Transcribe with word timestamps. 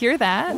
Hear 0.00 0.16
that? 0.16 0.56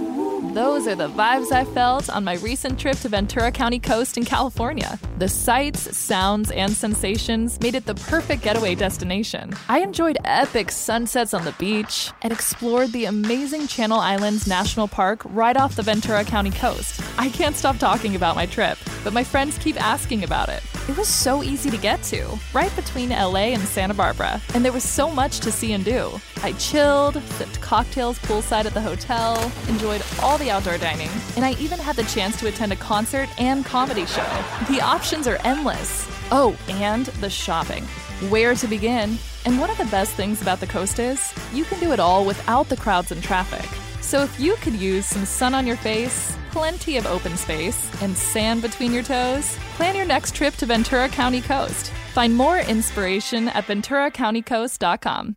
Those 0.51 0.89
are 0.89 0.97
the 0.97 1.09
vibes 1.09 1.53
I 1.53 1.65
felt 1.65 2.11
on 2.11 2.25
my 2.25 2.35
recent 2.35 2.79
trip 2.79 2.99
to 2.99 3.09
Ventura 3.09 3.53
County 3.53 3.79
Coast 3.79 4.19
in 4.19 4.25
California. 4.25 4.99
The 5.17 5.29
sights, 5.29 5.97
sounds, 5.97 6.51
and 6.51 6.73
sensations 6.73 7.61
made 7.61 7.77
it 7.77 7.87
the 7.87 7.95
perfect 7.95 8.43
getaway 8.43 8.75
destination. 8.75 9.55
I 9.69 9.79
enjoyed 9.81 10.19
epic 10.25 10.73
sunsets 10.73 11.33
on 11.33 11.45
the 11.45 11.55
beach 11.61 12.11
and 12.23 12.33
explored 12.33 12.91
the 12.91 13.05
amazing 13.05 13.69
Channel 13.69 14.01
Islands 14.01 14.49
National 14.49 14.89
Park 14.89 15.23
right 15.27 15.57
off 15.57 15.77
the 15.77 15.83
Ventura 15.83 16.25
County 16.25 16.51
coast. 16.51 17.01
I 17.17 17.29
can't 17.29 17.57
stop 17.57 17.79
talking 17.79 18.17
about 18.17 18.35
my 18.35 18.47
trip, 18.47 18.79
but 19.05 19.13
my 19.13 19.23
friends 19.23 19.57
keep 19.59 19.81
asking 19.81 20.25
about 20.25 20.49
it. 20.49 20.63
It 20.89 20.97
was 20.97 21.07
so 21.07 21.45
easy 21.45 21.71
to 21.71 21.77
get 21.77 22.03
to, 22.05 22.27
right 22.53 22.75
between 22.75 23.11
LA 23.11 23.55
and 23.55 23.63
Santa 23.63 23.95
Barbara, 23.95 24.41
and 24.53 24.65
there 24.65 24.73
was 24.73 24.83
so 24.83 25.09
much 25.09 25.39
to 25.41 25.53
see 25.53 25.73
and 25.73 25.85
do. 25.85 26.21
I 26.43 26.53
chilled, 26.55 27.23
sipped 27.23 27.61
cocktails 27.61 28.19
poolside 28.19 28.65
at 28.65 28.75
the 28.75 28.81
hotel, 28.81 29.53
enjoyed 29.69 30.03
all 30.21 30.32
the 30.39 30.51
outdoor 30.51 30.79
dining, 30.79 31.11
and 31.37 31.45
I 31.45 31.53
even 31.55 31.79
had 31.79 31.97
the 31.97 32.05
chance 32.05 32.39
to 32.41 32.49
attend 32.49 32.73
a 32.73 32.77
concert 32.77 33.29
and 33.41 33.65
comedy 33.65 34.07
show. 34.07 34.27
The 34.69 34.81
options 34.81 35.27
are 35.27 35.39
endless. 35.45 36.07
Oh, 36.31 36.57
and 36.69 37.07
the 37.07 37.31
shopping. 37.31 37.85
Where 38.31 38.55
to 38.55 38.67
begin? 38.67 39.19
And 39.45 39.59
one 39.59 39.71
of 39.71 39.79
the 39.79 39.85
best 39.87 40.15
things 40.15 40.41
about 40.41 40.61
the 40.61 40.67
coast 40.67 40.99
is 40.99 41.33
you 41.53 41.65
can 41.65 41.81
do 41.81 41.93
it 41.93 42.01
all 42.01 42.25
without 42.25 42.69
the 42.69 42.77
crowds 42.77 43.13
and 43.13 43.23
traffic. 43.23 43.69
So 44.01 44.23
if 44.23 44.39
you 44.39 44.57
could 44.57 44.75
use 44.75 45.07
some 45.07 45.25
sun 45.25 45.55
on 45.55 45.67
your 45.67 45.77
face, 45.77 46.37
plenty 46.51 46.97
of 46.97 47.07
open 47.07 47.37
space, 47.37 47.91
and 48.03 48.17
sand 48.17 48.63
between 48.63 48.93
your 48.93 49.03
toes, 49.03 49.57
plan 49.77 49.97
your 49.97 50.07
next 50.07 50.35
trip 50.35 50.55
to 50.57 50.67
Ventura 50.67 51.09
County 51.09 51.41
Coast. 51.41 51.91
Find 52.13 52.35
more 52.35 52.59
inspiration 52.59 53.49
at 53.49 53.67
venturacountycoast.com. 53.67 55.37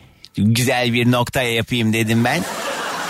Güzel 0.37 0.93
bir 0.93 1.11
noktaya 1.11 1.53
yapayım 1.53 1.93
dedim 1.93 2.23
ben. 2.25 2.43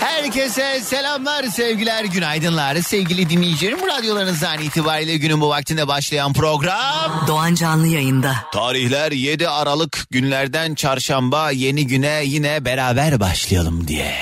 Herkese 0.00 0.80
selamlar, 0.80 1.44
sevgiler, 1.44 2.04
günaydınlar. 2.04 2.76
Sevgili 2.76 3.30
dinleyicilerim, 3.30 3.86
radyolarınızdan 3.88 4.58
itibariyle 4.58 5.16
günün 5.16 5.40
bu 5.40 5.48
vaktinde 5.48 5.88
başlayan 5.88 6.32
program... 6.32 7.24
Doğan 7.28 7.54
Canlı 7.54 7.86
yayında. 7.86 8.36
Tarihler 8.52 9.12
7 9.12 9.48
Aralık 9.48 10.06
günlerden 10.10 10.74
çarşamba 10.74 11.50
yeni 11.50 11.86
güne 11.86 12.22
yine 12.24 12.64
beraber 12.64 13.20
başlayalım 13.20 13.88
diye. 13.88 14.14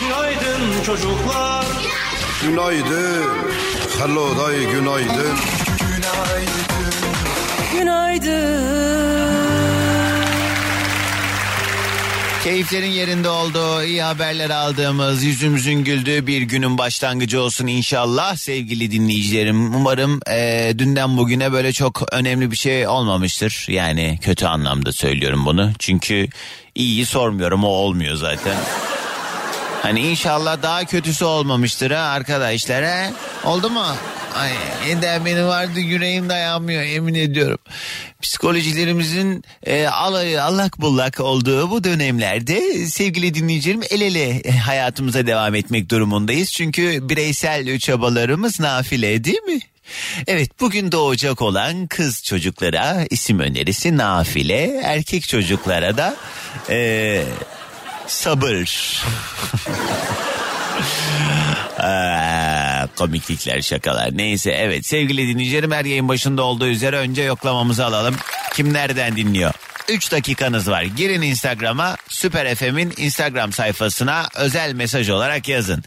Günaydın 0.00 0.82
çocuklar. 0.86 1.64
Günaydın. 2.42 3.24
Hello 3.98 4.46
dayı 4.46 4.70
günaydın. 4.70 5.36
Keyiflerin 12.44 12.90
yerinde 12.90 13.28
olduğu, 13.28 13.82
iyi 13.82 14.02
haberler 14.02 14.50
aldığımız, 14.50 15.22
yüzümüzün 15.22 15.84
güldüğü 15.84 16.26
bir 16.26 16.42
günün 16.42 16.78
başlangıcı 16.78 17.40
olsun 17.42 17.66
inşallah 17.66 18.36
sevgili 18.36 18.90
dinleyicilerim. 18.90 19.74
Umarım 19.74 20.20
eee, 20.28 20.78
dünden 20.78 21.16
bugüne 21.16 21.52
böyle 21.52 21.72
çok 21.72 22.02
önemli 22.12 22.50
bir 22.50 22.56
şey 22.56 22.88
olmamıştır. 22.88 23.66
Yani 23.68 24.18
kötü 24.22 24.46
anlamda 24.46 24.92
söylüyorum 24.92 25.46
bunu. 25.46 25.72
Çünkü 25.78 26.28
iyiyi 26.74 27.06
sormuyorum 27.06 27.64
o 27.64 27.68
olmuyor 27.68 28.16
zaten. 28.16 28.56
Hani 29.84 30.00
inşallah 30.00 30.62
daha 30.62 30.84
kötüsü 30.84 31.24
olmamıştır 31.24 31.90
ha 31.90 32.00
arkadaşlar 32.00 32.84
ha? 32.84 33.10
Oldu 33.44 33.70
mu? 33.70 33.84
Ay 34.34 34.52
eden 34.90 35.24
benim 35.24 35.46
vardı 35.46 35.80
yüreğim 35.80 36.28
dayanmıyor 36.28 36.82
emin 36.82 37.14
ediyorum. 37.14 37.58
Psikolojilerimizin 38.22 39.44
e, 39.66 39.86
allak 39.86 40.80
bullak 40.80 41.20
olduğu 41.20 41.70
bu 41.70 41.84
dönemlerde 41.84 42.86
sevgili 42.86 43.34
dinleyicilerim 43.34 43.82
el 43.90 44.00
ele 44.00 44.50
hayatımıza 44.50 45.26
devam 45.26 45.54
etmek 45.54 45.90
durumundayız. 45.90 46.52
Çünkü 46.52 47.08
bireysel 47.08 47.78
çabalarımız 47.78 48.60
nafile 48.60 49.24
değil 49.24 49.42
mi? 49.42 49.60
Evet 50.26 50.60
bugün 50.60 50.92
doğacak 50.92 51.42
olan 51.42 51.86
kız 51.86 52.24
çocuklara 52.24 53.06
isim 53.10 53.40
önerisi 53.40 53.96
nafile, 53.96 54.80
erkek 54.84 55.28
çocuklara 55.28 55.96
da 55.96 56.16
e, 56.70 57.22
sabır. 58.06 59.02
Komiklikler 62.96 63.62
şakalar 63.62 64.16
neyse 64.16 64.50
evet 64.50 64.86
sevgili 64.86 65.28
dinleyicilerim 65.28 65.72
her 65.72 65.84
yayın 65.84 66.08
başında 66.08 66.42
olduğu 66.42 66.66
üzere 66.66 66.96
önce 66.96 67.22
yoklamamızı 67.22 67.84
alalım. 67.84 68.16
Kim 68.54 68.72
nereden 68.72 69.16
dinliyor? 69.16 69.52
3 69.88 70.12
dakikanız 70.12 70.70
var. 70.70 70.82
Girin 70.82 71.22
Instagram'a 71.22 71.96
Süper 72.08 72.54
FM'in 72.54 72.92
Instagram 72.96 73.52
sayfasına 73.52 74.28
özel 74.34 74.72
mesaj 74.72 75.10
olarak 75.10 75.48
yazın. 75.48 75.84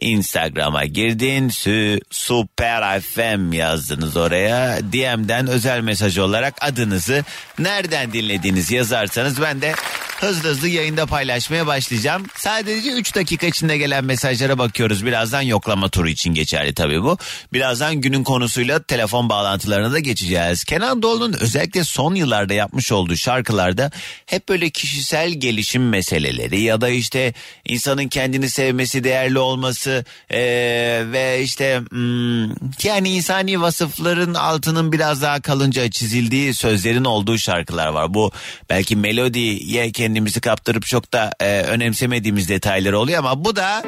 Instagram'a 0.00 0.84
girdin 0.84 1.48
sü, 1.48 2.00
Süper 2.10 3.00
FM 3.00 3.52
yazdınız 3.52 4.16
oraya. 4.16 4.78
DM'den 4.92 5.46
özel 5.46 5.80
mesaj 5.80 6.18
olarak 6.18 6.54
adınızı 6.60 7.24
nereden 7.58 8.12
dinlediğinizi 8.12 8.74
yazarsanız 8.74 9.40
ben 9.40 9.62
de 9.62 9.74
hızlı 10.20 10.48
hızlı 10.48 10.68
yayında 10.68 11.06
paylaşmaya 11.06 11.66
başlayacağım. 11.66 12.26
Sadece 12.36 12.92
3 12.92 13.14
dakika 13.14 13.46
içinde 13.46 13.78
gelen 13.78 14.04
mesajlara 14.04 14.58
bakıyoruz. 14.58 15.06
Birazdan 15.06 15.42
yoklama 15.42 15.88
turu 15.88 16.08
için 16.08 16.34
geçerli 16.34 16.74
tabii 16.74 17.02
bu. 17.02 17.18
Birazdan 17.52 17.94
günün 17.94 18.24
konusuyla 18.24 18.82
telefon 18.82 19.28
bağlantılarına 19.28 19.92
da 19.92 19.98
geçeceğiz. 19.98 20.64
Kenan 20.64 21.02
Doğulu'nun 21.02 21.36
özellikle 21.40 21.84
son 21.84 22.14
yıllarda 22.14 22.54
yapmış 22.54 22.92
olduğu 22.92 23.16
şarkılarda 23.16 23.90
hep 24.26 24.48
böyle 24.48 24.70
kişisel 24.70 25.30
gelişim 25.30 25.88
meseleleri 25.88 26.60
ya 26.60 26.80
da 26.80 26.88
işte 26.88 27.34
insanın 27.64 28.08
kendini 28.08 28.50
sevmesi, 28.50 29.04
değerli 29.04 29.38
olması 29.38 29.89
eee, 30.30 31.12
ve 31.12 31.42
işte 31.42 31.80
hmm, 31.90 32.48
yani 32.82 33.10
insani 33.10 33.60
vasıfların 33.60 34.34
altının 34.34 34.92
biraz 34.92 35.22
daha 35.22 35.40
kalınca 35.40 35.90
çizildiği 35.90 36.54
sözlerin 36.54 37.04
olduğu 37.04 37.38
şarkılar 37.38 37.86
var. 37.86 38.14
Bu 38.14 38.32
belki 38.70 38.96
melodiye 38.96 39.92
kendimizi 39.92 40.40
kaptırıp 40.40 40.86
çok 40.86 41.12
da 41.12 41.30
e, 41.40 41.62
önemsemediğimiz 41.62 42.48
detaylar 42.48 42.92
oluyor 42.92 43.18
ama 43.18 43.44
bu 43.44 43.56
da 43.56 43.82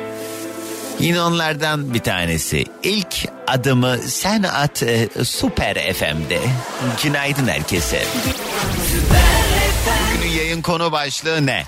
yine 1.01 1.23
onlardan 1.23 1.95
bir 1.95 2.01
tanesi. 2.01 2.65
İlk 2.83 3.29
adımı 3.47 3.99
sen 3.99 4.43
at 4.43 4.83
e, 4.83 5.09
Süper 5.25 5.93
FM'de. 5.93 6.41
Günaydın 7.03 7.49
herkese. 7.49 8.05
Bugünün 10.15 10.33
yayın 10.33 10.63
konu 10.63 10.93
başlığı 10.93 11.47
ne? 11.47 11.65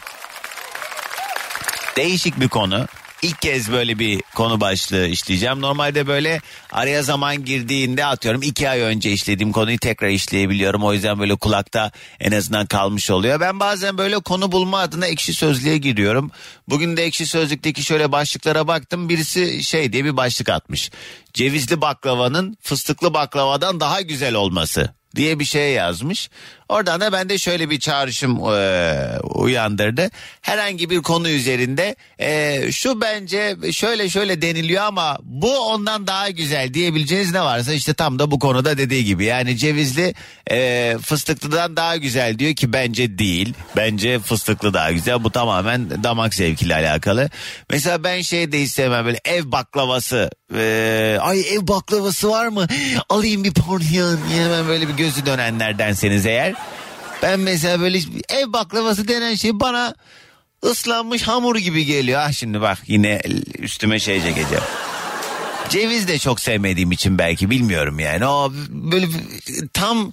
Değişik 1.97 2.41
bir 2.41 2.49
konu. 2.49 2.87
İlk 3.25 3.43
kez 3.43 3.73
böyle 3.73 3.99
bir 3.99 4.23
konu 4.35 4.61
başlığı 4.61 5.07
işleyeceğim. 5.07 5.61
Normalde 5.61 6.07
böyle 6.07 6.41
araya 6.73 7.03
zaman 7.03 7.45
girdiğinde 7.45 8.05
atıyorum 8.05 8.43
iki 8.43 8.69
ay 8.69 8.81
önce 8.81 9.13
işlediğim 9.13 9.53
konuyu 9.53 9.79
tekrar 9.79 10.09
işleyebiliyorum. 10.09 10.85
O 10.85 10.93
yüzden 10.93 11.19
böyle 11.19 11.37
kulakta 11.37 11.91
en 12.21 12.33
azından 12.33 12.67
kalmış 12.67 13.11
oluyor. 13.11 13.41
Ben 13.41 13.61
bazen 13.61 13.99
böyle 13.99 14.19
konu 14.19 14.53
bulma 14.53 14.79
adına 14.79 15.07
ekşi 15.07 15.35
sözlüğe 15.35 15.79
giriyorum. 15.79 16.31
Bugün 16.69 16.97
de 16.97 17.05
ekşi 17.05 17.27
sözlükteki 17.27 17.83
şöyle 17.83 18.13
başlıklara 18.13 18.69
baktım. 18.69 19.09
Birisi 19.09 19.65
şey 19.65 19.93
diye 19.93 20.05
bir 20.05 20.17
başlık 20.17 20.49
atmış. 20.49 20.91
Cevizli 21.35 21.81
baklavanın 21.81 22.57
fıstıklı 22.61 23.15
baklavadan 23.15 23.81
daha 23.81 24.01
güzel 24.01 24.35
olması 24.35 24.95
diye 25.17 25.39
bir 25.39 25.45
şey 25.45 25.73
yazmış. 25.73 26.31
Oradan 26.69 27.01
da 27.01 27.13
ben 27.13 27.29
de 27.29 27.39
şöyle 27.39 27.71
bir 27.71 27.81
çağrışım 27.81 28.39
eee, 28.39 29.19
uyandırdı. 29.25 30.11
Herhangi 30.41 30.91
bir 30.91 31.03
konu 31.03 31.29
üzerinde 31.29 31.97
eee, 32.21 32.69
şu 32.73 33.01
bence 33.01 33.57
şöyle 33.73 34.09
şöyle 34.11 34.43
deniliyor 34.43 34.83
ama 34.85 35.19
bu 35.23 35.59
ondan 35.59 36.07
daha 36.07 36.31
güzel 36.31 36.75
diyebileceğiniz 36.75 37.33
ne 37.33 37.41
varsa 37.41 37.73
işte 37.73 37.95
tam 37.95 38.19
da 38.19 38.31
bu 38.31 38.39
konuda 38.39 38.79
dediği 38.79 39.05
gibi. 39.05 39.25
Yani 39.25 39.57
cevizli 39.57 40.15
eee, 40.51 40.99
fıstıklıdan 40.99 41.77
daha 41.77 41.97
güzel 41.97 42.39
diyor 42.39 42.55
ki 42.55 42.73
bence 42.73 43.19
değil. 43.19 43.55
Bence 43.77 44.19
fıstıklı 44.19 44.75
daha 44.75 44.93
güzel. 44.93 45.25
Bu 45.25 45.31
tamamen 45.31 46.05
damak 46.05 46.35
zevkiyle 46.35 46.75
alakalı. 46.75 47.31
Mesela 47.71 48.05
ben 48.05 48.21
şey 48.23 48.53
de 48.53 48.61
istemem 48.61 49.05
böyle 49.05 49.21
ev 49.25 49.53
baklavası. 49.53 50.31
Eee, 50.55 51.19
ay 51.21 51.41
ev 51.41 51.69
baklavası 51.69 52.31
var 52.31 52.47
mı? 52.49 52.67
Alayım 53.09 53.45
bir 53.45 53.53
porsiyon. 53.55 54.19
Hemen 54.33 54.69
böyle 54.69 54.89
bir 54.89 54.95
gözü 54.95 55.27
dönenlerdenseniz 55.27 56.27
eğer. 56.27 56.54
Ben 57.23 57.41
mesela 57.41 57.81
böyle 57.81 57.99
ev 58.29 58.53
baklavası 58.53 59.09
denen 59.09 59.35
şey 59.35 59.61
bana 59.61 59.95
ıslanmış 60.65 61.23
hamur 61.23 61.57
gibi 61.57 61.85
geliyor. 61.85 62.21
Ah 62.25 62.33
şimdi 62.33 62.61
bak 62.61 62.79
yine 62.87 63.21
üstüme 63.59 63.99
şey 64.01 64.23
çekeceğim. 64.23 64.65
Ceviz 65.69 66.09
de 66.09 66.19
çok 66.19 66.41
sevmediğim 66.41 66.93
için 66.93 67.19
belki 67.19 67.51
bilmiyorum 67.51 67.99
yani. 67.99 68.27
O 68.27 68.53
böyle 68.69 69.07
tam 69.73 70.11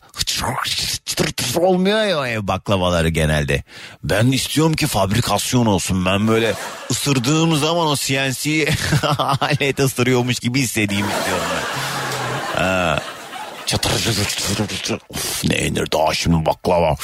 olmuyor 1.55 2.05
ya 2.05 2.27
ev 2.27 2.47
baklavaları 2.47 3.09
genelde. 3.09 3.63
Ben 4.03 4.27
istiyorum 4.27 4.73
ki 4.73 4.87
fabrikasyon 4.87 5.65
olsun. 5.65 6.05
Ben 6.05 6.27
böyle 6.27 6.53
ısırdığım 6.91 7.55
zaman 7.55 7.87
o 7.87 7.95
CNC 7.95 8.69
alet 9.17 9.79
ısırıyormuş 9.79 10.39
gibi 10.39 10.59
hissedeyim 10.61 11.05
istiyorum 11.09 11.45
ben. 12.57 12.99
Çatır 13.71 14.99
Of, 15.09 15.43
ne 15.43 15.55
yenir 15.55 15.91
daha 15.91 16.13
şimdi 16.13 16.45
baklava. 16.45 16.95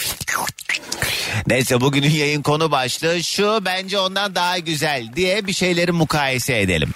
Neyse 1.47 1.81
bugünün 1.81 2.09
yayın 2.09 2.41
konu 2.41 2.71
başlığı 2.71 3.23
şu 3.23 3.59
bence 3.65 3.99
ondan 3.99 4.35
daha 4.35 4.57
güzel 4.57 5.07
diye 5.15 5.47
bir 5.47 5.53
şeyleri 5.53 5.91
mukayese 5.91 6.61
edelim. 6.61 6.93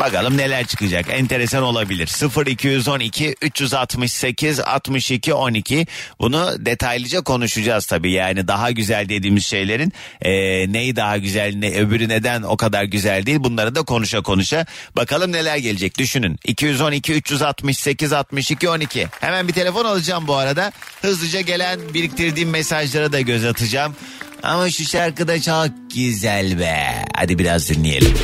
Bakalım 0.00 0.36
neler 0.36 0.66
çıkacak. 0.66 1.06
Enteresan 1.10 1.62
olabilir. 1.62 2.08
0212 2.46 3.34
368 3.42 4.60
62 4.60 5.34
12. 5.34 5.86
Bunu 6.20 6.50
detaylıca 6.58 7.20
konuşacağız 7.20 7.86
tabii. 7.86 8.12
Yani 8.12 8.48
daha 8.48 8.70
güzel 8.70 9.08
dediğimiz 9.08 9.46
şeylerin 9.46 9.92
e, 10.22 10.30
neyi 10.72 10.96
daha 10.96 11.18
güzel 11.18 11.54
ne 11.56 11.70
öbürü 11.80 12.08
neden 12.08 12.42
o 12.42 12.56
kadar 12.56 12.84
güzel 12.84 13.26
değil. 13.26 13.38
Bunları 13.40 13.74
da 13.74 13.82
konuşa 13.82 14.20
konuşa. 14.20 14.66
Bakalım 14.96 15.32
neler 15.32 15.56
gelecek. 15.56 15.98
Düşünün. 15.98 16.38
212 16.44 17.12
368 17.14 18.12
62 18.12 18.68
12. 18.68 19.06
Hemen 19.20 19.48
bir 19.48 19.52
telefon 19.52 19.84
alacağım 19.84 20.26
bu 20.26 20.36
arada. 20.36 20.72
Hızlıca 21.02 21.40
gelen 21.40 21.80
biriktirdiğim 21.94 22.50
mesajlara 22.50 23.12
da 23.12 23.20
göz 23.20 23.44
atacağım. 23.44 23.96
Ama 24.42 24.70
şu 24.70 24.84
şarkı 24.84 25.28
da 25.28 25.40
çok 25.40 25.68
güzel 25.94 26.58
be. 26.58 27.04
Hadi 27.14 27.38
biraz 27.38 27.68
dinleyelim. 27.68 28.14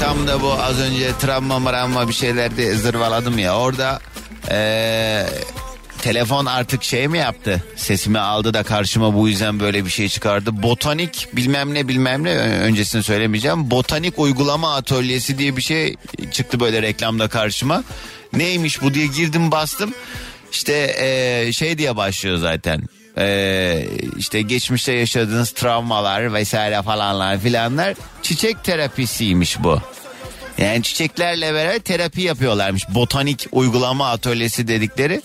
Tam 0.00 0.26
da 0.26 0.42
bu 0.42 0.52
az 0.52 0.80
önce 0.80 1.12
travma 1.20 1.58
mravma 1.58 2.08
bir 2.08 2.12
şeylerde 2.12 2.74
zırvaladım 2.74 3.38
ya. 3.38 3.56
Orada 3.58 4.00
ee, 4.50 5.26
telefon 6.02 6.46
artık 6.46 6.82
şey 6.82 7.08
mi 7.08 7.18
yaptı? 7.18 7.64
Sesimi 7.76 8.18
aldı 8.18 8.54
da 8.54 8.62
karşıma 8.62 9.14
bu 9.14 9.28
yüzden 9.28 9.60
böyle 9.60 9.84
bir 9.84 9.90
şey 9.90 10.08
çıkardı. 10.08 10.62
Botanik 10.62 11.28
bilmem 11.32 11.74
ne 11.74 11.88
bilmem 11.88 12.24
ne 12.24 12.36
öncesini 12.38 13.02
söylemeyeceğim. 13.02 13.70
Botanik 13.70 14.18
uygulama 14.18 14.74
atölyesi 14.74 15.38
diye 15.38 15.56
bir 15.56 15.62
şey 15.62 15.96
çıktı 16.30 16.60
böyle 16.60 16.82
reklamda 16.82 17.28
karşıma. 17.28 17.84
Neymiş 18.32 18.82
bu 18.82 18.94
diye 18.94 19.06
girdim 19.06 19.50
bastım. 19.50 19.94
İşte 20.52 20.96
ee, 20.98 21.52
şey 21.52 21.78
diye 21.78 21.96
başlıyor 21.96 22.36
zaten. 22.36 22.82
Ee, 23.18 23.86
işte 24.16 24.42
geçmişte 24.42 24.92
yaşadığınız 24.92 25.50
travmalar 25.50 26.34
vesaire 26.34 26.82
falanlar 26.82 27.40
filanlar 27.40 27.94
çiçek 28.22 28.64
terapisiymiş 28.64 29.62
bu. 29.62 29.80
Yani 30.58 30.82
çiçeklerle 30.82 31.54
beraber 31.54 31.78
terapi 31.78 32.22
yapıyorlarmış. 32.22 32.88
Botanik 32.88 33.46
uygulama 33.52 34.10
atölyesi 34.10 34.68
dedikleri. 34.68 35.22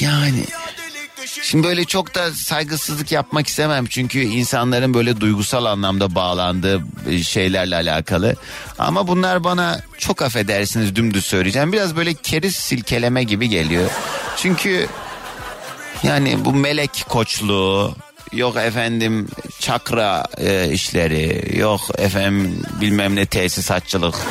Yani 0.00 0.44
Şimdi 1.42 1.66
böyle 1.66 1.84
çok 1.84 2.14
da 2.14 2.30
saygısızlık 2.32 3.12
yapmak 3.12 3.46
istemem 3.46 3.86
çünkü 3.86 4.20
insanların 4.20 4.94
böyle 4.94 5.20
duygusal 5.20 5.64
anlamda 5.64 6.14
bağlandığı 6.14 6.82
şeylerle 7.22 7.76
alakalı. 7.76 8.36
Ama 8.78 9.08
bunlar 9.08 9.44
bana 9.44 9.80
çok 9.98 10.22
affedersiniz 10.22 10.96
dümdüz 10.96 11.24
söyleyeceğim. 11.24 11.72
Biraz 11.72 11.96
böyle 11.96 12.14
keriz 12.14 12.56
silkeleme 12.56 13.24
gibi 13.24 13.48
geliyor. 13.48 13.90
Çünkü 14.36 14.88
yani 16.02 16.44
bu 16.44 16.52
melek 16.52 17.04
koçluğu 17.08 17.96
yok 18.32 18.56
efendim 18.56 19.28
çakra 19.60 20.24
e, 20.38 20.72
işleri 20.72 21.52
yok 21.58 21.80
efendim 21.98 22.62
bilmem 22.80 23.16
ne 23.16 23.26
tesisatçılık. 23.26 24.14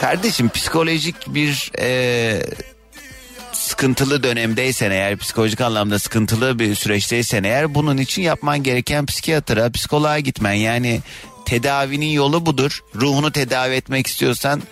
Kardeşim 0.00 0.48
psikolojik 0.48 1.16
bir 1.26 1.72
e, 1.78 2.42
sıkıntılı 3.52 4.22
dönemdeysen 4.22 4.90
eğer 4.90 5.16
psikolojik 5.16 5.60
anlamda 5.60 5.98
sıkıntılı 5.98 6.58
bir 6.58 6.74
süreçteysen 6.74 7.44
eğer 7.44 7.74
bunun 7.74 7.96
için 7.96 8.22
yapman 8.22 8.62
gereken 8.62 9.06
psikiyatra 9.06 9.70
psikoloğa 9.70 10.18
gitmen 10.18 10.52
yani 10.52 11.00
tedavinin 11.44 12.10
yolu 12.10 12.46
budur. 12.46 12.80
Ruhunu 12.94 13.32
tedavi 13.32 13.74
etmek 13.74 14.06
istiyorsan 14.06 14.62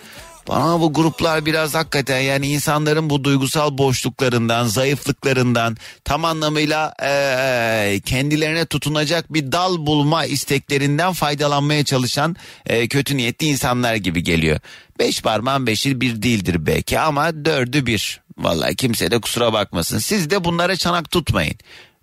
bana 0.51 0.79
bu 0.81 0.93
gruplar 0.93 1.45
biraz 1.45 1.75
hakikaten 1.75 2.19
yani 2.19 2.47
insanların 2.47 3.09
bu 3.09 3.23
duygusal 3.23 3.77
boşluklarından, 3.77 4.67
zayıflıklarından 4.67 5.77
tam 6.03 6.25
anlamıyla 6.25 6.93
e, 7.03 8.01
kendilerine 8.05 8.65
tutunacak 8.65 9.33
bir 9.33 9.51
dal 9.51 9.85
bulma 9.85 10.25
isteklerinden 10.25 11.13
faydalanmaya 11.13 11.83
çalışan 11.83 12.35
e, 12.65 12.87
kötü 12.87 13.17
niyetli 13.17 13.47
insanlar 13.47 13.95
gibi 13.95 14.23
geliyor. 14.23 14.59
Beş 14.99 15.21
parmağın 15.21 15.67
beşi 15.67 16.01
bir 16.01 16.21
değildir 16.21 16.65
belki 16.65 16.99
ama 16.99 17.45
dördü 17.45 17.85
bir. 17.85 18.21
Vallahi 18.37 18.75
kimse 18.75 19.11
de 19.11 19.21
kusura 19.21 19.53
bakmasın. 19.53 19.97
Siz 19.97 20.29
de 20.29 20.43
bunlara 20.43 20.75
çanak 20.75 21.11
tutmayın. 21.11 21.55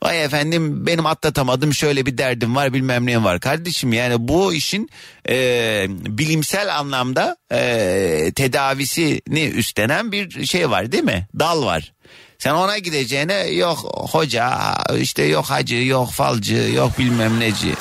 Vay 0.03 0.25
efendim 0.25 0.87
benim 0.87 1.07
atlatamadım 1.07 1.75
şöyle 1.75 2.07
bir 2.07 2.19
derdim 2.19 2.57
var 2.57 2.73
bilmem 2.73 3.07
ne 3.07 3.25
var. 3.25 3.41
Kardeşim 3.41 3.93
yani 3.93 4.15
bu 4.19 4.55
işin 4.55 4.91
e, 5.29 5.87
bilimsel 5.89 6.77
anlamda 6.77 7.37
e, 7.53 8.33
tedavisini 8.37 9.45
üstlenen 9.45 10.13
bir 10.13 10.47
şey 10.47 10.71
var 10.71 10.93
değil 10.93 11.05
mi? 11.05 11.29
Dal 11.39 11.65
var. 11.65 11.93
Sen 12.39 12.55
ona 12.55 12.79
gideceğine 12.79 13.35
yok 13.35 13.79
hoca 14.11 14.51
işte 14.99 15.23
yok 15.23 15.45
hacı 15.45 15.77
yok 15.77 16.11
falcı 16.13 16.71
yok 16.75 16.99
bilmem 16.99 17.41
neci. 17.41 17.75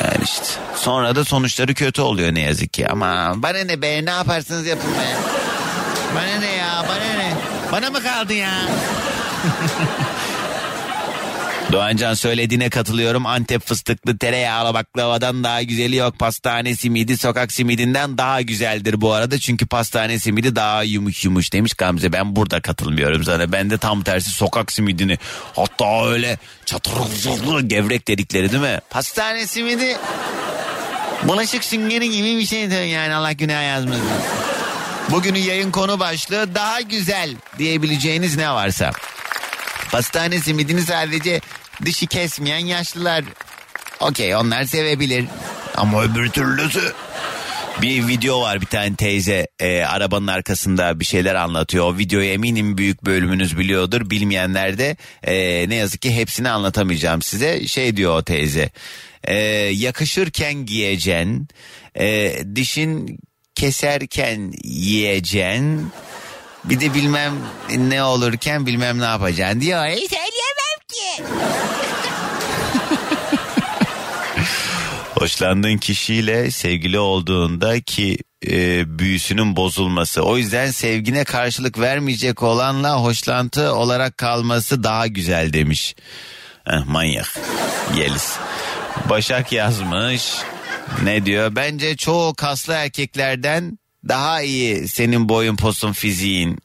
Yani 0.00 0.24
işte 0.24 0.46
sonra 0.76 1.16
da 1.16 1.24
sonuçları 1.24 1.74
kötü 1.74 2.02
oluyor 2.02 2.34
ne 2.34 2.40
yazık 2.40 2.72
ki 2.72 2.88
ama 2.88 3.32
bana 3.36 3.58
ne 3.58 3.82
be 3.82 4.04
ne 4.04 4.10
yaparsınız 4.10 4.66
yapın 4.66 4.90
be. 4.90 5.16
Bana 6.14 6.40
ne 6.40 6.52
ya 6.52 6.84
bana 6.88 7.14
ne 7.18 7.34
bana 7.72 7.90
mı 7.90 8.02
kaldı 8.02 8.34
ya? 8.34 8.52
Doğancan 11.72 12.14
söylediğine 12.14 12.70
katılıyorum. 12.70 13.26
Antep 13.26 13.66
fıstıklı 13.66 14.18
tereyağlı 14.18 14.74
baklavadan 14.74 15.44
daha 15.44 15.62
güzeli 15.62 15.96
yok. 15.96 16.18
Pastane 16.18 16.76
simidi 16.76 17.18
sokak 17.18 17.52
simidinden 17.52 18.18
daha 18.18 18.40
güzeldir 18.40 19.00
bu 19.00 19.12
arada. 19.12 19.38
Çünkü 19.38 19.66
pastane 19.66 20.18
simidi 20.18 20.56
daha 20.56 20.82
yumuş 20.82 21.24
yumuş 21.24 21.52
demiş 21.52 21.74
Gamze. 21.74 22.12
Ben 22.12 22.36
burada 22.36 22.60
katılmıyorum 22.60 23.24
sana. 23.24 23.52
Ben 23.52 23.70
de 23.70 23.78
tam 23.78 24.02
tersi 24.02 24.30
sokak 24.30 24.72
simidini 24.72 25.18
hatta 25.56 26.06
öyle 26.06 26.38
çatır 26.66 27.60
gevrek 27.60 28.08
dedikleri 28.08 28.52
değil 28.52 28.62
mi? 28.62 28.78
Pastane 28.90 29.46
simidi 29.46 29.96
bulaşık 31.22 31.64
süngeri 31.64 32.10
gibi 32.10 32.38
bir 32.38 32.46
şeydir 32.46 32.82
yani 32.82 33.14
Allah 33.14 33.32
günah 33.32 33.68
yazmasın. 33.68 34.10
Bugünün 35.10 35.40
yayın 35.40 35.70
konu 35.70 36.00
başlığı 36.00 36.54
daha 36.54 36.80
güzel 36.80 37.34
diyebileceğiniz 37.58 38.36
ne 38.36 38.50
varsa. 38.50 38.92
Pastane 39.90 40.40
simidini 40.40 40.82
sadece 40.82 41.40
dişi 41.84 42.06
kesmeyen 42.06 42.66
yaşlılar 42.66 43.24
okey 44.00 44.36
onlar 44.36 44.64
sevebilir. 44.64 45.24
Ama 45.76 46.02
öbür 46.02 46.30
türlüsü 46.30 46.92
bir 47.82 48.08
video 48.08 48.40
var 48.40 48.60
bir 48.60 48.66
tane 48.66 48.96
teyze 48.96 49.48
e, 49.60 49.82
arabanın 49.82 50.26
arkasında 50.26 51.00
bir 51.00 51.04
şeyler 51.04 51.34
anlatıyor. 51.34 51.84
O 51.84 51.98
videoyu 51.98 52.28
eminim 52.28 52.78
büyük 52.78 53.04
bölümünüz 53.04 53.58
biliyordur. 53.58 54.10
Bilmeyenler 54.10 54.78
de 54.78 54.96
e, 55.22 55.68
ne 55.68 55.74
yazık 55.74 56.02
ki 56.02 56.16
hepsini 56.16 56.50
anlatamayacağım 56.50 57.22
size. 57.22 57.66
Şey 57.66 57.96
diyor 57.96 58.16
o 58.16 58.22
teyze. 58.22 58.70
E, 59.24 59.34
yakışırken 59.72 60.54
giyeceksin. 60.54 61.48
E, 61.94 62.32
dişin 62.54 63.18
keserken 63.54 64.52
yiyeceksin. 64.64 65.92
Bir 66.64 66.80
de 66.80 66.94
bilmem 66.94 67.32
ne 67.76 68.02
olurken 68.02 68.66
bilmem 68.66 69.00
ne 69.00 69.04
yapacaksın 69.04 69.60
diyor. 69.60 69.86
Hiç 69.86 70.10
söyleyemem 70.10 70.69
ki. 70.90 71.24
Hoşlandığın 75.14 75.76
kişiyle 75.78 76.50
sevgili 76.50 76.98
olduğunda 76.98 77.80
ki 77.80 78.18
e, 78.46 78.98
büyüsünün 78.98 79.56
bozulması. 79.56 80.22
O 80.22 80.36
yüzden 80.36 80.70
sevgine 80.70 81.24
karşılık 81.24 81.78
vermeyecek 81.78 82.42
olanla 82.42 82.96
hoşlantı 83.02 83.74
olarak 83.74 84.18
kalması 84.18 84.84
daha 84.84 85.06
güzel 85.06 85.52
demiş. 85.52 85.94
Heh, 86.64 86.86
manyak. 86.86 87.40
Yeliz. 87.96 88.36
Başak 89.10 89.52
yazmış. 89.52 90.32
Ne 91.02 91.26
diyor? 91.26 91.56
Bence 91.56 91.96
çoğu 91.96 92.34
kaslı 92.34 92.72
erkeklerden 92.72 93.78
daha 94.08 94.42
iyi 94.42 94.88
senin 94.88 95.28
boyun 95.28 95.56
posun 95.56 95.92
fiziğin. 95.92 96.58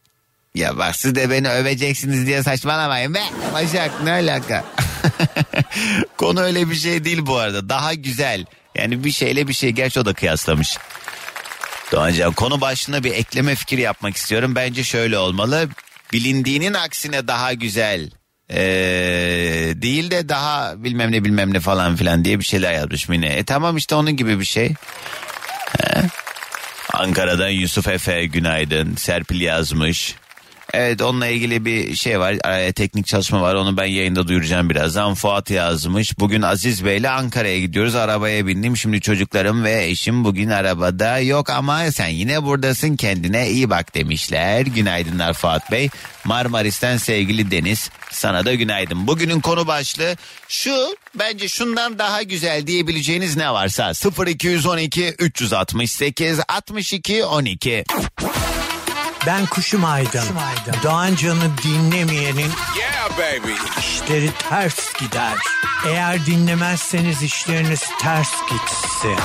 Ya 0.56 0.78
bak 0.78 0.96
siz 0.96 1.16
de 1.16 1.30
beni 1.30 1.50
öveceksiniz 1.50 2.28
diye 2.28 2.44
saçmalamayın 2.44 3.14
be. 3.14 3.24
Başak 3.54 4.04
ne 4.04 4.12
alaka? 4.12 4.64
Konu 6.18 6.42
öyle 6.42 6.70
bir 6.70 6.76
şey 6.76 7.06
değil 7.06 7.26
bu 7.26 7.38
arada. 7.38 7.70
Daha 7.70 7.94
güzel. 7.94 8.46
Yani 8.76 9.04
bir 9.04 9.12
şeyle 9.12 9.48
bir 9.48 9.54
şey. 9.54 9.70
Gerçi 9.70 10.00
o 10.00 10.06
da 10.06 10.14
kıyaslamış. 10.14 10.78
Doğancan 11.92 12.34
konu 12.34 12.62
başlığına 12.62 13.04
bir 13.04 13.12
ekleme 13.14 13.56
fikri 13.56 13.82
yapmak 13.82 14.16
istiyorum. 14.16 14.56
Bence 14.56 14.84
şöyle 14.84 15.18
olmalı. 15.18 15.70
Bilindiğinin 16.14 16.74
aksine 16.74 17.28
daha 17.28 17.54
güzel 17.54 18.10
ee, 18.50 19.74
değil 19.76 20.12
de 20.12 20.30
daha 20.30 20.84
bilmem 20.84 21.12
ne 21.12 21.26
bilmem 21.26 21.54
ne 21.54 21.60
falan 21.60 21.96
filan 21.96 22.26
diye 22.26 22.40
bir 22.40 22.46
şeyler 22.46 22.74
yazmış 22.74 23.10
Mine. 23.10 23.28
E 23.28 23.44
tamam 23.44 23.78
işte 23.78 23.96
onun 23.96 24.16
gibi 24.16 24.40
bir 24.40 24.46
şey. 24.46 24.74
He. 25.80 26.02
Ankara'dan 26.94 27.50
Yusuf 27.50 27.88
Efe 27.88 28.26
günaydın. 28.26 28.96
Serpil 28.96 29.42
yazmış. 29.42 30.16
Evet 30.78 31.02
onunla 31.02 31.28
ilgili 31.28 31.66
bir 31.66 31.96
şey 31.96 32.20
var. 32.20 32.60
e, 32.60 32.74
teknik 32.74 33.08
çalışma 33.08 33.42
var. 33.42 33.56
Onu 33.56 33.78
ben 33.78 33.86
yayında 33.86 34.28
duyuracağım 34.28 34.70
birazdan. 34.70 35.14
Fuat 35.14 35.50
yazmış. 35.50 36.20
Bugün 36.20 36.42
Aziz 36.42 36.86
Bey'le 36.86 37.10
Ankara'ya 37.10 37.60
gidiyoruz. 37.60 37.96
Arabaya 37.96 38.48
bindim. 38.48 38.78
Şimdi 38.78 39.02
çocuklarım 39.02 39.64
ve 39.64 39.86
eşim 39.86 40.24
bugün 40.24 40.50
arabada 40.50 41.20
yok 41.20 41.50
ama 41.50 41.92
sen 41.92 42.08
yine 42.08 42.44
buradasın. 42.44 42.96
Kendine 42.96 43.50
iyi 43.50 43.70
bak 43.70 43.96
demişler. 43.96 44.62
Günaydınlar 44.62 45.34
Fuat 45.34 45.72
Bey. 45.72 45.90
Marmaris'ten 46.24 46.98
sevgili 46.98 47.52
Deniz. 47.52 47.90
Sana 48.12 48.46
da 48.46 48.54
günaydın. 48.54 49.08
Bugünün 49.08 49.40
konu 49.40 49.68
başlığı 49.68 50.16
şu. 50.50 50.96
Bence 51.16 51.48
şundan 51.48 52.00
daha 52.00 52.24
güzel 52.24 52.68
diyebileceğiniz 52.68 53.38
ne 53.38 53.52
varsa 53.52 53.92
0212 54.28 55.16
368 55.20 56.40
62 56.48 57.24
12. 57.26 57.84
Ben 59.26 59.46
Kuşum 59.46 59.86
Aydın. 59.86 60.24
Doğan 60.84 61.16
Can'ı 61.16 61.52
dinlemeyenin 61.64 62.52
işleri 63.80 64.30
ters 64.50 64.94
gider. 64.94 65.34
Eğer 65.88 66.26
dinlemezseniz 66.26 67.24
işleriniz 67.24 67.82
ters 68.02 68.32
gitsin. 68.52 69.16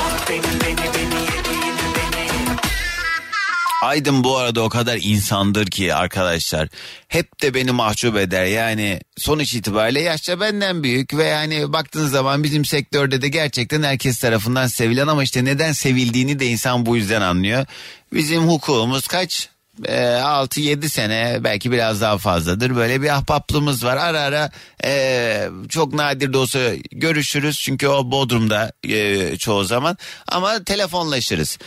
Aydın 3.83 4.25
bu 4.25 4.37
arada 4.37 4.63
o 4.63 4.69
kadar 4.69 4.99
insandır 5.03 5.67
ki 5.67 5.95
arkadaşlar. 5.95 6.69
Hep 7.09 7.43
de 7.43 7.55
beni 7.55 7.71
mahcup 7.73 8.17
eder. 8.17 8.45
Yani 8.45 9.01
sonuç 9.19 9.55
itibariyle 9.55 10.01
yaşça 10.01 10.41
benden 10.41 10.83
büyük 10.83 11.15
ve 11.15 11.25
yani 11.25 11.73
baktığın 11.73 12.09
zaman 12.09 12.45
bizim 12.45 12.65
sektörde 12.65 13.23
de 13.23 13.29
gerçekten 13.29 13.83
herkes 13.83 14.19
tarafından 14.19 14.67
sevilen 14.67 15.07
ama 15.07 15.23
işte 15.23 15.45
neden 15.45 15.73
sevildiğini 15.73 16.39
de 16.39 16.47
insan 16.47 16.87
bu 16.87 16.97
yüzden 16.97 17.21
anlıyor. 17.21 17.67
Bizim 18.13 18.43
hukukumuz 18.43 19.07
kaç? 19.07 19.49
Ee, 19.85 20.21
6-7 20.23 20.89
sene 20.89 21.39
belki 21.45 21.73
biraz 21.73 22.01
daha 22.01 22.19
fazladır 22.19 22.77
böyle 22.77 23.03
bir 23.03 23.17
ahbaplığımız 23.17 23.85
var 23.85 23.97
ara 23.97 24.21
ara 24.21 24.51
e, 24.85 25.49
çok 25.69 25.95
nadir 25.95 26.33
de 26.33 26.39
olsa 26.39 26.59
görüşürüz 26.93 27.61
çünkü 27.61 27.89
o 27.89 28.11
Bodrum'da 28.11 28.73
e, 28.89 29.37
çoğu 29.37 29.65
zaman 29.65 29.97
ama 30.29 30.65
telefonlaşırız 30.65 31.59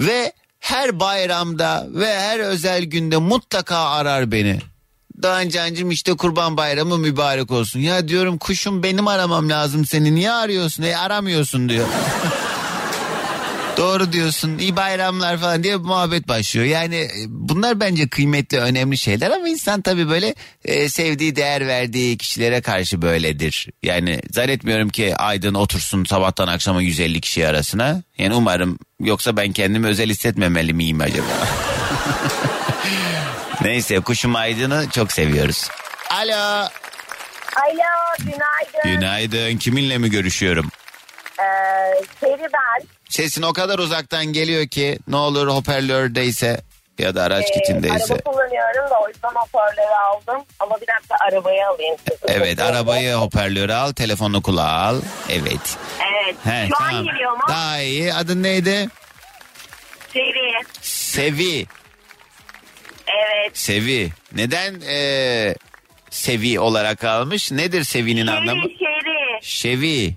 ve 0.00 0.32
her 0.60 1.00
bayramda 1.00 1.86
ve 1.90 2.18
her 2.18 2.38
özel 2.38 2.84
günde 2.84 3.16
mutlaka 3.16 3.76
arar 3.76 4.32
beni. 4.32 4.58
Doğancancım 5.22 5.90
işte 5.90 6.16
kurban 6.16 6.56
bayramı 6.56 6.98
mübarek 6.98 7.50
olsun. 7.50 7.80
Ya 7.80 8.08
diyorum 8.08 8.38
kuşum 8.38 8.82
benim 8.82 9.08
aramam 9.08 9.48
lazım 9.48 9.86
seni 9.86 10.14
niye 10.14 10.32
arıyorsun? 10.32 10.82
E 10.82 10.96
aramıyorsun 10.96 11.68
diyor. 11.68 11.86
Doğru 13.78 14.12
diyorsun 14.12 14.58
iyi 14.58 14.76
bayramlar 14.76 15.38
falan 15.38 15.62
diye 15.62 15.76
muhabbet 15.76 16.28
başlıyor. 16.28 16.66
Yani 16.66 16.96
e, 16.96 17.10
bunlar 17.28 17.80
bence 17.80 18.08
kıymetli 18.08 18.58
önemli 18.58 18.98
şeyler 18.98 19.30
ama 19.30 19.48
insan 19.48 19.82
tabii 19.82 20.08
böyle 20.08 20.34
e, 20.64 20.88
sevdiği 20.88 21.36
değer 21.36 21.66
verdiği 21.66 22.18
kişilere 22.18 22.60
karşı 22.60 23.02
böyledir. 23.02 23.68
Yani 23.82 24.20
zannetmiyorum 24.30 24.88
ki 24.88 25.16
Aydın 25.16 25.54
otursun 25.54 26.04
sabahtan 26.04 26.48
akşama 26.48 26.82
150 26.82 27.20
kişi 27.20 27.48
arasına. 27.48 28.02
Yani 28.18 28.34
umarım 28.34 28.78
yoksa 29.00 29.36
ben 29.36 29.52
kendimi 29.52 29.86
özel 29.86 30.08
hissetmemeli 30.10 30.72
miyim 30.72 31.00
acaba? 31.00 31.26
Neyse 33.62 34.00
kuşum 34.00 34.36
Aydın'ı 34.36 34.86
çok 34.90 35.12
seviyoruz. 35.12 35.68
Alo. 36.10 36.68
Alo, 37.56 38.14
günaydın. 38.18 39.00
Günaydın. 39.00 39.56
Kiminle 39.56 39.98
mi 39.98 40.10
görüşüyorum? 40.10 40.70
Ee, 41.38 41.44
Seri 42.20 42.42
ben. 42.42 42.97
Sesin 43.08 43.42
o 43.42 43.52
kadar 43.52 43.78
uzaktan 43.78 44.26
geliyor 44.26 44.66
ki 44.66 44.98
ne 45.08 45.16
olur 45.16 45.48
hoparlördeyse 45.48 46.60
ya 46.98 47.14
da 47.14 47.22
araç 47.22 47.44
Ee, 47.50 47.60
kitindeyse. 47.60 48.14
araba 48.14 48.22
kullanıyorum 48.30 48.90
da 48.90 49.00
o 49.02 49.08
yüzden 49.08 49.28
hoparlörü 49.34 49.94
aldım. 50.12 50.44
Ama 50.60 50.76
bir 50.80 50.86
dakika 50.86 51.16
arabayı 51.28 51.66
alayım. 51.66 51.96
Evet 52.28 52.60
arabayı 52.60 53.14
hoparlöre 53.14 53.74
al 53.74 53.92
telefonu 53.92 54.42
kulağa 54.42 54.68
al. 54.72 55.00
Evet. 55.30 55.78
Evet. 56.12 56.36
He, 56.44 56.68
Şu 56.68 56.84
an 56.84 56.88
tamam. 56.90 57.04
geliyor 57.04 57.32
mu? 57.32 57.42
Daha 57.48 57.80
iyi. 57.80 58.14
Adın 58.14 58.42
neydi? 58.42 58.88
Seri. 60.12 60.52
Sevi. 60.80 61.66
Evet. 63.06 63.58
Sevi. 63.58 64.10
Neden 64.32 64.80
eee, 64.80 65.54
Sevi 66.10 66.60
olarak 66.60 67.04
almış? 67.04 67.52
Nedir 67.52 67.84
Sevi'nin 67.84 68.26
anlamı? 68.26 68.62
Şeri. 68.62 69.38
Şevi. 69.42 70.14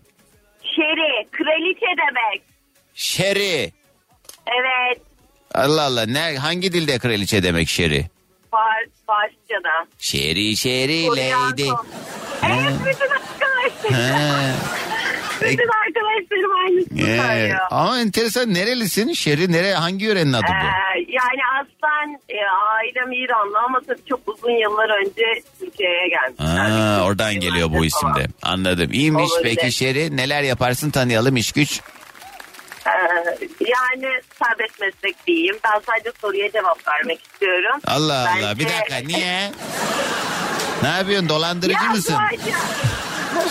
Şeri. 0.63 1.27
Kraliçe 1.31 1.85
demek. 1.97 2.41
Şeri. 3.01 3.71
Evet. 4.47 5.01
Allah 5.55 5.81
Allah. 5.81 6.05
Ne, 6.05 6.37
hangi 6.37 6.73
dilde 6.73 6.99
kraliçe 6.99 7.43
demek 7.43 7.69
şeri? 7.69 8.05
Far, 8.51 8.85
Farsça'da. 9.07 9.87
Şeri 9.99 10.57
şeri 10.57 11.07
lady. 11.07 11.67
Evet 12.45 12.73
bütün 12.85 13.09
arkadaşlarım. 13.09 14.55
Bütün 15.41 15.69
arkadaşlarım 15.85 16.51
aynısını 16.65 17.09
Ee, 17.09 17.17
söylüyor. 17.17 17.59
ama 17.71 17.99
enteresan 17.99 18.53
nerelisin? 18.53 19.13
Şeri 19.13 19.51
nere 19.51 19.73
hangi 19.73 20.05
yörenin 20.05 20.33
adı 20.33 20.45
bu? 20.47 20.65
Ee, 20.65 20.99
yani 21.09 21.41
aslen 21.61 22.21
e, 22.29 22.37
ailem 22.73 23.11
İranlı 23.11 23.57
ama 23.65 23.79
tabii 23.87 24.05
çok 24.09 24.19
uzun 24.27 24.51
yıllar 24.51 24.89
önce 25.01 25.43
Türkiye'ye 25.59 26.07
gelmişler. 26.07 26.69
Aa, 26.69 27.03
oradan 27.05 27.33
geliyor 27.33 27.69
bu 27.71 27.85
isimde. 27.85 28.25
Anladım. 28.41 28.89
İyiymiş 28.93 29.31
Olabilir. 29.31 29.55
peki 29.55 29.71
Şeri. 29.71 30.17
Neler 30.17 30.43
yaparsın 30.43 30.89
tanıyalım 30.91 31.37
iş 31.37 31.51
güç. 31.51 31.81
Ee, 32.87 32.91
yani 33.67 34.21
serbest 34.43 34.79
meslek 34.81 35.27
diyeyim. 35.27 35.55
Ben 35.63 35.81
sadece 35.87 36.11
soruya 36.21 36.51
cevap 36.51 36.87
vermek 36.87 37.21
istiyorum. 37.23 37.79
Allah 37.87 38.19
Allah. 38.19 38.29
Bence- 38.35 38.59
Bir 38.59 38.65
dakika 38.69 38.97
niye? 38.97 39.51
ne 40.83 40.87
yapıyorsun? 40.89 41.29
Dolandırıcı 41.29 41.83
Ya 41.85 41.91
mısın? 41.91 42.15
sadece- 42.29 42.57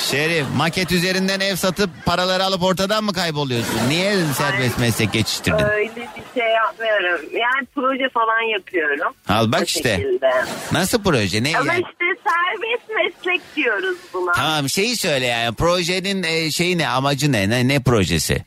Şeri 0.10 0.44
maket 0.56 0.92
üzerinden 0.92 1.40
ev 1.40 1.56
satıp 1.56 1.90
paraları 2.06 2.44
alıp 2.44 2.62
ortadan 2.62 3.04
mı 3.04 3.12
kayboluyorsun? 3.12 3.88
Niye 3.88 4.14
serbest 4.38 4.78
meslek 4.78 5.12
geçiştirdin? 5.12 5.64
Öyle 5.64 5.90
bir 5.96 6.40
şey 6.40 6.48
yapmıyorum. 6.52 7.20
Yani 7.32 7.66
proje 7.74 8.08
falan 8.14 8.52
yapıyorum. 8.52 9.14
Al 9.28 9.52
bak 9.52 9.68
işte. 9.68 9.96
şekilde. 9.96 10.30
Nasıl 10.72 11.02
proje? 11.02 11.42
Ne 11.42 11.58
Ama 11.58 11.72
yani? 11.74 11.84
işte 11.90 12.04
serbest 12.30 12.90
meslek 12.96 13.40
diyoruz 13.56 13.96
buna. 14.14 14.32
Tamam 14.32 14.68
şeyi 14.68 14.96
söyle 14.96 15.26
yani 15.26 15.54
projenin 15.54 16.22
e, 16.22 16.50
şeyi 16.50 16.78
ne 16.78 16.88
amacı 16.88 17.32
ne 17.32 17.50
ne, 17.50 17.68
ne 17.68 17.82
projesi? 17.82 18.44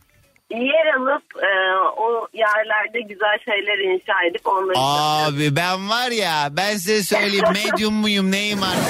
Yer 0.53 0.93
alıp 0.99 1.23
e, 1.43 1.49
o 1.97 2.27
yerlerde 2.33 3.01
güzel 3.01 3.37
şeyler 3.45 3.77
inşa 3.93 4.13
edip 4.29 4.47
onları. 4.47 4.77
Abi 4.77 5.55
ben 5.55 5.89
var 5.89 6.11
ya 6.11 6.47
ben 6.51 6.71
size 6.77 7.03
söyleyeyim 7.03 7.45
medyum 7.53 7.93
muyum 7.93 8.31
neyim 8.31 8.63
artık? 8.63 8.83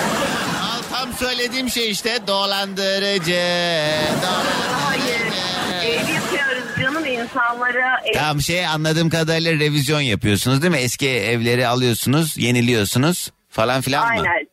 Al 0.63 0.81
tam 0.97 1.13
söylediğim 1.13 1.69
şey 1.69 1.91
işte 1.91 2.09
dolandırıcı. 2.27 3.41
Hayır. 4.85 5.19
dolandırıcı. 5.19 6.13
Yapıyoruz 6.13 6.63
canım 6.81 7.05
insanlara. 7.05 8.01
Tamam 8.13 8.41
şey 8.41 8.65
anladığım 8.65 9.09
kadarıyla 9.09 9.51
revizyon 9.53 10.01
yapıyorsunuz 10.01 10.61
değil 10.61 10.73
mi? 10.73 10.79
Eski 10.79 11.09
evleri 11.09 11.67
alıyorsunuz, 11.67 12.37
yeniliyorsunuz 12.37 13.31
falan 13.49 13.81
filan 13.81 14.03
mı? 14.07 14.09
Aynen. 14.21 14.47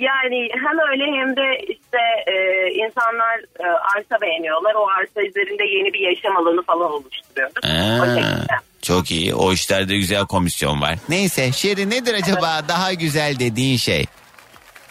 Yani 0.00 0.48
hem 0.52 0.78
öyle 0.90 1.04
hem 1.20 1.36
de 1.36 1.74
işte 1.92 2.32
e, 2.32 2.34
insanlar 2.72 3.38
e, 3.60 3.64
arsa 3.96 4.20
beğeniyorlar. 4.22 4.74
O 4.74 4.86
arsa 4.88 5.22
üzerinde 5.22 5.64
yeni 5.64 5.92
bir 5.92 6.00
yaşam 6.00 6.36
alanı 6.36 6.62
falan 6.62 6.92
oluşturuyoruz. 6.92 7.54
O 7.64 7.68
Ha, 7.68 8.06
şekilde. 8.16 8.52
çok 8.82 9.10
iyi. 9.10 9.34
O 9.34 9.52
işlerde 9.52 9.96
güzel 9.96 10.26
komisyon 10.26 10.80
var. 10.82 10.94
Neyse 11.08 11.52
Şeri 11.52 11.90
nedir 11.90 12.14
acaba 12.14 12.60
daha 12.68 12.92
güzel 12.92 13.38
dediğin 13.38 13.76
şey? 13.76 14.06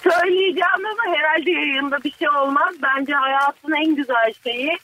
Söyleyeceğim 0.03 0.85
ama 0.85 1.15
herhalde 1.17 1.51
yayında 1.51 2.03
bir 2.03 2.13
şey 2.19 2.29
olmaz. 2.29 2.73
Bence 2.83 3.13
hayatın 3.13 3.71
en 3.85 3.95
güzel 3.95 4.33
şeyi 4.43 4.77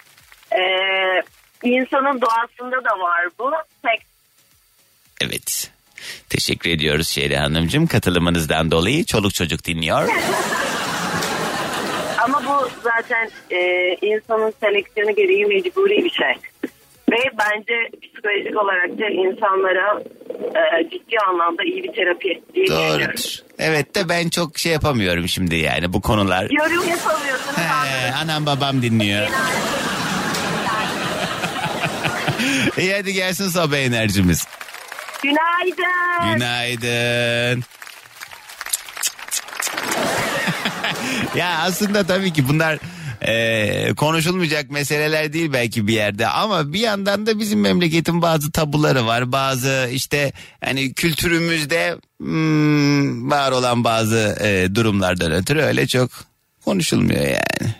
e, 0.51 0.62
insanın 1.63 2.22
doğasında 2.22 2.75
da 2.84 3.00
var 3.00 3.27
bu. 3.39 3.51
Tek 3.86 4.01
Evet. 5.22 5.72
Teşekkür 6.29 6.70
ediyoruz 6.70 7.08
Şeri 7.08 7.38
Hanımcığım 7.38 7.88
katılımınızdan 7.88 8.72
dolayı. 8.72 9.05
Çoluk 9.05 9.34
çocuk 9.34 9.63
dinliyor. 9.65 10.10
Ama 12.24 12.42
bu 12.46 12.70
zaten 12.84 13.30
e, 13.51 13.60
insanın 14.01 14.53
seleksiyonu 14.60 15.15
gereği 15.15 15.46
mecburi 15.46 16.03
bir 16.03 16.10
şey. 16.10 16.34
Ve 17.12 17.18
bence 17.39 17.89
psikolojik 18.01 18.58
olarak 18.58 18.89
da 19.00 19.06
insanlara 19.10 20.03
e, 20.56 20.89
ciddi 20.89 21.18
anlamda 21.30 21.63
iyi 21.63 21.84
bir 21.84 21.94
terapi 21.94 22.42
diye. 22.53 22.68
Doğrudur. 22.68 23.36
Evet 23.60 23.96
de 23.96 24.10
ben 24.10 24.30
çok 24.30 24.58
şey 24.58 24.72
yapamıyorum 24.72 25.27
şimdi 25.27 25.56
yani 25.56 25.94
bu 25.94 26.01
konular. 26.01 26.48
Yorum 26.51 26.89
yapamıyorsunuz. 26.89 27.58
He, 27.58 28.13
anam 28.24 28.46
babam 28.46 28.82
dinliyor. 28.82 29.27
İyi 32.77 32.94
hadi 32.94 33.13
gelsin 33.13 33.48
sabah 33.48 33.77
enerjimiz. 33.77 34.48
Günaydın. 35.24 36.34
Günaydın. 36.34 37.63
ya 41.36 41.60
aslında 41.60 42.03
tabii 42.03 42.33
ki 42.33 42.48
bunlar 42.48 42.79
e, 43.27 43.93
konuşulmayacak 43.93 44.72
meseleler 44.72 45.33
değil 45.33 45.53
belki 45.53 45.88
bir 45.88 45.93
yerde 45.93 46.27
ama 46.27 46.74
bir 46.74 46.79
yandan 46.79 47.25
da 47.25 47.39
bizim 47.39 47.62
memleketin 47.62 48.22
bazı 48.22 48.51
tabuları 48.51 49.05
var 49.05 49.31
bazı 49.31 49.89
işte 49.91 50.31
hani 50.65 50.93
kültürümüzde 50.93 51.98
hmm, 52.19 53.31
var 53.31 53.51
olan 53.51 53.83
bazı 53.83 54.38
e, 54.41 54.75
durumlardan 54.75 55.31
ötürü 55.31 55.62
öyle 55.62 55.88
çok 55.88 56.10
konuşulmuyor 56.65 57.22
yani. 57.22 57.74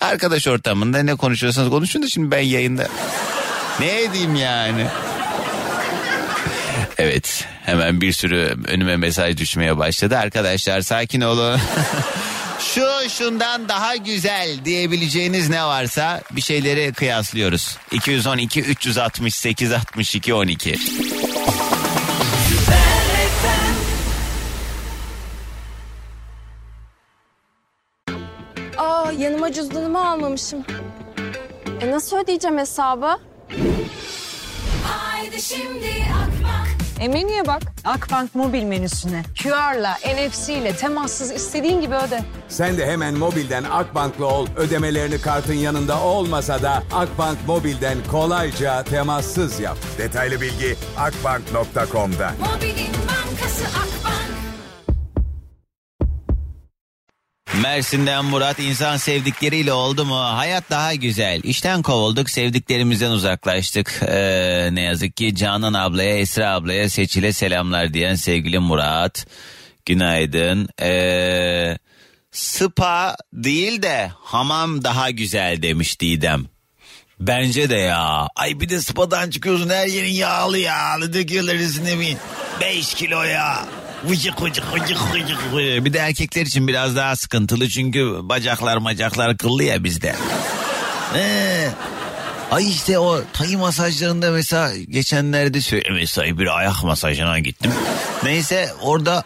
Arkadaş 0.00 0.46
ortamında 0.46 1.02
ne 1.02 1.14
konuşuyorsanız 1.14 1.70
konuşun 1.70 2.02
da 2.02 2.08
şimdi 2.08 2.30
ben 2.30 2.42
yayında 2.42 2.88
ne 3.80 4.02
edeyim 4.02 4.34
yani. 4.34 4.86
Evet 6.98 7.44
hemen 7.64 8.00
bir 8.00 8.12
sürü 8.12 8.56
önüme 8.66 8.96
mesaj 8.96 9.36
düşmeye 9.36 9.78
başladı. 9.78 10.18
Arkadaşlar 10.18 10.80
sakin 10.80 11.20
olun. 11.20 11.60
Şu 12.64 13.08
şundan 13.08 13.68
daha 13.68 13.96
güzel 13.96 14.64
diyebileceğiniz 14.64 15.48
ne 15.48 15.64
varsa 15.64 16.22
bir 16.30 16.40
şeyleri 16.40 16.92
kıyaslıyoruz. 16.92 17.76
212 17.92 18.60
368 18.60 19.72
62 19.72 20.34
12. 20.34 20.76
Aa 28.78 29.12
yanıma 29.18 29.52
cüzdanımı 29.52 30.08
almamışım. 30.08 30.64
E 31.80 31.90
nasıl 31.90 32.16
ödeyeceğim 32.16 32.58
hesabı? 32.58 33.18
Haydi 34.84 35.42
şimdi 35.42 35.90
Akbank. 36.22 36.63
E 37.00 37.08
menüye 37.08 37.46
bak. 37.46 37.62
Akbank 37.84 38.34
mobil 38.34 38.62
menüsüne. 38.62 39.22
QR'la, 39.42 39.96
NFC 40.14 40.54
ile 40.54 40.76
temassız 40.76 41.30
istediğin 41.32 41.80
gibi 41.80 41.94
öde. 41.94 42.20
Sen 42.48 42.76
de 42.78 42.86
hemen 42.86 43.14
mobilden 43.14 43.64
Akbank'la 43.64 44.24
ol. 44.26 44.46
Ödemelerini 44.56 45.20
kartın 45.20 45.54
yanında 45.54 46.00
olmasa 46.02 46.62
da 46.62 46.82
Akbank 46.92 47.38
mobilden 47.46 47.98
kolayca 48.10 48.82
temassız 48.84 49.60
yap. 49.60 49.76
Detaylı 49.98 50.40
bilgi 50.40 50.76
akbank.com'da. 50.98 52.32
Mobilin 52.40 52.92
bankası 53.08 53.64
Akbank. 53.64 54.03
Mersin'den 57.62 58.24
Murat 58.24 58.58
insan 58.58 58.96
sevdikleriyle 58.96 59.72
oldu 59.72 60.04
mu 60.04 60.16
hayat 60.16 60.70
daha 60.70 60.94
güzel. 60.94 61.40
İşten 61.44 61.82
kovulduk 61.82 62.30
sevdiklerimizden 62.30 63.10
uzaklaştık. 63.10 64.00
Ee, 64.08 64.68
ne 64.72 64.82
yazık 64.82 65.16
ki 65.16 65.34
Canan 65.34 65.74
ablaya 65.74 66.18
Esra 66.18 66.54
ablaya 66.54 66.90
Seçil'e 66.90 67.32
selamlar 67.32 67.94
diyen 67.94 68.14
sevgili 68.14 68.58
Murat. 68.58 69.26
Günaydın. 69.84 70.68
Ee, 70.82 71.78
spa 72.32 73.16
değil 73.32 73.82
de 73.82 74.10
hamam 74.22 74.84
daha 74.84 75.10
güzel 75.10 75.62
demiş 75.62 76.00
Didem. 76.00 76.44
Bence 77.20 77.70
de 77.70 77.76
ya. 77.76 78.28
Ay 78.36 78.60
bir 78.60 78.68
de 78.68 78.80
spadan 78.80 79.30
çıkıyorsun 79.30 79.70
her 79.70 79.86
yerin 79.86 80.12
yağlı 80.12 80.58
yağlı 80.58 81.12
döküyorlar 81.12 81.54
üstüne 81.54 82.00
bir 82.00 82.16
5 82.60 82.94
kilo 82.94 83.22
ya. 83.22 83.66
Vıcık 84.08 84.42
vıcık 84.42 84.74
vıcık 84.74 84.98
vıcık 85.14 85.38
vıcık. 85.52 85.84
Bir 85.84 85.92
de 85.92 85.98
erkekler 85.98 86.46
için 86.46 86.68
biraz 86.68 86.96
daha 86.96 87.16
sıkıntılı 87.16 87.68
çünkü 87.68 88.18
bacaklar 88.22 88.76
macaklar 88.76 89.36
kıllı 89.36 89.64
ya 89.64 89.84
bizde. 89.84 90.16
Ee, 91.14 91.68
ay 92.50 92.70
işte 92.70 92.98
o 92.98 93.20
tay 93.32 93.56
masajlarında 93.56 94.30
mesela 94.30 94.76
geçenlerde 94.76 95.58
mesela 95.90 96.38
bir 96.38 96.58
ayak 96.58 96.84
masajına 96.84 97.38
gittim. 97.38 97.72
Neyse 98.22 98.70
orada 98.80 99.24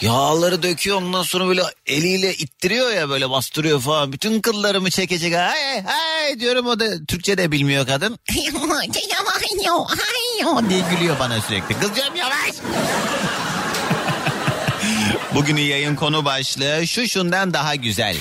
yağları 0.00 0.62
döküyor 0.62 0.96
ondan 0.96 1.22
sonra 1.22 1.46
böyle 1.46 1.62
eliyle 1.86 2.34
ittiriyor 2.34 2.90
ya 2.90 3.08
böyle 3.08 3.30
bastırıyor 3.30 3.80
falan. 3.80 4.12
Bütün 4.12 4.40
kıllarımı 4.40 4.90
çekecek. 4.90 5.34
Ay 5.34 5.78
ay 5.78 6.40
diyorum 6.40 6.66
o 6.66 6.80
da 6.80 7.04
Türkçe 7.08 7.38
de 7.38 7.52
bilmiyor 7.52 7.86
kadın. 7.86 8.18
diye 10.70 10.80
gülüyor 10.90 11.18
bana 11.18 11.40
sürekli. 11.40 11.80
Kızcağım 11.80 12.16
yavaş. 12.16 12.54
Bugünün 15.34 15.60
yayın 15.62 15.94
konu 15.94 16.24
başlığı 16.24 16.86
şu 16.86 17.08
şundan 17.08 17.52
daha 17.52 17.74
güzel. 17.74 18.16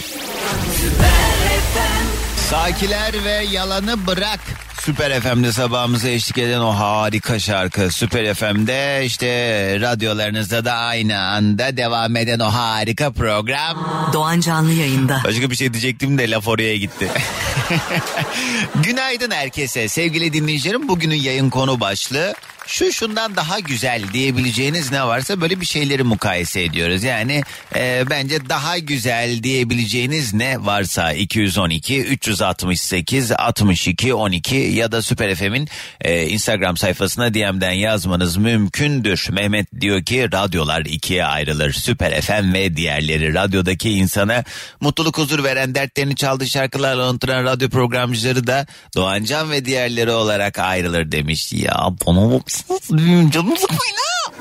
Sakiler 2.50 3.24
ve 3.24 3.46
yalanı 3.52 4.08
bırak. 4.08 4.40
Süper 4.82 5.20
FM'de 5.22 5.52
sabahımıza 5.52 6.08
eşlik 6.10 6.38
eden 6.38 6.60
o 6.60 6.72
harika 6.72 7.40
şarkı. 7.40 7.92
Süper 7.92 8.34
FM'de 8.34 9.06
işte 9.06 9.28
radyolarınızda 9.82 10.66
da 10.66 10.74
aynı 10.74 11.20
anda 11.20 11.78
devam 11.78 12.16
eden 12.16 12.40
o 12.40 12.46
harika 12.46 13.12
program. 13.12 14.10
Doğan 14.14 14.40
Canlı 14.40 14.72
yayında. 14.74 15.22
Başka 15.24 15.50
bir 15.50 15.56
şey 15.56 15.74
diyecektim 15.74 16.18
de 16.18 16.32
laf 16.32 16.48
oraya 16.48 16.78
gitti. 16.78 17.08
Günaydın 18.84 19.32
herkese 19.32 19.88
sevgili 19.88 20.34
dinleyicilerim. 20.34 20.88
Bugünün 20.88 21.16
yayın 21.16 21.50
konu 21.50 21.80
başlığı 21.80 22.36
şu 22.68 22.94
şundan 22.94 23.36
daha 23.36 23.60
güzel 23.60 24.04
diyebileceğiniz 24.14 24.92
ne 24.92 25.04
varsa 25.04 25.42
böyle 25.42 25.62
bir 25.62 25.66
şeyleri 25.66 26.04
mukayese 26.04 26.64
ediyoruz. 26.64 27.04
Yani 27.04 27.44
e, 27.76 28.04
bence 28.10 28.50
daha 28.50 28.78
güzel 28.78 29.44
diyebileceğiniz 29.44 30.34
ne 30.34 30.66
varsa 30.66 31.14
212 31.14 32.02
368 32.04 33.32
62 33.32 34.14
12 34.14 34.56
ya 34.56 34.92
da 34.92 35.02
Süper 35.02 35.36
FM'in 35.36 35.70
e, 36.02 36.28
Instagram 36.28 36.78
sayfasına 36.78 37.34
DM'den 37.34 37.72
yazmanız 37.72 38.38
mümkündür. 38.38 39.28
Mehmet 39.32 39.82
diyor 39.82 40.04
ki 40.04 40.32
radyolar 40.32 40.82
ikiye 40.86 41.26
ayrılır. 41.26 41.74
Süper 41.74 42.22
FM 42.22 42.54
ve 42.54 42.78
diğerleri 42.78 43.34
radyodaki 43.34 43.90
insana 43.90 44.44
mutluluk 44.82 45.18
huzur 45.18 45.44
veren 45.44 45.76
dertlerini 45.76 46.16
çaldığı 46.16 46.48
şarkılarla 46.48 47.04
anlatıran 47.04 47.44
radyo 47.44 47.61
programcıları 47.70 48.48
da 48.48 48.66
Doğancan 48.96 49.52
ve 49.52 49.66
diğerleri 49.66 50.12
olarak 50.12 50.60
ayrılır 50.60 51.12
demiş. 51.12 51.54
Ya 51.54 51.88
bana 52.08 52.32
bak 52.32 52.48
canım 53.32 53.58
sıkmayın 53.58 53.96
ha. 53.98 54.32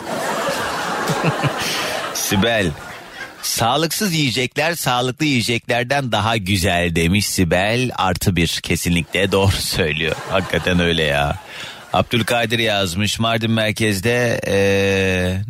Sibel. 2.14 2.70
Sağlıksız 3.42 4.14
yiyecekler 4.14 4.74
sağlıklı 4.74 5.24
yiyeceklerden 5.26 6.12
daha 6.12 6.37
güzel 6.37 6.96
demiş 6.96 7.26
Sibel. 7.26 7.90
Artı 7.96 8.37
bir 8.37 8.48
kesinlikle 8.62 9.33
doğru 9.33 9.52
söylüyor. 9.52 10.16
Hakikaten 10.30 10.80
öyle 10.80 11.02
ya. 11.02 11.37
Abdülkadir 11.92 12.59
yazmış. 12.59 13.18
Mardin 13.18 13.50
merkezde 13.50 14.40
ee, 14.46 15.40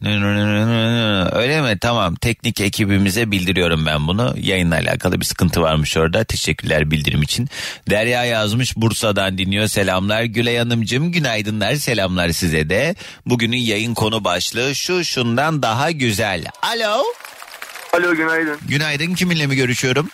öyle 1.33 1.63
mi? 1.63 1.79
Tamam. 1.81 2.15
Teknik 2.15 2.61
ekibimize 2.61 3.31
bildiriyorum 3.31 3.87
ben 3.87 4.09
bunu. 4.09 4.35
Yayınla 4.39 4.75
alakalı 4.75 5.21
bir 5.21 5.25
sıkıntı 5.25 5.63
varmış 5.63 5.97
orada. 5.97 6.25
Teşekkürler 6.25 6.91
bildirim 6.91 7.23
için. 7.23 7.49
Derya 7.91 8.25
yazmış 8.25 8.77
Bursa'dan 8.77 9.39
dinliyor. 9.39 9.67
Selamlar 9.67 10.23
Gülay 10.23 10.57
Hanımcığım. 10.57 11.13
Günaydınlar. 11.13 11.75
Selamlar 11.75 12.31
size 12.31 12.71
de. 12.71 12.95
Bugünün 13.27 13.57
yayın 13.57 13.95
konu 13.95 14.25
başlığı 14.25 14.75
şu 14.75 15.05
şundan 15.05 15.63
daha 15.63 15.91
güzel. 15.91 16.45
Alo. 16.63 17.05
Alo 17.93 18.15
günaydın. 18.15 18.59
günaydın. 18.69 19.15
Kiminle 19.15 19.47
mi 19.47 19.57
görüşüyorum 19.57 20.11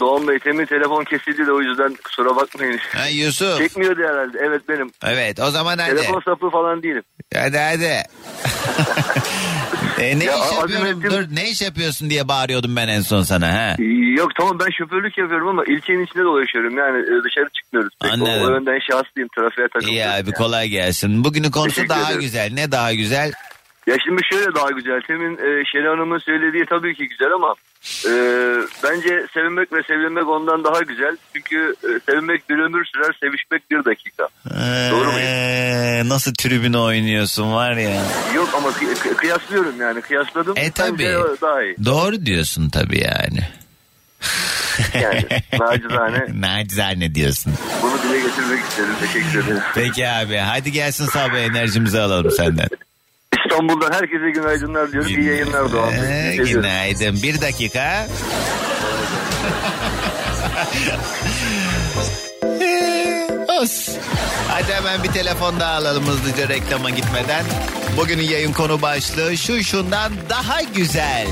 Doğan 0.00 0.28
Bey 0.28 0.38
temin 0.38 0.64
telefon 0.66 1.04
kesildi 1.04 1.46
de 1.46 1.52
o 1.52 1.60
yüzden 1.60 1.94
kusura 2.04 2.36
bakmayın. 2.36 2.78
ha, 2.96 3.06
Yusuf 3.08 3.58
Çekmiyordu 3.58 4.00
herhalde. 4.02 4.38
Evet 4.48 4.62
benim. 4.68 4.90
evet 5.04 5.40
o 5.40 5.50
zaman 5.50 5.78
hadi 5.78 5.96
Telefon 5.96 6.20
sapı 6.20 6.50
falan 6.50 6.82
değilim. 6.82 7.02
hadi 7.34 7.58
hadi 7.58 7.84
e, 9.98 10.18
ne 10.18 10.24
Ya, 10.24 10.34
iş 10.36 10.52
yapıyorum 10.52 11.02
dur 11.02 11.36
ne 11.36 11.50
iş 11.50 11.62
yapıyorsun 11.62 12.10
diye 12.10 12.28
bağırıyordum 12.28 12.76
ben 12.76 12.88
en 12.88 13.00
son 13.00 13.22
sana 13.22 13.52
ha 13.52 13.76
Yok 14.18 14.30
tamam 14.38 14.58
ben 14.60 14.70
şoförlük 14.78 15.18
yapıyorum 15.18 15.48
ama 15.48 15.64
ilçenin 15.64 16.04
içinde 16.04 16.22
dolaşıyorum. 16.24 16.78
Yani 16.78 16.98
e, 16.98 17.24
dışarı 17.24 17.48
çıkmıyoruz. 17.56 17.92
pek. 18.02 18.10
O, 18.10 18.14
Anladım. 18.14 18.42
o 18.42 18.50
yönden 18.54 18.78
şahslıyım. 18.90 19.28
Trafiğe 19.36 19.68
takılmıyorum. 19.68 19.94
İyi 19.96 20.06
abi 20.06 20.26
yani. 20.26 20.32
kolay 20.34 20.68
gelsin. 20.68 21.24
Bugünün 21.24 21.50
konusu 21.50 21.74
Teşekkür 21.74 21.88
daha 21.88 22.06
ederim. 22.08 22.20
güzel. 22.20 22.50
Ne 22.52 22.72
daha 22.72 22.94
güzel? 22.94 23.32
Ya 23.86 23.96
şimdi 24.04 24.20
şöyle 24.32 24.54
daha 24.54 24.70
güzel. 24.70 25.00
Temin 25.06 25.32
e, 25.34 25.64
Şeri 25.72 25.88
Hanım'ın 25.88 26.18
söylediği 26.18 26.64
tabii 26.66 26.94
ki 26.94 27.08
güzel 27.08 27.32
ama 27.32 27.54
e, 28.06 28.10
bence 28.82 29.26
sevinmek 29.34 29.72
ve 29.72 29.82
sevilmek 29.82 30.28
ondan 30.28 30.64
daha 30.64 30.82
güzel. 30.82 31.16
Çünkü 31.34 31.74
e, 31.84 31.88
sevinmek 32.10 32.50
bir 32.50 32.58
ömür 32.58 32.84
sürer, 32.84 33.16
sevişmek 33.20 33.70
bir 33.70 33.84
dakika. 33.84 34.28
Doğru 34.90 35.04
muyum? 35.12 35.18
Ee, 35.20 36.02
nasıl 36.04 36.34
tribüne 36.34 36.78
oynuyorsun 36.78 37.52
var 37.52 37.72
ya. 37.76 38.02
Yok 38.34 38.48
ama 38.56 38.68
kı- 38.68 38.94
kı- 38.94 39.14
kıyaslıyorum 39.16 39.80
yani. 39.80 40.00
Kıyasladım. 40.00 40.54
E 40.56 40.70
daha 40.76 41.62
iyi. 41.62 41.76
Doğru 41.84 42.26
diyorsun 42.26 42.68
tabii 42.70 43.00
yani. 43.04 43.40
Yani 45.02 45.26
nacizane 45.58 46.26
Nacizane 46.40 47.14
diyorsun. 47.14 47.54
bunu 47.82 48.02
dile 48.02 48.20
getirmek 48.20 48.60
istedim. 48.64 48.90
Teşekkür 49.00 49.44
ederim. 49.44 49.62
Peki 49.74 50.08
abi 50.08 50.36
hadi 50.36 50.72
gelsin 50.72 51.06
sabah 51.06 51.38
enerjimizi 51.38 52.00
alalım 52.00 52.30
senden. 52.30 52.68
İstanbul'dan 53.54 53.92
herkese 53.92 54.30
günaydınlar 54.30 54.92
diyoruz. 54.92 55.10
İyi 55.10 55.24
yayınlar 55.24 55.72
Doğan 55.72 55.92
Bey. 55.92 56.30
Ee, 56.30 56.36
günaydın. 56.36 57.22
Bir 57.22 57.40
dakika. 57.40 58.06
Os. 63.60 63.88
Hadi 64.48 64.72
hemen 64.72 65.02
bir 65.02 65.08
telefon 65.08 65.60
daha 65.60 65.74
alalım 65.74 66.06
hızlıca 66.06 66.48
reklama 66.48 66.90
gitmeden. 66.90 67.44
Bugünün 67.96 68.22
yayın 68.22 68.52
konu 68.52 68.82
başlığı 68.82 69.36
şu 69.36 69.64
şundan 69.64 70.12
daha 70.30 70.62
güzel. 70.62 71.26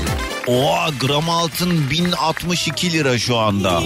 Oha 0.47 0.89
gram 0.99 1.29
altın 1.29 1.89
1062 1.89 2.93
lira 2.93 3.19
şu 3.19 3.37
anda. 3.37 3.81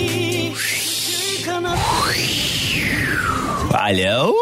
Alo. 3.74 4.36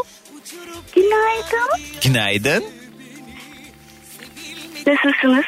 Günaydın. 0.95 1.69
Günaydın. 2.03 2.74
Nasılsınız? 4.87 5.45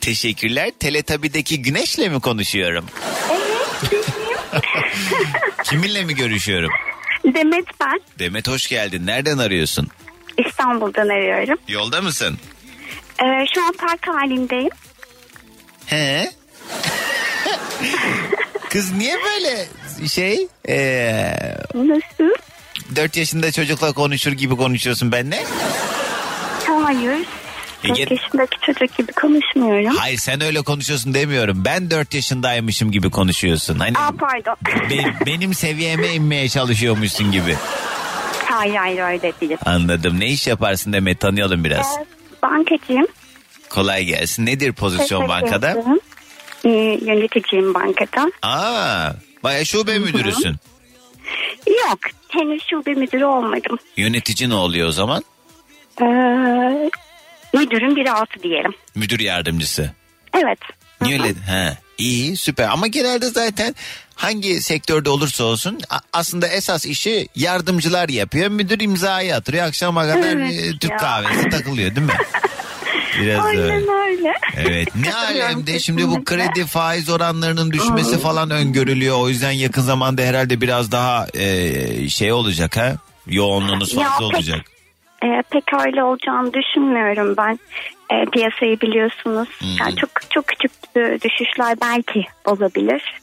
Teşekkürler. 0.00 0.70
Teletabi'deki 0.80 1.62
Güneş'le 1.62 1.98
mi 1.98 2.20
konuşuyorum? 2.20 2.86
Evet. 3.30 4.04
Kiminle 5.64 6.04
mi 6.04 6.14
görüşüyorum? 6.14 6.70
Demet 7.24 7.64
ben. 7.80 8.00
Demet 8.18 8.48
hoş 8.48 8.68
geldin. 8.68 9.06
Nereden 9.06 9.38
arıyorsun? 9.38 9.88
İstanbul'dan 10.46 11.08
arıyorum. 11.08 11.58
Yolda 11.68 12.00
mısın? 12.02 12.38
Ee, 13.22 13.46
şu 13.54 13.64
an 13.66 13.72
park 13.72 14.06
halindeyim. 14.08 14.70
He? 15.86 16.30
Kız 18.70 18.92
niye 18.92 19.16
böyle 19.24 19.66
şey? 20.08 20.48
Ee, 20.68 21.32
Nasıl? 21.74 22.34
4 22.96 23.16
yaşında 23.16 23.52
çocukla 23.52 23.92
konuşur 23.92 24.32
gibi 24.32 24.56
konuşuyorsun 24.56 25.12
benimle? 25.12 25.44
Hayır. 26.66 27.26
Ege- 27.84 28.02
4 28.02 28.10
yaşındaki 28.10 28.56
çocuk 28.60 28.96
gibi 28.98 29.12
konuşmuyorum. 29.12 29.96
Hayır 29.96 30.18
sen 30.18 30.42
öyle 30.42 30.62
konuşuyorsun 30.62 31.14
demiyorum. 31.14 31.62
Ben 31.64 31.90
4 31.90 32.14
yaşındaymışım 32.14 32.90
gibi 32.90 33.10
konuşuyorsun. 33.10 33.78
Hani 33.78 33.98
Aa 33.98 34.12
pardon. 34.18 34.56
be- 34.90 35.26
benim 35.26 35.54
seviyeme 35.54 36.08
inmeye 36.08 36.48
çalışıyormuşsun 36.48 37.32
gibi. 37.32 37.56
hayır 38.44 38.74
hayır 38.74 38.98
öyle 39.02 39.32
değil. 39.40 39.56
Anladım. 39.66 40.20
Ne 40.20 40.26
iş 40.26 40.46
yaparsın 40.46 40.92
Demet 40.92 41.20
tanıyalım 41.20 41.64
biraz. 41.64 41.86
Ee, 41.98 42.06
bankacıyım. 42.42 43.06
Kolay 43.70 44.04
gelsin. 44.04 44.46
Nedir 44.46 44.72
pozisyon 44.72 45.20
Teşekkür 45.26 45.28
bankada? 45.28 45.70
ederim. 45.70 46.00
Ee, 46.64 46.68
yöneticiyim 47.04 47.74
bankada. 47.74 48.32
Aa, 48.42 49.12
baya 49.44 49.64
şube 49.64 49.98
müdürüsün. 49.98 50.56
Yok 51.66 51.98
henüz 52.28 52.62
şube 52.70 52.94
müdürü 52.94 53.24
olmadım. 53.24 53.78
Yönetici 53.96 54.48
ne 54.50 54.54
oluyor 54.54 54.88
o 54.88 54.92
zaman? 54.92 55.22
Ee, 56.02 56.04
müdürün 57.54 57.96
biri 57.96 58.12
altı 58.12 58.42
diyelim. 58.42 58.72
Müdür 58.94 59.20
yardımcısı. 59.20 59.90
Evet. 60.34 60.58
Niye 61.00 61.20
öyle? 61.22 61.28
He, 61.46 61.76
iyi 61.98 62.36
süper 62.36 62.68
ama 62.68 62.86
genelde 62.86 63.26
zaten 63.26 63.74
hangi 64.14 64.62
sektörde 64.62 65.10
olursa 65.10 65.44
olsun 65.44 65.78
aslında 66.12 66.48
esas 66.48 66.86
işi 66.86 67.28
yardımcılar 67.36 68.08
yapıyor. 68.08 68.48
Müdür 68.50 68.80
imzayı 68.80 69.36
atıyor 69.36 69.66
akşama 69.66 70.02
kadar 70.02 70.28
Evet 70.36 70.80
Türk 70.80 70.90
ya. 70.90 70.96
kahvesi 70.96 71.48
takılıyor 71.48 71.96
değil 71.96 72.06
mi? 72.06 72.12
Biraz 73.20 73.44
Aynen 73.46 73.70
öyle. 73.70 73.90
öyle. 73.92 74.32
Evet 74.56 74.88
ne 74.96 75.14
alemde 75.14 75.78
şimdi 75.80 76.08
bu 76.08 76.24
kredi 76.24 76.64
faiz 76.66 77.08
oranlarının 77.08 77.70
düşmesi 77.70 78.18
falan 78.18 78.50
öngörülüyor. 78.50 79.18
O 79.18 79.28
yüzden 79.28 79.50
yakın 79.50 79.82
zamanda 79.82 80.22
herhalde 80.22 80.60
biraz 80.60 80.92
daha 80.92 81.26
e, 81.34 82.08
şey 82.08 82.32
olacak 82.32 82.76
ha 82.76 82.96
yoğunluğunuz 83.26 83.94
Ya 83.94 84.10
fazla 84.10 84.28
pek- 84.28 84.77
Ee, 85.24 85.42
pek 85.50 85.64
öyle 85.86 86.02
olacağını 86.04 86.54
düşünmüyorum 86.54 87.36
ben. 87.36 87.58
Ee, 88.12 88.24
piyasayı 88.32 88.80
biliyorsunuz. 88.80 89.48
Yani 89.80 89.96
çok 89.96 90.10
çok 90.30 90.46
küçük 90.46 90.72
e, 90.96 91.00
düşüşler 91.00 91.76
belki 91.80 92.24
olabilir. 92.44 93.20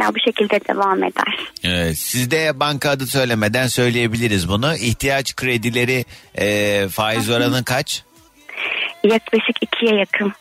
Ya 0.00 0.14
bu 0.14 0.18
şekilde 0.24 0.60
devam 0.68 1.04
eder. 1.04 1.52
Evet, 1.64 1.98
sizde 1.98 2.60
banka 2.60 2.90
adı 2.90 3.06
söylemeden 3.06 3.66
söyleyebiliriz 3.66 4.48
bunu. 4.48 4.74
İhtiyaç 4.74 5.36
kredileri 5.36 6.04
e, 6.34 6.88
faiz 6.88 7.30
oranı 7.30 7.64
kaç? 7.64 8.02
Yaklaşık 9.04 9.56
ikiye 9.62 9.94
yakın. 9.94 10.32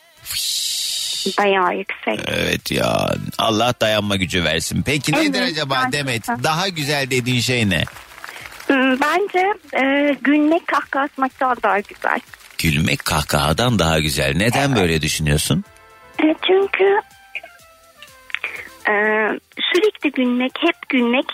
Bayağı 1.38 1.78
yüksek. 1.78 2.20
Evet 2.28 2.72
ya 2.72 3.10
Allah 3.38 3.74
dayanma 3.82 4.16
gücü 4.16 4.44
versin. 4.44 4.84
Peki 4.86 5.12
nedir 5.12 5.40
Evet, 5.42 5.52
acaba 5.52 5.76
gerçekten. 5.76 6.08
Demet? 6.08 6.28
Daha 6.44 6.68
güzel 6.68 7.10
dediğin 7.10 7.40
şey 7.40 7.70
ne? 7.70 7.84
Bence 8.74 9.54
e, 9.74 10.14
gülmek 10.22 10.68
kahkaha 10.68 11.04
atmaktan 11.04 11.58
daha 11.64 11.80
güzel. 11.80 12.20
Gülmek 12.58 13.06
kahkahadan 13.06 13.80
daha 13.80 14.00
güzel. 14.00 14.34
Neden 14.36 14.76
böyle 14.76 15.02
düşünüyorsun? 15.02 15.64
E, 16.24 16.36
çünkü 16.48 17.00
e, 18.88 18.94
sürekli 19.74 20.12
gülmek, 20.12 20.52
hep 20.60 20.90
gülmek 20.90 21.26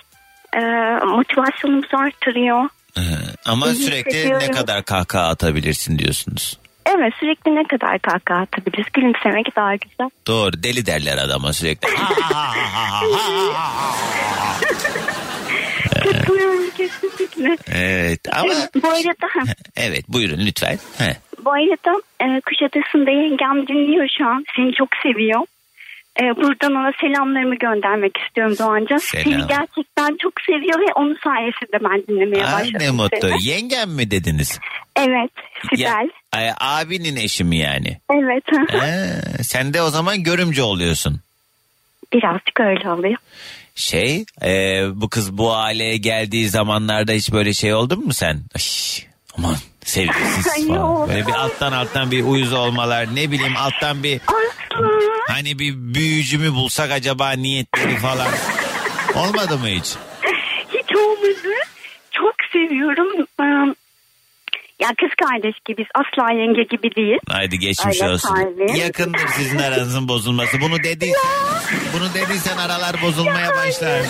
e, 0.54 0.60
motivasyonumuzu 1.06 1.98
artırıyor. 1.98 2.70
Ee, 2.98 3.02
Ama 3.46 3.68
İyi 3.68 3.76
sürekli 3.76 4.30
ne 4.40 4.52
kadar 4.52 4.84
kahkaha 4.84 5.28
atabilirsin 5.28 6.00
diyorsunuz. 6.00 6.60
Evet 6.86 7.14
sürekli 7.20 7.56
ne 7.56 7.64
kadar 7.68 8.00
kahkaha 8.00 8.40
atabiliriz? 8.40 8.86
Gülümsemek 8.94 9.56
daha 9.56 9.76
güzel. 9.76 10.10
Doğru 10.28 10.64
deli 10.64 10.86
derler 10.86 11.18
adama 11.18 11.54
sürekli. 11.54 11.88
Katılıyorum 16.04 16.65
kesinlikle. 16.78 17.58
evet 17.72 18.20
ama 18.36 18.54
Bu 18.84 18.88
arada 18.88 19.28
evet 19.76 20.04
buyurun 20.08 20.46
lütfen. 20.46 20.78
He. 20.98 21.18
bu 21.46 21.52
arada 21.52 22.02
e, 22.22 22.42
Kuşadası'nda 22.42 23.12
yengem 23.12 23.68
dinliyor 23.68 24.08
şu 24.18 24.28
an. 24.28 24.46
Seni 24.56 24.74
çok 24.74 24.90
seviyor. 25.04 25.42
E, 26.22 26.24
buradan 26.36 26.72
ona 26.76 26.92
selamlarımı 27.02 27.56
göndermek 27.56 28.18
istiyorum 28.18 28.56
Doğancan. 28.60 28.98
Selam. 28.98 29.24
Seni 29.24 29.48
gerçekten 29.48 30.18
çok 30.22 30.34
seviyor 30.42 30.80
ve 30.80 30.94
onun 30.96 31.18
sayesinde 31.24 31.78
ben 31.84 32.04
dinlemeye 32.08 32.46
Aa, 32.46 32.54
başladım. 32.54 32.80
ne 32.80 32.92
mutlu. 32.92 33.18
seni. 33.22 33.48
Yengem 33.48 33.90
mi 33.92 34.12
dediniz? 34.12 34.60
Evet 34.96 35.32
Sibel. 35.70 36.10
ay, 36.34 36.50
abinin 36.60 37.16
eşi 37.16 37.44
mi 37.44 37.58
yani? 37.58 37.98
Evet. 38.14 38.44
Ee, 38.74 39.44
sen 39.44 39.74
de 39.74 39.82
o 39.82 39.90
zaman 39.90 40.24
görümce 40.24 40.64
oluyorsun. 40.64 41.20
Birazcık 42.14 42.60
öyle 42.60 42.90
oluyor. 42.90 43.18
Şey 43.76 44.26
e, 44.44 44.84
bu 44.96 45.10
kız 45.10 45.38
bu 45.38 45.56
aileye 45.56 45.98
geldiği 45.98 46.50
zamanlarda 46.50 47.12
hiç 47.12 47.32
böyle 47.32 47.54
şey 47.54 47.74
oldu 47.74 47.98
mu 47.98 48.14
sen? 48.14 48.42
Ay, 48.56 48.64
aman 49.38 49.56
sevgisiz 49.86 50.68
falan. 50.68 51.10
Böyle 51.10 51.28
bir 51.28 51.34
alttan 51.34 51.72
alttan 51.72 52.12
bir 52.12 52.24
uyuz 52.24 52.54
olmalar 52.54 53.16
ne 53.16 53.32
bileyim 53.32 53.58
alttan 53.58 54.04
bir 54.04 54.22
hani 55.28 55.60
bir 55.60 55.74
büyücü 55.76 56.38
mü 56.38 56.54
bulsak 56.54 56.92
acaba 56.92 57.32
niyetleri 57.32 57.98
falan. 57.98 58.28
Olmadı 59.16 59.58
mı 59.58 59.68
hiç? 59.68 59.96
Hiç 60.74 60.96
olmadı. 60.96 61.54
Çok 62.12 62.36
seviyorum. 62.54 63.26
Ya 64.82 64.90
kız 65.00 65.10
kardeş 65.24 65.56
gibiyiz. 65.66 65.90
Asla 65.96 66.32
yenge 66.34 66.64
gibi 66.64 66.96
değil. 66.96 67.18
Haydi 67.30 67.60
geçmiş 67.60 68.02
Öyle 68.02 68.14
olsun. 68.14 68.36
tabii. 68.36 68.80
Yakındır 68.80 69.28
sizin 69.38 69.58
aranızın 69.58 70.08
bozulması. 70.08 70.62
Bunu 70.62 70.84
dediysen, 70.84 71.22
bunu 71.94 72.14
dediysen 72.14 72.58
aralar 72.58 72.96
bozulmaya 73.04 73.50
başlar. 73.56 74.02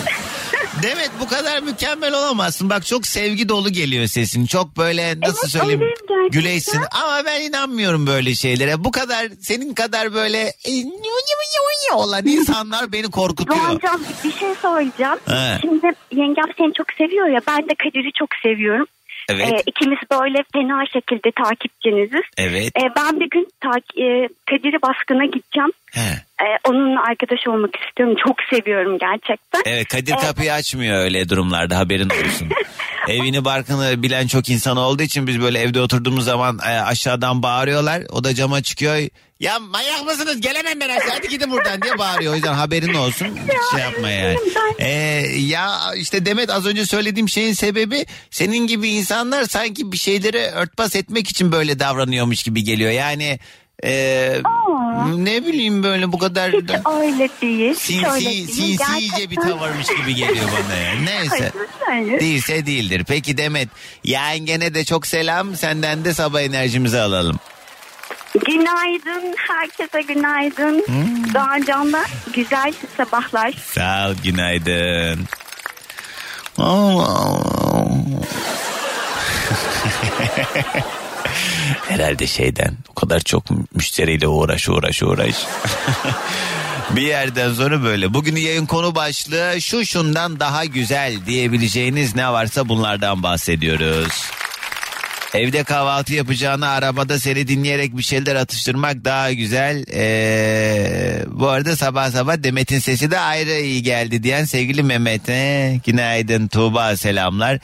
Demet 0.82 1.10
bu 1.20 1.28
kadar 1.28 1.62
mükemmel 1.62 2.14
olamazsın. 2.14 2.70
Bak 2.70 2.86
çok 2.86 3.06
sevgi 3.06 3.48
dolu 3.48 3.72
geliyor 3.72 4.06
sesin. 4.06 4.46
Çok 4.46 4.76
böyle 4.76 5.20
nasıl 5.20 5.38
Evet, 5.42 5.50
söyleyeyim 5.50 5.94
güleysin. 6.30 6.80
Ama 7.04 7.24
ben 7.24 7.40
inanmıyorum 7.40 8.06
böyle 8.06 8.34
şeylere. 8.34 8.84
Bu 8.84 8.90
kadar 8.90 9.26
senin 9.40 9.74
kadar 9.74 10.14
böyle 10.14 10.38
e, 10.38 11.94
olan 11.94 12.26
insanlar 12.26 12.92
beni 12.92 13.10
korkutuyor. 13.10 13.58
Doğancan 13.58 14.00
bir 14.24 14.32
şey 14.32 14.54
söyleyeceğim. 14.54 15.18
He. 15.28 15.58
Şimdi 15.60 15.86
yengem 16.12 16.52
seni 16.58 16.72
çok 16.72 16.86
seviyor 16.98 17.26
ya. 17.26 17.40
Ben 17.48 17.58
de 17.68 17.74
Kadir'i 17.82 18.12
çok 18.18 18.28
seviyorum. 18.42 18.86
Evet. 19.30 19.48
Ee, 19.52 19.62
ikimiz 19.66 19.98
böyle 20.12 20.44
fena 20.52 20.84
şekilde 20.92 21.30
takipçiniziz. 21.44 22.26
Evet. 22.38 22.70
Ee, 22.78 22.88
ben 22.96 23.20
bir 23.20 23.30
gün 23.30 23.48
tak- 23.60 23.98
e, 23.98 24.28
Kadir'i 24.50 24.82
baskına 24.82 25.24
gideceğim. 25.24 25.70
He. 25.92 26.00
Ee, 26.44 26.58
onunla 26.68 27.00
arkadaş 27.08 27.48
olmak 27.48 27.70
istiyorum. 27.76 28.16
Çok 28.26 28.36
seviyorum 28.52 28.98
gerçekten. 28.98 29.62
Evet 29.66 29.88
Kadir 29.88 30.14
kapıyı 30.28 30.52
açmıyor 30.52 30.98
öyle 31.04 31.28
durumlarda 31.28 31.78
haberin 31.78 32.10
olsun. 32.10 32.48
Evini 33.08 33.44
barkını 33.44 34.02
bilen 34.02 34.26
çok 34.26 34.48
insan 34.48 34.76
olduğu 34.76 35.02
için 35.02 35.26
biz 35.26 35.40
böyle 35.40 35.58
evde 35.58 35.80
oturduğumuz 35.80 36.24
zaman 36.24 36.58
e, 36.58 36.80
aşağıdan 36.80 37.42
bağırıyorlar. 37.42 38.02
O 38.12 38.24
da 38.24 38.34
cama 38.34 38.62
çıkıyor. 38.62 39.08
Ya 39.40 39.58
manyak 39.58 40.04
mısınız 40.04 40.40
gelemem 40.40 40.80
ben 40.80 40.88
aşağı 40.88 41.10
hadi 41.10 41.28
gidin 41.28 41.50
buradan 41.50 41.82
diye 41.82 41.98
bağırıyor. 41.98 42.32
O 42.32 42.34
yüzden 42.34 42.54
haberin 42.54 42.94
olsun 42.94 43.28
şey 43.70 43.80
yapma 43.80 44.10
yani. 44.10 44.36
E, 44.78 44.88
ya 45.38 45.94
işte 45.96 46.26
Demet 46.26 46.50
az 46.50 46.66
önce 46.66 46.86
söylediğim 46.86 47.28
şeyin 47.28 47.52
sebebi 47.52 48.06
senin 48.30 48.66
gibi 48.66 48.88
insanlar 48.88 49.44
sanki 49.44 49.92
bir 49.92 49.96
şeyleri 49.96 50.38
örtbas 50.38 50.96
etmek 50.96 51.28
için 51.28 51.52
böyle 51.52 51.78
davranıyormuş 51.78 52.42
gibi 52.42 52.64
geliyor. 52.64 52.90
Yani 52.90 53.38
e, 53.84 54.42
ne 55.16 55.46
bileyim 55.46 55.82
böyle 55.82 56.12
bu 56.12 56.18
kadar 56.18 56.52
da 56.52 56.82
Öyle 57.02 57.28
değil. 57.42 57.74
hiç 57.74 57.90
öyle 58.04 58.20
sinsi, 58.20 58.26
değil. 58.26 58.78
sinsice 58.78 59.30
bir 59.30 59.36
Gerçekten- 59.36 59.48
tavırmış 59.58 59.86
gibi 59.86 60.14
geliyor 60.14 60.46
bana 60.68 60.76
yani. 60.78 61.06
Neyse. 61.06 61.52
Hayır, 61.86 62.06
hayır. 62.06 62.20
Değilse 62.20 62.66
değildir. 62.66 63.04
Peki 63.08 63.36
Demet 63.38 63.68
yengene 64.04 64.74
de 64.74 64.84
çok 64.84 65.06
selam 65.06 65.56
senden 65.56 66.04
de 66.04 66.14
sabah 66.14 66.40
enerjimizi 66.40 67.00
alalım. 67.00 67.36
Günaydın. 68.46 69.34
Herkese 69.48 70.02
günaydın. 70.14 70.84
Hmm. 70.86 71.34
Doğancan'da 71.34 72.02
güzel 72.34 72.72
sabahlar. 72.96 73.52
Sağ 73.72 74.08
ol 74.10 74.14
günaydın. 74.24 75.24
Allah 76.58 77.08
Allah. 77.08 77.86
Herhalde 81.88 82.26
şeyden 82.26 82.76
o 82.88 82.94
kadar 82.94 83.20
çok 83.20 83.44
müşteriyle 83.74 84.28
uğraş 84.28 84.68
uğraş 84.68 85.02
uğraş. 85.02 85.34
Bir 86.90 87.02
yerden 87.02 87.54
sonra 87.54 87.82
böyle. 87.82 88.14
Bugün 88.14 88.36
yayın 88.36 88.66
konu 88.66 88.94
başlığı 88.94 89.60
şu 89.60 89.86
şundan 89.86 90.40
daha 90.40 90.64
güzel 90.64 91.26
diyebileceğiniz 91.26 92.16
ne 92.16 92.32
varsa 92.32 92.68
bunlardan 92.68 93.22
bahsediyoruz. 93.22 94.22
Evde 95.34 95.64
kahvaltı 95.64 96.14
yapacağına 96.14 96.68
arabada 96.68 97.18
seni 97.18 97.48
dinleyerek 97.48 97.96
bir 97.96 98.02
şeyler 98.02 98.36
atıştırmak 98.36 99.04
daha 99.04 99.32
güzel. 99.32 99.84
Ee, 99.94 101.22
bu 101.26 101.48
arada 101.48 101.76
sabah 101.76 102.10
sabah 102.10 102.42
Demet'in 102.42 102.78
sesi 102.78 103.10
de 103.10 103.18
ayrı 103.18 103.60
iyi 103.60 103.82
geldi 103.82 104.22
diyen 104.22 104.44
sevgili 104.44 104.82
Mehmet'e 104.82 105.80
günaydın 105.86 106.48
Tuğba 106.48 106.96
selamlar. 106.96 107.58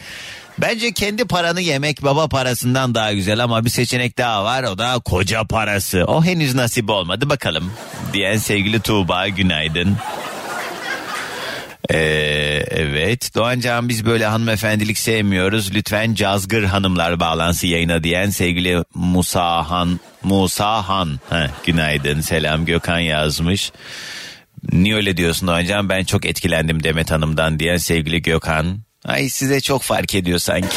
Bence 0.58 0.92
kendi 0.92 1.24
paranı 1.24 1.60
yemek 1.60 2.02
baba 2.02 2.28
parasından 2.28 2.94
daha 2.94 3.12
güzel 3.12 3.38
ama 3.44 3.64
bir 3.64 3.70
seçenek 3.70 4.18
daha 4.18 4.44
var 4.44 4.62
o 4.62 4.78
da 4.78 4.98
koca 5.04 5.44
parası. 5.44 6.04
O 6.04 6.24
henüz 6.24 6.54
nasip 6.54 6.90
olmadı 6.90 7.30
bakalım 7.30 7.72
diyen 8.12 8.36
sevgili 8.36 8.80
Tuğba 8.80 9.28
günaydın. 9.28 9.96
Ee, 11.90 12.64
evet 12.70 13.34
Doğancan 13.34 13.88
biz 13.88 14.06
böyle 14.06 14.26
hanımefendilik 14.26 14.98
sevmiyoruz. 14.98 15.74
Lütfen 15.74 16.14
cazgır 16.14 16.64
hanımlar 16.64 17.20
bağlansı 17.20 17.66
yayına 17.66 18.04
diyen 18.04 18.30
sevgili 18.30 18.84
Musa 18.94 19.70
Han. 19.70 20.00
Musa 20.22 20.88
Han. 20.88 21.20
Heh, 21.30 21.48
günaydın 21.64 22.20
selam 22.20 22.64
Gökhan 22.64 22.98
yazmış. 22.98 23.72
Niye 24.72 24.94
öyle 24.94 25.16
diyorsun 25.16 25.48
Doğancan 25.48 25.88
ben 25.88 26.04
çok 26.04 26.26
etkilendim 26.26 26.82
Demet 26.82 27.10
Hanım'dan 27.10 27.58
diyen 27.58 27.76
sevgili 27.76 28.22
Gökhan. 28.22 28.78
Ay 29.04 29.28
size 29.28 29.60
çok 29.60 29.82
fark 29.82 30.14
ediyor 30.14 30.38
sanki. 30.38 30.76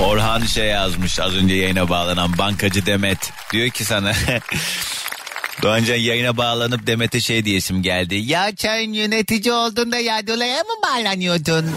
Orhan 0.00 0.42
şey 0.42 0.66
yazmış 0.66 1.20
az 1.20 1.34
önce 1.34 1.54
yayına 1.54 1.88
bağlanan 1.88 2.38
bankacı 2.38 2.86
Demet. 2.86 3.32
Diyor 3.52 3.68
ki 3.68 3.84
sana 3.84 4.12
Doğancan 5.62 5.96
yayına 5.96 6.36
bağlanıp 6.36 6.86
Demet'e 6.86 7.20
şey 7.20 7.44
diyesim 7.44 7.82
geldi. 7.82 8.14
Ya 8.14 8.50
sen 8.56 8.92
yönetici 8.92 9.52
olduğunda 9.52 9.98
Yadola'ya 9.98 10.62
mı 10.62 10.74
bağlanıyordun? 10.82 11.70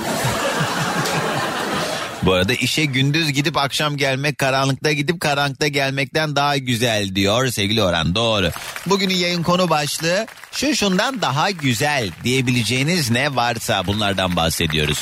Bu 2.24 2.34
arada 2.34 2.54
işe 2.54 2.86
gündüz 2.86 3.32
gidip 3.32 3.58
akşam 3.58 3.98
gelmek 3.98 4.38
karanlıkta 4.38 4.92
gidip 4.92 5.20
karanlıkta 5.20 5.68
gelmekten 5.68 6.36
daha 6.36 6.58
güzel 6.58 7.16
diyor 7.16 7.48
sevgili 7.48 7.84
Orhan 7.84 8.16
doğru. 8.16 8.52
Bugünün 8.86 9.14
yayın 9.16 9.44
konu 9.44 9.70
başlığı 9.70 10.26
şu 10.52 10.76
şundan 10.76 11.22
daha 11.22 11.52
güzel 11.52 12.10
diyebileceğiniz 12.24 13.12
ne 13.12 13.36
varsa 13.36 13.88
bunlardan 13.88 14.36
bahsediyoruz. 14.36 15.00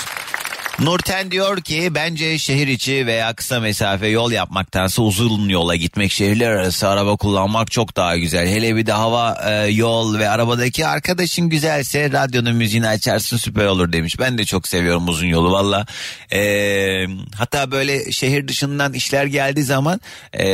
Nurten 0.81 1.31
diyor 1.31 1.61
ki 1.61 1.89
bence 1.95 2.37
şehir 2.37 2.67
içi 2.67 3.05
veya 3.07 3.33
kısa 3.33 3.59
mesafe 3.59 4.07
yol 4.07 4.31
yapmaktansa 4.31 5.01
uzun 5.01 5.49
yola 5.49 5.75
gitmek 5.75 6.11
şehirler 6.11 6.51
arası 6.51 6.87
araba 6.87 7.15
kullanmak 7.15 7.71
çok 7.71 7.95
daha 7.95 8.17
güzel. 8.17 8.47
Hele 8.47 8.75
bir 8.75 8.85
de 8.85 8.91
hava 8.91 9.37
e, 9.49 9.67
yol 9.67 10.19
ve 10.19 10.29
arabadaki 10.29 10.87
arkadaşın 10.87 11.49
güzelse 11.49 12.11
radyonun 12.11 12.55
müziğini 12.55 12.87
açarsın 12.87 13.37
süper 13.37 13.65
olur 13.65 13.93
demiş. 13.93 14.19
Ben 14.19 14.37
de 14.37 14.45
çok 14.45 14.67
seviyorum 14.67 15.07
uzun 15.07 15.27
yolu 15.27 15.51
valla. 15.51 15.85
E, 16.33 16.41
hatta 17.37 17.71
böyle 17.71 18.11
şehir 18.11 18.47
dışından 18.47 18.93
işler 18.93 19.25
geldiği 19.25 19.63
zaman 19.63 20.01
e, 20.39 20.45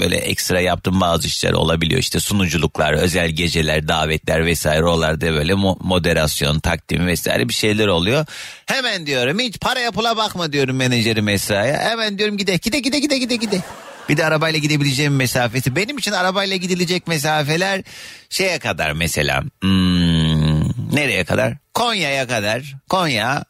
böyle 0.00 0.16
ekstra 0.16 0.60
yaptığım 0.60 1.00
bazı 1.00 1.26
işler 1.26 1.52
olabiliyor. 1.52 2.00
İşte 2.00 2.20
sunuculuklar, 2.20 2.92
özel 2.92 3.30
geceler, 3.30 3.88
davetler 3.88 4.46
vesaire 4.46 4.84
oralarda 4.84 5.32
böyle 5.32 5.52
mo- 5.52 5.78
moderasyon, 5.80 6.58
takdim 6.58 7.06
vesaire 7.06 7.48
bir 7.48 7.54
şeyler 7.54 7.86
oluyor. 7.86 8.26
Hemen 8.66 9.06
diyorum 9.06 9.38
hiç 9.38 9.55
paraya 9.60 9.90
pula 9.90 10.16
bakma 10.16 10.52
diyorum 10.52 10.76
menajerim 10.76 11.28
Esra'ya. 11.28 11.78
Hemen 11.78 12.18
diyorum 12.18 12.36
gide 12.36 12.56
gide 12.56 12.80
gide 12.80 12.98
gide 12.98 13.18
gide 13.18 13.36
gide. 13.36 13.60
Bir 14.08 14.16
de 14.16 14.24
arabayla 14.24 14.58
gidebileceğim 14.58 15.16
mesafesi. 15.16 15.76
Benim 15.76 15.98
için 15.98 16.12
arabayla 16.12 16.56
gidilecek 16.56 17.06
mesafeler 17.06 17.82
şeye 18.30 18.58
kadar 18.58 18.92
mesela. 18.92 19.42
Hmm, 19.60 20.60
nereye 20.94 21.24
kadar? 21.24 21.56
Konya'ya 21.74 22.26
kadar. 22.26 22.74
Konya. 22.88 23.44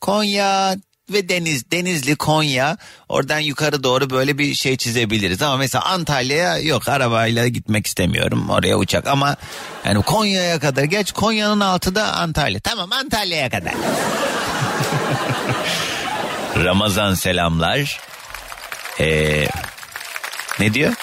Konya 0.00 0.76
ve 1.12 1.28
Deniz 1.28 1.70
Denizli 1.70 2.16
Konya 2.16 2.76
oradan 3.08 3.38
yukarı 3.38 3.82
doğru 3.82 4.10
böyle 4.10 4.38
bir 4.38 4.54
şey 4.54 4.76
çizebiliriz. 4.76 5.42
Ama 5.42 5.56
mesela 5.56 5.84
Antalya'ya 5.84 6.58
yok 6.58 6.88
arabayla 6.88 7.48
gitmek 7.48 7.86
istemiyorum 7.86 8.50
oraya 8.50 8.76
uçak. 8.76 9.06
Ama 9.06 9.36
yani 9.84 10.02
Konya'ya 10.02 10.58
kadar 10.60 10.84
geç 10.84 11.12
Konya'nın 11.12 11.60
altı 11.60 11.94
da 11.94 12.12
Antalya. 12.12 12.60
Tamam 12.60 12.92
Antalya'ya 12.92 13.50
kadar. 13.50 13.74
Ramazan 16.56 17.14
selamlar. 17.14 18.00
Ee, 19.00 19.46
ne 20.60 20.74
diyor? 20.74 20.94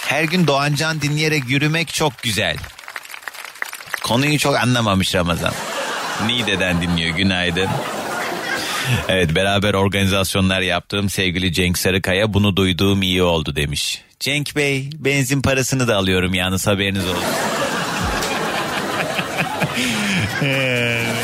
Her 0.00 0.24
gün 0.24 0.46
Doğancan 0.46 1.00
dinleyerek 1.00 1.50
yürümek 1.50 1.94
çok 1.94 2.22
güzel. 2.22 2.56
Konuyu 4.04 4.38
çok 4.38 4.56
anlamamış 4.56 5.14
Ramazan. 5.14 5.52
Niğde'den 6.26 6.82
dinliyor 6.82 7.16
günaydın 7.16 7.68
Evet 9.08 9.34
beraber 9.34 9.74
organizasyonlar 9.74 10.60
yaptığım 10.60 11.10
sevgili 11.10 11.52
Cenk 11.52 11.78
Sarıkaya 11.78 12.34
bunu 12.34 12.56
duyduğum 12.56 13.02
iyi 13.02 13.22
oldu 13.22 13.56
demiş. 13.56 14.02
Cenk 14.20 14.56
Bey 14.56 14.90
benzin 14.98 15.42
parasını 15.42 15.88
da 15.88 15.96
alıyorum 15.96 16.34
yalnız 16.34 16.66
haberiniz 16.66 17.04
olsun. 17.04 17.24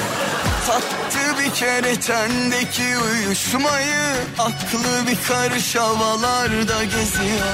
Tattı 0.67 1.45
bir 1.45 1.55
kere 1.55 2.01
tendeki 2.01 2.99
uyuşmayı 2.99 4.17
Aklı 4.39 5.07
bir 5.11 5.17
karış 5.29 5.77
havalarda 5.77 6.85
geziyor 6.85 7.47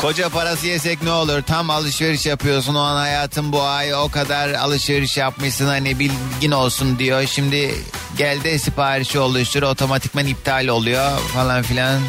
Koca 0.00 0.28
parası 0.28 0.66
yesek 0.66 1.02
ne 1.02 1.10
olur? 1.12 1.42
Tam 1.42 1.70
alışveriş 1.70 2.26
yapıyorsun 2.26 2.74
o 2.74 2.78
an 2.78 2.96
hayatın 2.96 3.52
bu 3.52 3.62
ay 3.62 3.94
o 3.94 4.08
kadar 4.08 4.50
alışveriş 4.50 5.16
yapmışsın 5.16 5.66
hani 5.66 5.98
bilgin 5.98 6.50
olsun 6.50 6.98
diyor. 6.98 7.26
Şimdi 7.26 7.74
gel 8.20 8.44
de 8.44 8.58
siparişi 8.58 9.18
oluştur 9.18 9.62
otomatikman 9.62 10.26
iptal 10.26 10.68
oluyor 10.68 11.18
falan 11.18 11.62
filan. 11.62 12.00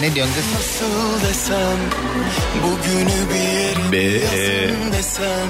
Ne 0.00 0.14
diyorsun 0.14 0.34
kız? 0.34 0.54
Nasıl 0.54 1.28
desem 1.28 1.78
Bugünü 2.62 3.28
bir 3.30 3.92
Be- 3.92 4.92
desem 4.92 5.48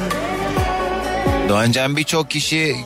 Doğancan 1.48 1.96
birçok 1.96 2.30
kişi 2.30 2.76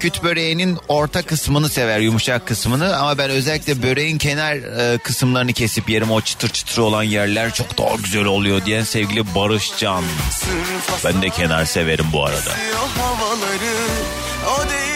küt 0.00 0.22
böreğinin 0.22 0.78
orta 0.88 1.22
kısmını 1.22 1.68
sever 1.68 1.98
yumuşak 1.98 2.46
kısmını 2.46 2.96
ama 2.96 3.18
ben 3.18 3.30
özellikle 3.30 3.82
böreğin 3.82 4.18
kenar 4.18 4.54
e, 4.54 4.98
kısımlarını 4.98 5.52
kesip 5.52 5.90
yerim 5.90 6.10
o 6.10 6.20
çıtır 6.20 6.48
çıtır 6.48 6.78
olan 6.82 7.02
yerler 7.02 7.54
çok 7.54 7.78
daha 7.78 7.94
güzel 7.94 8.24
oluyor 8.24 8.64
diyen 8.64 8.84
sevgili 8.84 9.34
Barış 9.34 9.72
Can. 9.78 10.04
Ben 11.04 11.22
de 11.22 11.30
kenar 11.30 11.64
severim 11.64 12.06
bu 12.12 12.24
arada. 12.24 12.50
O 12.74 13.00
havaları 13.02 13.74
O 14.46 14.70
değil 14.70 14.87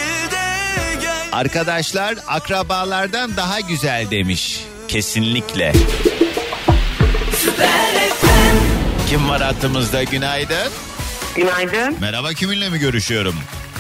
Arkadaşlar 1.33 2.15
akrabalardan 2.29 3.37
daha 3.37 3.61
güzel 3.61 4.11
demiş. 4.11 4.61
Kesinlikle. 4.89 5.73
Kim 9.09 9.29
var 9.29 9.43
hattımızda 9.43 10.03
günaydın? 10.03 10.73
Günaydın. 11.37 11.97
Merhaba 12.01 12.33
kiminle 12.33 12.69
mi 12.69 12.79
görüşüyorum? 12.79 13.35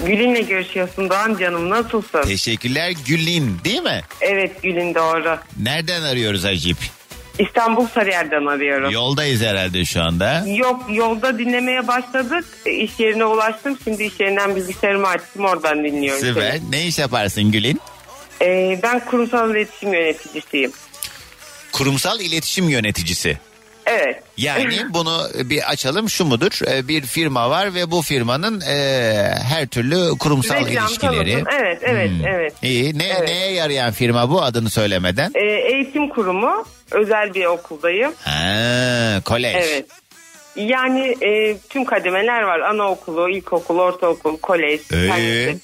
Gül'ünle 0.06 0.40
görüşüyorsun 0.40 1.10
Doğan 1.10 1.36
canım 1.40 1.70
nasılsın? 1.70 2.22
Teşekkürler 2.22 2.92
Gülin 3.06 3.58
değil 3.64 3.82
mi? 3.82 4.00
Evet 4.20 4.62
Gül'ün 4.62 4.94
doğru. 4.94 5.38
Nereden 5.62 6.02
arıyoruz 6.02 6.44
Acip? 6.44 6.76
İstanbul 7.38 7.86
Sarıyer'den 7.86 8.46
arıyorum. 8.46 8.90
Yoldayız 8.90 9.42
herhalde 9.42 9.84
şu 9.84 10.02
anda. 10.02 10.44
Yok 10.46 10.82
yolda 10.90 11.38
dinlemeye 11.38 11.88
başladık. 11.88 12.44
İş 12.66 12.90
yerine 12.98 13.24
ulaştım. 13.24 13.78
Şimdi 13.84 14.04
iş 14.04 14.20
yerinden 14.20 14.56
bilgisayarımı 14.56 15.06
açtım 15.06 15.44
oradan 15.44 15.84
dinliyorum. 15.84 16.26
Süper. 16.26 16.50
seni. 16.52 16.70
Ne 16.70 16.86
iş 16.86 16.98
yaparsın 16.98 17.52
Gülin? 17.52 17.80
E, 18.42 18.80
ben 18.82 19.04
kurumsal 19.04 19.50
iletişim 19.50 19.94
yöneticisiyim. 19.94 20.72
Kurumsal 21.72 22.20
iletişim 22.20 22.68
yöneticisi. 22.68 23.38
Evet. 23.86 24.22
Yani 24.36 24.76
bunu 24.90 25.28
bir 25.44 25.70
açalım 25.70 26.10
şu 26.10 26.24
mudur? 26.24 26.60
Ee, 26.70 26.88
Bir 26.88 27.02
firma 27.02 27.50
var 27.50 27.74
ve 27.74 27.90
bu 27.90 28.02
firmanın 28.02 28.60
e, 28.60 28.74
her 29.48 29.66
türlü 29.66 30.18
kurumsal 30.18 30.66
Reklam, 30.66 30.86
ilişkileri. 30.86 31.32
tanıtım. 31.32 31.54
Evet 31.60 31.78
evet 31.82 32.10
Hmm. 32.10 32.26
evet. 32.26 32.52
İyi. 32.62 32.98
Ne, 32.98 33.06
Evet. 33.06 33.28
Neye 33.28 33.52
yarayan 33.52 33.92
firma 33.92 34.30
bu 34.30 34.42
adını 34.42 34.70
söylemeden? 34.70 35.30
E, 35.34 35.46
eğitim 35.46 36.08
kurumu 36.08 36.64
özel 36.90 37.34
bir 37.34 37.44
okuldayım. 37.44 38.12
Ha, 38.24 39.20
kolej. 39.24 39.54
Evet. 39.56 39.86
Yani 40.56 41.16
e, 41.20 41.58
tüm 41.68 41.84
kademeler 41.84 42.42
var. 42.42 42.60
Anaokulu, 42.60 43.28
ilkokul, 43.30 43.78
ortaokul, 43.78 44.36
kolej, 44.38 44.80
Ee? 44.92 45.54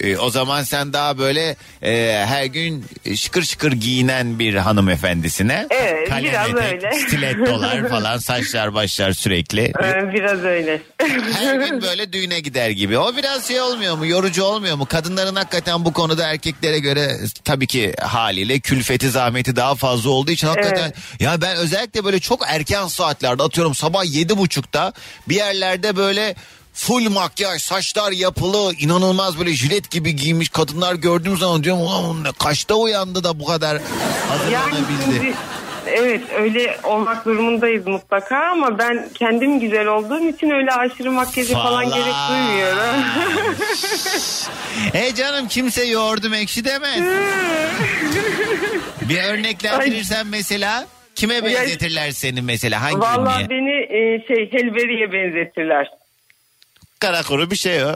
E, 0.00 0.16
o 0.16 0.30
zaman 0.30 0.62
sen 0.62 0.92
daha 0.92 1.18
böyle 1.18 1.56
e, 1.82 2.24
her 2.26 2.44
gün 2.44 2.84
şıkır 3.16 3.42
şıkır 3.42 3.72
giyinen 3.72 4.38
bir 4.38 4.54
hanımefendisine. 4.54 5.66
Evet, 5.70 6.08
kalem 6.08 6.24
biraz 6.24 6.48
etek, 6.48 6.62
öyle. 6.62 6.92
Stilettolar 7.08 7.88
falan 7.88 8.18
saçlar 8.18 8.74
başlar 8.74 9.12
sürekli. 9.12 9.62
Ee, 9.62 10.12
biraz 10.14 10.44
öyle. 10.44 10.82
Her 11.32 11.54
gün 11.54 11.82
böyle 11.82 12.12
düğüne 12.12 12.40
gider 12.40 12.70
gibi. 12.70 12.98
O 12.98 13.16
biraz 13.16 13.48
şey 13.48 13.60
olmuyor 13.60 13.96
mu? 13.96 14.06
Yorucu 14.06 14.44
olmuyor 14.44 14.76
mu? 14.76 14.86
Kadınların 14.86 15.36
hakikaten 15.36 15.84
bu 15.84 15.92
konuda 15.92 16.28
erkeklere 16.28 16.78
göre 16.78 17.16
tabii 17.44 17.66
ki 17.66 17.94
haliyle 18.00 18.60
külfeti 18.60 19.10
zahmeti 19.10 19.56
daha 19.56 19.74
fazla 19.74 20.10
olduğu 20.10 20.30
için 20.30 20.46
hakikaten 20.46 20.92
ya 21.20 21.40
ben 21.40 21.56
özellikle 21.56 22.04
böyle 22.04 22.20
çok 22.20 22.42
erken 22.48 22.86
saatlerde 22.86 23.42
atıyorum 23.42 23.74
sabah 23.74 24.04
yedi 24.04 24.38
buçukta 24.38 24.92
bir 25.28 25.34
yerlerde 25.34 25.96
böyle 25.96 26.34
full 26.74 27.10
makyaj 27.10 27.62
saçlar 27.62 28.12
yapılı 28.12 28.74
inanılmaz 28.78 29.38
böyle 29.38 29.50
jilet 29.52 29.90
gibi 29.90 30.16
giymiş 30.16 30.48
kadınlar 30.48 30.94
gördüğüm 30.94 31.36
zaman 31.36 31.64
diyorum 31.64 31.82
ulan 31.82 32.24
kaçta 32.38 32.74
uyandı 32.74 33.24
da 33.24 33.40
bu 33.40 33.44
kadar 33.44 33.78
hazırlanabildi. 34.28 35.34
evet 35.86 36.20
öyle 36.38 36.76
olmak 36.82 37.24
durumundayız 37.24 37.86
mutlaka 37.86 38.36
ama 38.52 38.78
ben 38.78 39.08
kendim 39.14 39.60
güzel 39.60 39.86
olduğum 39.86 40.28
için 40.28 40.50
öyle 40.50 40.72
aşırı 40.72 41.10
makyajı 41.12 41.52
falan, 41.54 41.64
Falan. 41.84 41.84
gerek 41.98 42.14
duymuyorum. 42.30 43.04
E 44.94 45.14
canım 45.14 45.48
kimse 45.48 45.84
yoğurdum 45.84 46.34
ekşi 46.34 46.64
demez. 46.64 47.00
bir 49.08 49.22
örneklendirirsen 49.22 50.26
mesela 50.26 50.86
kime 51.14 51.44
benzetirler 51.44 52.10
seni 52.10 52.42
mesela 52.42 52.82
hangi 52.82 52.98
Vallahi 53.00 53.44
ünlüye? 53.44 53.50
beni 53.50 53.70
e, 53.96 54.26
şey 54.26 54.52
helveriye 54.52 55.12
benzetirler. 55.12 55.88
Kara 57.00 57.22
kuru 57.22 57.50
bir 57.50 57.56
şey 57.56 57.84
o. 57.84 57.88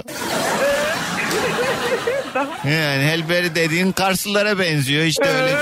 Yani 2.65 3.03
helberi 3.03 3.55
dediğin 3.55 3.93
Karslılara 3.93 4.59
benziyor 4.59 5.05
işte 5.05 5.29
öyle. 5.29 5.57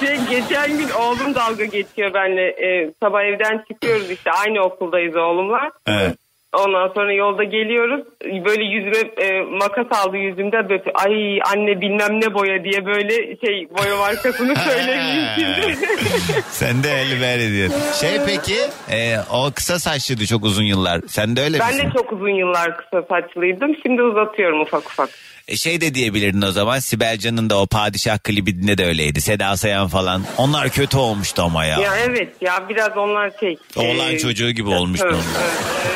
Şey, 0.00 0.18
geçen 0.30 0.78
gün 0.78 0.90
oğlum 0.90 1.34
dalga 1.34 1.64
geçiyor 1.64 2.14
benimle. 2.14 2.48
E, 2.48 2.92
sabah 3.02 3.22
evden 3.22 3.64
çıkıyoruz 3.68 4.10
işte 4.10 4.30
aynı 4.32 4.60
okuldayız 4.60 5.16
oğlumla. 5.16 5.70
Evet. 5.86 6.16
Ondan 6.52 6.88
sonra 6.94 7.12
yolda 7.12 7.44
geliyoruz. 7.44 8.04
Böyle 8.24 8.64
yüzüme 8.64 8.98
e, 9.16 9.42
makas 9.42 9.86
aldı 9.90 10.16
yüzümde. 10.16 10.68
Böyle, 10.68 10.82
Ay 10.94 11.38
anne 11.54 11.80
bilmem 11.80 12.20
ne 12.20 12.34
boya 12.34 12.64
diye 12.64 12.86
böyle 12.86 13.36
şey 13.36 13.68
boya 13.78 13.96
markasını 13.96 14.56
söyleyeyim 14.70 15.26
şimdi. 15.34 15.76
Sen 16.48 16.82
de 16.82 16.88
helber 16.96 17.38
ediyorsun. 17.38 18.06
Şey 18.06 18.18
peki 18.26 18.56
e, 18.90 19.18
o 19.32 19.50
kısa 19.54 19.78
saçlıydı 19.78 20.26
çok 20.26 20.44
uzun 20.44 20.64
yıllar. 20.64 21.00
Sen 21.06 21.36
de 21.36 21.40
öyle 21.42 21.58
ben 21.58 21.74
misin? 21.74 21.88
de 21.90 21.92
çok 21.96 22.12
uzun 22.12 22.34
yıllar 22.34 22.76
kısa 22.76 23.02
saçlıydım. 23.08 23.76
Şimdi 23.82 24.02
uzatıyorum 24.02 24.60
ufak 24.60 24.86
ufak. 24.86 25.08
E, 25.50 25.56
şey 25.56 25.80
de 25.80 25.94
diyebilirdin 25.94 26.42
o 26.42 26.52
zaman 26.52 26.78
Sibel 26.78 27.18
Can'ın 27.18 27.50
da 27.50 27.60
o 27.60 27.66
padişah 27.66 28.18
klibinde 28.18 28.78
de 28.78 28.84
öyleydi. 28.86 29.20
Seda 29.20 29.56
Sayan 29.56 29.88
falan. 29.88 30.22
Onlar 30.38 30.68
kötü 30.68 30.96
olmuştu 30.96 31.42
ama 31.42 31.64
ya. 31.64 31.80
Ya, 31.80 31.96
evet 31.96 32.32
ya 32.40 32.68
biraz 32.68 32.96
onlar 32.96 33.32
şey. 33.40 33.56
Oğlan 33.76 34.14
e, 34.14 34.18
çocuğu 34.18 34.50
gibi 34.50 34.68
olmuştu 34.68 35.06
Evet, 35.08 35.18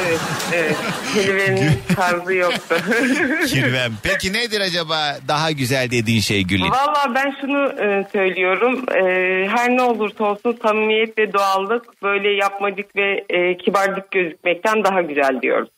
evet, 0.07 0.21
evet. 0.55 0.77
Kelimenin 1.14 1.71
tarzı 1.97 2.35
yoktu. 2.35 2.77
Kirvem. 3.47 3.93
Peki 4.03 4.33
nedir 4.33 4.61
acaba 4.61 5.17
daha 5.29 5.51
güzel 5.51 5.90
dediğin 5.90 6.21
şey 6.21 6.43
Gül'ün? 6.43 6.71
Valla 6.71 7.14
ben 7.14 7.35
şunu 7.40 7.83
e, 7.83 8.07
söylüyorum. 8.12 8.85
E, 8.90 9.03
her 9.49 9.71
ne 9.71 9.83
olursa 9.83 10.25
olsun 10.25 10.59
samimiyet 10.62 11.19
ve 11.19 11.33
doğallık 11.33 12.03
böyle 12.03 12.31
yapmacık 12.31 12.97
ve 12.97 13.25
e, 13.31 13.57
kibarlık 13.57 14.11
gözükmekten 14.11 14.85
daha 14.85 15.03
güzel 15.03 15.43
diyorum. 15.43 15.69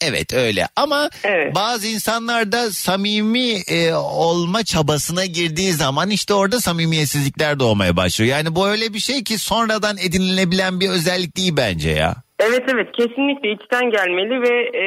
Evet 0.00 0.34
öyle 0.34 0.62
ama 0.76 1.10
bazı 1.54 1.86
insanlar 1.86 2.52
da 2.52 2.70
samimi 2.70 3.52
e, 3.70 3.92
olma 3.94 4.64
çabasına 4.64 5.24
girdiği 5.24 5.72
zaman 5.72 6.10
işte 6.10 6.34
orada 6.34 6.60
samimiyetsizlikler 6.60 7.60
doğmaya 7.60 7.96
başlıyor. 7.96 8.36
Yani 8.36 8.54
bu 8.54 8.68
öyle 8.68 8.94
bir 8.94 8.98
şey 8.98 9.24
ki 9.24 9.38
sonradan 9.38 9.96
edinilebilen 10.08 10.80
bir 10.80 10.88
özellik 10.88 11.36
değil 11.36 11.52
bence 11.56 11.90
ya. 11.90 12.14
Evet 12.38 12.62
evet 12.68 12.92
kesinlikle 12.92 13.52
içten 13.52 13.90
gelmeli 13.90 14.42
ve 14.42 14.78
e, 14.78 14.84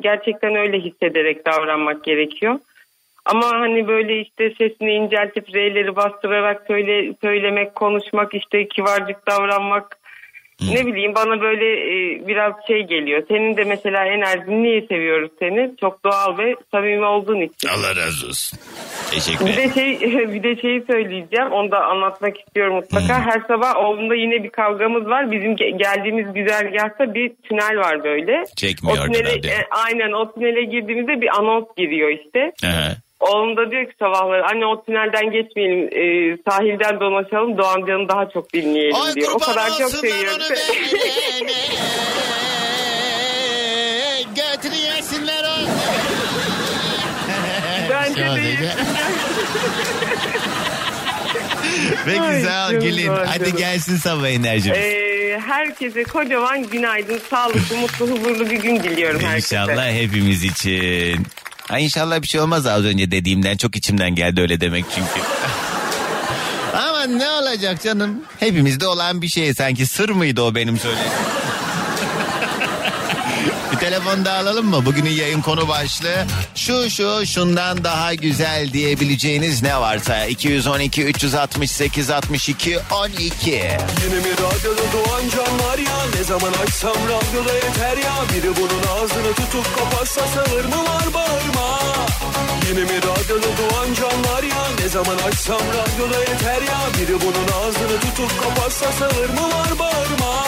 gerçekten 0.00 0.54
öyle 0.54 0.78
hissederek 0.78 1.46
davranmak 1.46 2.04
gerekiyor. 2.04 2.58
Ama 3.24 3.46
hani 3.46 3.88
böyle 3.88 4.20
işte 4.20 4.50
sesini 4.58 4.92
inceltip 4.92 5.54
R'leri 5.54 5.96
bastırarak 5.96 6.64
söyle, 6.66 7.14
söylemek, 7.20 7.74
konuşmak 7.74 8.34
işte 8.34 8.68
kivarcık 8.68 9.26
davranmak 9.26 9.98
ne 10.60 10.86
bileyim 10.86 11.14
bana 11.14 11.40
böyle 11.40 11.66
e, 11.72 12.26
biraz 12.28 12.52
şey 12.66 12.82
geliyor. 12.82 13.22
Senin 13.28 13.56
de 13.56 13.64
mesela 13.64 14.04
enerjini 14.06 14.62
niye 14.62 14.80
seviyoruz 14.86 15.30
seni? 15.38 15.70
Çok 15.80 16.04
doğal 16.04 16.38
ve 16.38 16.54
samimi 16.70 17.04
olduğun 17.04 17.40
için. 17.40 17.68
Allah 17.68 17.96
razı 17.96 18.26
olsun. 18.26 18.58
Teşekkür 19.10 19.46
Bir 19.46 19.52
ederim. 19.52 19.70
de 19.70 19.74
şey 19.74 20.00
bir 20.34 20.42
de 20.42 20.60
şeyi 20.60 20.82
söyleyeceğim. 20.90 21.52
Onu 21.52 21.70
da 21.70 21.84
anlatmak 21.84 22.38
istiyorum 22.40 22.74
mutlaka. 22.74 23.20
Her 23.20 23.40
sabah 23.48 23.76
oğlumda 23.76 24.14
yine 24.14 24.42
bir 24.44 24.50
kavgamız 24.50 25.06
var. 25.06 25.30
Bizim 25.30 25.52
ge- 25.52 25.78
geldiğimiz 25.78 26.32
güzergahta 26.34 27.14
bir 27.14 27.32
tünel 27.48 27.76
var 27.78 28.04
böyle. 28.04 28.44
Çekmiyor 28.56 28.98
o 29.08 29.12
tünele, 29.12 29.48
e, 29.48 29.56
aynen 29.70 30.12
o 30.12 30.32
tünele 30.34 30.64
girdiğimizde 30.64 31.20
bir 31.20 31.28
anons 31.38 31.64
giriyor 31.76 32.08
işte. 32.10 32.52
Aha. 32.66 32.92
Oğlum 33.20 33.56
da 33.56 33.70
diyor 33.70 33.84
ki 33.86 33.92
sabahları 33.98 34.46
anne 34.46 34.66
o 34.66 34.84
tünelden 34.84 35.30
geçmeyelim 35.30 35.84
e, 35.92 36.36
sahilden 36.50 37.00
dolaşalım 37.00 37.58
Doğan 37.58 37.86
Can'ı 37.86 38.08
daha 38.08 38.28
çok 38.30 38.52
dinleyelim 38.52 38.96
Ay 38.96 39.14
diyor. 39.14 39.32
O 39.34 39.38
kadar 39.38 39.68
çok 39.78 39.90
seviyorum. 39.90 40.28
onu 40.36 40.56
Götünü 44.36 44.74
yesinler 44.96 45.44
o. 45.44 45.66
Bence 47.90 48.14
Şu 48.14 48.20
de 48.20 48.24
anda- 48.28 48.40
Peki 52.06 52.20
Ay, 52.20 52.42
canım. 52.42 53.06
Doğan 53.06 53.26
Hadi 53.26 53.44
canım. 53.44 53.56
gelsin 53.56 53.96
sabah 53.96 54.28
enerjimiz. 54.28 54.78
E, 54.78 55.38
herkese 55.46 56.02
kocaman 56.04 56.62
günaydın, 56.70 57.20
sağlıklı, 57.30 57.76
mutlu, 57.76 58.06
huzurlu 58.06 58.50
bir 58.50 58.56
gün 58.62 58.82
diliyorum 58.82 59.20
herkese. 59.24 59.56
İnşallah 59.56 59.90
hepimiz 59.90 60.44
için. 60.44 61.22
Ha 61.68 61.78
inşallah 61.78 62.22
bir 62.22 62.26
şey 62.26 62.40
olmaz 62.40 62.66
az 62.66 62.84
önce 62.84 63.10
dediğimden 63.10 63.56
çok 63.56 63.76
içimden 63.76 64.14
geldi 64.14 64.40
öyle 64.40 64.60
demek 64.60 64.84
çünkü. 64.94 65.26
Ama 66.74 67.04
ne 67.04 67.30
olacak 67.30 67.82
canım? 67.82 68.22
Hepimizde 68.40 68.86
olan 68.86 69.22
bir 69.22 69.28
şey 69.28 69.54
sanki 69.54 69.86
sır 69.86 70.08
mıydı 70.08 70.42
o 70.42 70.54
benim 70.54 70.78
söylediğim? 70.78 71.12
Bir 73.86 73.90
telefon 73.90 74.24
daha 74.24 74.38
alalım 74.38 74.66
mı? 74.66 74.86
Bugünün 74.86 75.10
yayın 75.10 75.40
konu 75.40 75.68
başlığı 75.68 76.26
şu 76.54 76.90
şu 76.90 77.26
şundan 77.26 77.84
daha 77.84 78.14
güzel 78.14 78.72
diyebileceğiniz 78.72 79.62
ne 79.62 79.80
varsa. 79.80 80.24
212 80.24 81.04
368 81.04 82.10
62 82.10 82.78
12. 82.90 83.50
Yine 83.50 84.14
mi 84.14 84.32
radyoda 84.32 84.82
doğan 84.92 85.22
canlar 85.28 85.78
ya? 85.78 85.96
Ne 86.16 86.24
zaman 86.24 86.52
açsam 86.52 86.96
radyoda 86.96 87.54
yeter 87.54 87.96
ya? 87.96 88.14
Biri 88.34 88.56
bunun 88.56 88.82
ağzını 88.96 89.34
tutup 89.34 89.78
kapatsa 89.78 90.20
sağır 90.34 90.64
mı 90.64 90.84
var 90.84 91.14
bağırma? 91.14 91.80
Yine 92.68 92.80
mi 92.80 92.96
radyoda 92.96 93.48
doğan 93.58 93.94
canlar 93.94 94.42
ya? 94.42 94.66
Ne 94.80 94.88
zaman 94.88 95.16
açsam 95.28 95.60
radyoda 95.60 96.20
yeter 96.20 96.62
ya? 96.62 96.80
Biri 97.00 97.20
bunun 97.20 97.48
ağzını 97.60 98.00
tutup 98.00 98.42
kapatsa 98.42 98.92
sağır 98.92 99.28
mı 99.28 99.42
var 99.42 99.78
bağırma 99.78 100.46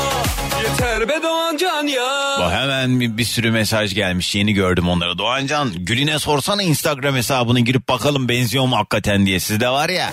Yeter 0.63 1.09
be 1.09 1.23
Doğan 1.23 1.57
Can 1.57 1.87
ya 1.87 2.37
Bu 2.39 2.51
hemen 2.53 3.01
bir, 3.01 3.17
bir 3.17 3.25
sürü 3.25 3.51
mesaj 3.51 3.95
gelmiş 3.95 4.35
yeni 4.35 4.53
gördüm 4.53 4.89
onları. 4.89 5.19
Doğancan 5.19 5.73
Gül'üne 5.77 6.19
sorsana 6.19 6.63
Instagram 6.63 7.15
hesabını 7.17 7.61
girip 7.61 7.89
bakalım 7.89 8.29
benziyor 8.29 8.65
mu 8.67 8.77
hakikaten 8.77 9.27
diye. 9.27 9.41
Sizde 9.41 9.69
var 9.69 9.89
ya. 9.89 10.13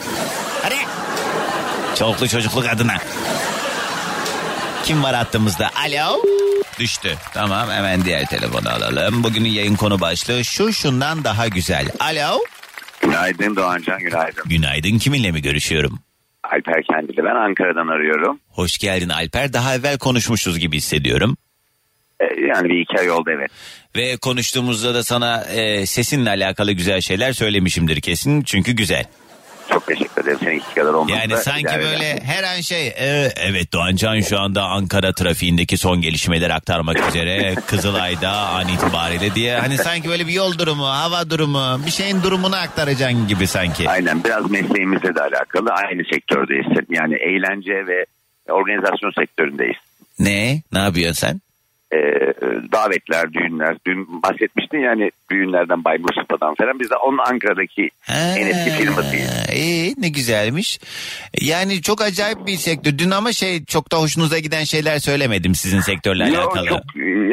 Hadi. 0.63 0.75
Çoluklu 1.99 2.27
çocuklu 2.27 2.61
kadına. 2.61 2.95
Kim 4.85 5.03
var 5.03 5.15
hattımızda? 5.15 5.69
Alo. 5.87 6.21
Düştü. 6.79 7.15
Tamam 7.33 7.69
hemen 7.69 8.05
diğer 8.05 8.25
telefonu 8.25 8.69
alalım. 8.69 9.23
Bugünün 9.23 9.49
yayın 9.49 9.75
konu 9.75 10.01
başlığı 10.01 10.45
şu 10.45 10.73
şundan 10.73 11.23
daha 11.23 11.47
güzel. 11.47 11.87
Alo. 11.99 12.39
Günaydın 13.01 13.55
Doğancan 13.55 13.99
günaydın. 13.99 14.43
Günaydın 14.45 14.97
kiminle 14.97 15.31
mi 15.31 15.41
görüşüyorum? 15.41 15.99
Alper 16.51 16.83
Kendili 16.91 17.17
ben 17.17 17.35
Ankara'dan 17.35 17.87
arıyorum. 17.87 18.39
Hoş 18.49 18.77
geldin 18.77 19.09
Alper. 19.09 19.53
Daha 19.53 19.75
evvel 19.75 19.97
konuşmuşuz 19.97 20.59
gibi 20.59 20.77
hissediyorum. 20.77 21.37
Ee, 22.19 22.25
yani 22.47 22.69
bir 22.69 22.79
iki 22.79 22.99
ay 22.99 23.11
oldu 23.11 23.29
evet. 23.37 23.51
Ve 23.95 24.17
konuştuğumuzda 24.17 24.93
da 24.93 25.03
sana 25.03 25.43
e, 25.43 25.85
sesinle 25.85 26.29
alakalı 26.29 26.71
güzel 26.71 27.01
şeyler 27.01 27.33
söylemişimdir 27.33 28.01
kesin. 28.01 28.41
Çünkü 28.41 28.71
güzel. 28.71 29.05
Çok 29.71 29.87
teşekkür 29.87 30.21
ederim 30.21 30.39
seninki 30.43 30.73
kadar 30.75 30.93
olmadı. 30.93 31.11
Yani 31.11 31.37
sanki 31.37 31.65
böyle 31.65 32.09
eder. 32.09 32.21
her 32.23 32.43
an 32.43 32.61
şey 32.61 32.87
e, 32.87 33.31
evet 33.35 33.73
Doğancan 33.73 34.19
şu 34.19 34.39
anda 34.39 34.63
Ankara 34.63 35.13
trafiğindeki 35.13 35.77
son 35.77 36.01
gelişmeleri 36.01 36.53
aktarmak 36.53 37.09
üzere 37.09 37.55
Kızılay'da 37.67 38.29
an 38.31 38.67
itibariyle 38.67 39.35
diye 39.35 39.59
hani 39.59 39.77
sanki 39.77 40.09
böyle 40.09 40.27
bir 40.27 40.33
yol 40.33 40.57
durumu 40.57 40.85
hava 40.87 41.29
durumu 41.29 41.85
bir 41.85 41.91
şeyin 41.91 42.23
durumunu 42.23 42.55
aktaracaksın 42.55 43.27
gibi 43.27 43.47
sanki. 43.47 43.89
Aynen 43.89 44.23
biraz 44.23 44.51
mesleğimizle 44.51 45.15
de 45.15 45.21
alakalı 45.21 45.69
aynı 45.69 46.03
sektördeyiz. 46.13 46.65
Yani 46.89 47.15
eğlence 47.15 47.87
ve 47.87 48.05
organizasyon 48.49 49.11
sektöründeyiz. 49.19 49.77
Ne? 50.19 50.61
Ne 50.73 50.79
yapıyorsun 50.79 51.13
sen? 51.13 51.41
E, 51.95 52.01
davetler, 52.71 53.33
düğünler. 53.33 53.77
Dün 53.87 54.23
bahsetmiştin 54.23 54.77
yani 54.77 55.11
düğünlerden 55.31 55.83
Bay 55.83 55.97
Mustafa'dan 55.97 56.55
falan. 56.55 56.79
Biz 56.79 56.89
de 56.89 56.95
onun 56.95 57.17
Ankara'daki 57.17 57.89
en 58.09 58.47
eski 58.47 58.69
firmasıyız. 58.69 59.49
İyi 59.55 59.95
ne 59.97 60.09
güzelmiş. 60.09 60.79
Yani 61.41 61.81
çok 61.81 62.01
acayip 62.01 62.47
bir 62.47 62.55
sektör. 62.55 62.97
Dün 62.97 63.11
ama 63.11 63.33
şey 63.33 63.65
çok 63.65 63.91
da 63.91 64.01
hoşunuza 64.01 64.39
giden 64.39 64.63
şeyler 64.63 64.99
söylemedim 64.99 65.55
sizin 65.55 65.79
sektörle 65.79 66.27
Yok, 66.29 66.57
alakalı. 66.57 66.67
çok 66.67 66.81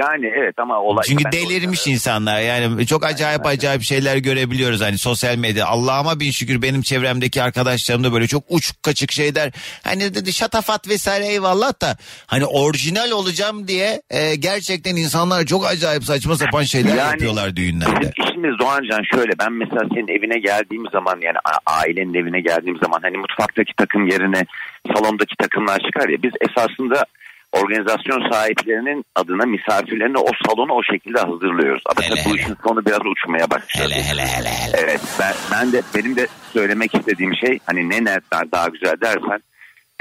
yani 0.02 0.26
evet 0.38 0.58
ama 0.58 0.80
olay. 0.80 1.04
Çünkü 1.06 1.24
delirmiş 1.32 1.86
insanlar 1.86 2.40
yani 2.40 2.86
çok 2.86 3.04
acayip 3.04 3.46
acayip 3.46 3.82
şeyler 3.82 4.16
görebiliyoruz 4.16 4.80
hani 4.80 4.98
sosyal 4.98 5.36
medya. 5.36 5.66
Allah'ıma 5.66 6.20
bin 6.20 6.30
şükür 6.30 6.62
benim 6.62 6.82
çevremdeki 6.82 7.42
arkadaşlarım 7.42 8.04
da 8.04 8.12
böyle 8.12 8.26
çok 8.26 8.44
uç 8.48 8.72
kaçık 8.82 9.12
şeyler. 9.12 9.52
Hani 9.84 10.14
dedi 10.14 10.32
şatafat 10.32 10.88
vesaire 10.88 11.26
eyvallah 11.26 11.80
da 11.80 11.96
hani 12.26 12.46
orijinal 12.46 13.10
olacağım 13.10 13.68
diye 13.68 14.02
e, 14.10 14.34
gerçekten 14.54 14.96
insanlar 14.96 15.44
çok 15.44 15.66
acayip 15.66 16.04
saçma 16.04 16.34
sapan 16.36 16.62
şeyler 16.62 16.96
Yani- 16.96 17.10
yapıyorlar 17.10 17.56
düğünlerde. 17.56 18.12
İşimiz 18.24 18.58
Doğancan 18.58 19.02
şöyle 19.14 19.32
ben 19.38 19.52
mesela 19.52 19.82
senin 19.94 20.08
evine 20.08 20.38
geldiğim 20.38 20.84
zaman 20.92 21.18
yani 21.22 21.36
ailenin 21.66 22.14
evine 22.14 22.40
geldiğim 22.40 22.78
zaman 22.84 22.98
hani 23.02 23.16
mutfaktaki 23.16 23.72
takım 23.76 24.06
yerine 24.06 24.46
salondaki 24.94 25.36
takımlar 25.36 25.78
çıkar 25.86 26.08
ya 26.08 26.22
biz 26.22 26.32
esasında 26.40 27.04
organizasyon 27.52 28.30
sahiplerinin 28.30 29.04
adına 29.14 29.46
misafirlerini 29.46 30.18
o 30.18 30.28
salonu 30.46 30.72
o 30.72 30.82
şekilde 30.82 31.20
hazırlıyoruz. 31.20 31.82
Ama 31.86 32.00
tabii 32.08 32.30
bu 32.30 32.36
işin 32.36 32.56
sonu 32.66 32.86
biraz 32.86 33.00
uçmaya 33.06 33.50
başladı. 33.50 33.66
Hele 33.82 34.02
hele 34.02 34.26
hele. 34.26 34.50
Evet 34.78 35.00
ben, 35.20 35.34
ben 35.52 35.72
de 35.72 35.82
benim 35.94 36.16
de 36.16 36.26
söylemek 36.52 36.94
istediğim 36.94 37.34
şey 37.34 37.58
hani 37.66 37.90
ne 37.90 38.04
nereden 38.04 38.52
daha 38.52 38.68
güzel 38.68 39.00
dersen 39.00 39.40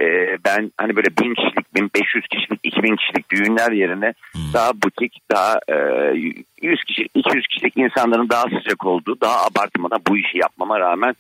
e, 0.02 0.38
ben 0.46 0.72
hani 0.78 0.96
böyle 0.96 1.08
bin 1.08 1.34
kişilik, 1.34 1.76
1500 1.76 2.28
kişilik, 2.28 2.60
2000 2.64 2.96
kişilik 2.96 3.30
düğünler 3.30 3.72
yerine 3.72 4.14
daha 4.54 4.74
butik, 4.74 5.18
daha 5.32 5.60
e, 5.68 5.76
100 6.62 6.84
kişilik, 6.84 7.12
200 7.16 7.48
kişilik 7.48 7.78
insanların 7.78 8.30
daha 8.30 8.44
sıcak 8.44 8.86
olduğu, 8.86 9.22
daha 9.22 9.46
abartmadan 9.46 10.02
bu 10.08 10.18
işi 10.18 10.38
yapmama 10.38 10.80
rağmen 10.80 11.16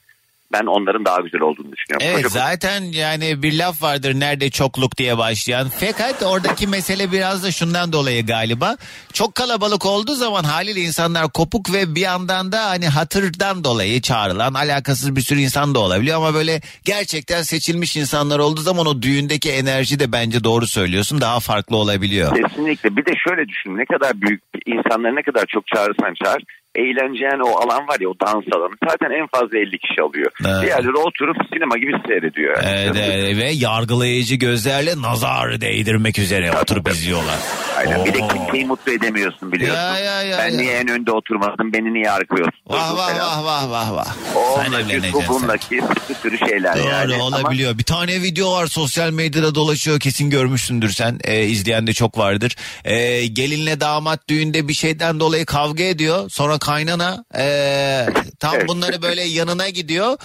ben 0.54 0.66
onların 0.66 1.06
daha 1.06 1.18
güzel 1.20 1.42
olduğunu 1.42 1.72
düşünüyorum. 1.72 2.08
Evet 2.10 2.26
Koca- 2.26 2.30
zaten 2.30 2.82
yani 2.84 3.44
bir 3.44 3.58
laf 3.60 3.82
vardır 3.82 4.20
nerede 4.20 4.50
çokluk 4.50 4.98
diye 4.98 5.18
başlayan. 5.18 5.68
Fakat 5.80 6.24
oradaki 6.24 6.68
mesele 6.68 7.12
biraz 7.12 7.44
da 7.44 7.52
şundan 7.52 7.94
dolayı 7.94 8.26
galiba. 8.26 8.78
Çok 9.14 9.36
kalabalık 9.36 9.86
olduğu 9.86 10.16
zaman 10.16 10.44
haliyle 10.44 10.80
insanlar 10.80 11.32
kopuk 11.32 11.74
ve 11.74 11.96
bir 11.96 12.02
yandan 12.02 12.52
da 12.52 12.66
hani 12.70 12.88
hatırdan 12.88 13.64
dolayı 13.64 14.02
çağrılan 14.02 14.54
alakasız 14.54 15.16
bir 15.16 15.22
sürü 15.22 15.40
insan 15.40 15.76
da 15.76 15.80
olabiliyor. 15.80 16.18
Ama 16.18 16.34
böyle 16.34 16.62
gerçekten 16.86 17.42
seçilmiş 17.42 17.96
insanlar 17.98 18.40
olduğu 18.40 18.62
zaman 18.62 18.86
o 18.86 19.02
düğündeki 19.02 19.52
enerji 19.52 20.00
de 20.00 20.12
bence 20.12 20.44
doğru 20.44 20.68
söylüyorsun 20.68 21.22
daha 21.22 21.40
farklı 21.40 21.76
olabiliyor. 21.78 22.36
Kesinlikle. 22.36 22.98
Bir 22.98 23.06
de 23.06 23.12
şöyle 23.28 23.48
düşün. 23.48 23.78
Ne 23.78 23.86
kadar 23.86 24.22
büyük 24.22 24.42
insanları 24.66 25.16
ne 25.16 25.24
kadar 25.24 25.46
çok 25.46 25.68
çağırırsan 25.68 26.14
çağır. 26.24 26.44
Eğleneceğin 26.76 27.40
o 27.40 27.50
alan 27.50 27.88
var 27.88 27.98
ya 28.00 28.10
o 28.10 28.14
dans 28.26 28.46
alanı 28.56 28.76
zaten 28.90 29.10
en 29.22 29.28
fazla 29.28 29.58
50 29.58 29.80
kişi 29.80 30.02
alıyor. 30.02 30.32
Evet. 30.46 30.62
Diğerleri 30.62 30.98
oturup 30.98 31.38
sinema 31.54 31.78
gibi 31.78 31.92
seyrediyor. 32.08 32.64
yani. 32.64 32.70
Evet, 32.70 32.96
evet, 32.96 33.38
ve 33.38 33.52
yargılayıcı 33.52 34.36
gözlerle 34.36 35.02
nazar 35.02 35.62
değdirmek 35.62 36.20
üzere 36.20 36.52
oturup 36.62 36.90
izliyorlar. 36.90 37.40
Aynen. 37.78 38.06
Bir 38.06 38.14
de 38.14 38.24
Oo. 38.24 38.28
kimseyi 38.28 38.66
mutlu 38.66 38.92
edemiyorsun 38.92 39.52
biliyorsun. 39.52 39.82
Ya, 39.82 40.00
ya, 40.00 40.24
ya, 40.24 40.38
ben 40.38 40.50
ya. 40.50 40.58
niye 40.58 40.74
en 40.74 40.88
önde 40.88 41.12
oturmadım 41.12 41.74
beni 41.74 41.94
niye 41.94 42.12
oturdun 42.12 42.52
Vah 42.68 42.98
vah 42.98 43.20
vah 43.20 43.44
vah 43.46 43.72
vah 43.72 43.94
vah. 43.94 44.16
Sen 44.56 44.72
Onunla 44.72 45.14
bu 45.14 45.24
bununla 45.30 45.58
ki 45.58 45.82
bir 46.10 46.16
sürü 46.16 46.38
şeyler 46.38 46.78
Doğru 46.78 46.88
yani. 46.88 47.14
Ama 47.16 47.24
olabiliyor. 47.24 47.78
Bir 47.78 47.84
tane 47.84 48.22
video 48.22 48.52
var 48.52 48.68
sosyal 48.68 49.12
medyada 49.12 49.56
dolaşıyor 49.56 50.00
kesin 50.00 50.30
görmüşsündür 50.30 50.90
sen. 50.90 51.20
Ee, 51.24 51.44
izleyen 51.44 51.88
de 51.88 51.94
çok 51.94 52.18
vardır. 52.18 52.56
Ee, 52.86 53.28
gelinle 53.28 53.80
damat 53.80 54.28
düğünde 54.28 54.68
bir 54.68 54.74
şeyden 54.74 55.20
dolayı 55.20 55.46
kavga 55.46 55.84
ediyor. 55.84 56.30
Sonra 56.30 56.58
kaynana 56.62 57.26
ee, 57.38 58.08
tam 58.40 58.54
bunları 58.68 59.02
böyle 59.02 59.22
yanına 59.24 59.70
gidiyor. 59.70 60.18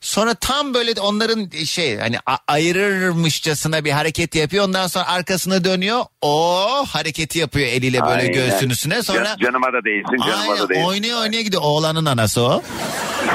Sonra 0.00 0.34
tam 0.34 0.74
böyle 0.74 1.00
onların 1.00 1.50
şey 1.64 1.98
hani 1.98 2.16
ayırırmışçasına 2.48 3.84
bir 3.84 3.90
hareket 3.90 4.34
yapıyor. 4.34 4.64
Ondan 4.64 4.86
sonra 4.86 5.06
arkasına 5.08 5.64
dönüyor. 5.64 6.04
O 6.22 6.66
hareketi 6.88 7.38
yapıyor 7.38 7.66
eliyle 7.66 8.00
böyle 8.00 8.22
Aynen. 8.22 8.32
göğsünün 8.32 8.70
üstüne. 8.70 9.02
Sonra 9.02 9.24
Can- 9.24 9.38
canıma 9.38 9.66
da 9.66 9.84
değilsin 9.84 10.26
canıma 10.26 10.42
Aynen 10.52 10.58
da 10.64 10.68
değilsin. 10.68 10.84
oynuyor 10.84 11.20
oynaya 11.20 11.42
gidiyor. 11.42 11.62
Oğlanın 11.64 12.04
anası 12.06 12.40
o. 12.42 12.62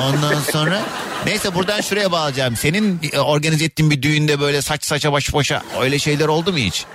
Ondan 0.01 0.39
sonra 0.51 0.81
neyse 1.25 1.55
buradan 1.55 1.81
şuraya 1.81 2.11
bağlayacağım. 2.11 2.55
Senin 2.55 2.99
e, 3.13 3.19
organize 3.19 3.65
ettiğin 3.65 3.91
bir 3.91 4.01
düğünde 4.01 4.39
böyle 4.39 4.61
saç 4.61 4.85
saça 4.85 5.11
baş 5.11 5.33
başa 5.33 5.63
öyle 5.81 5.99
şeyler 5.99 6.27
oldu 6.27 6.51
mu 6.51 6.57
hiç? 6.57 6.85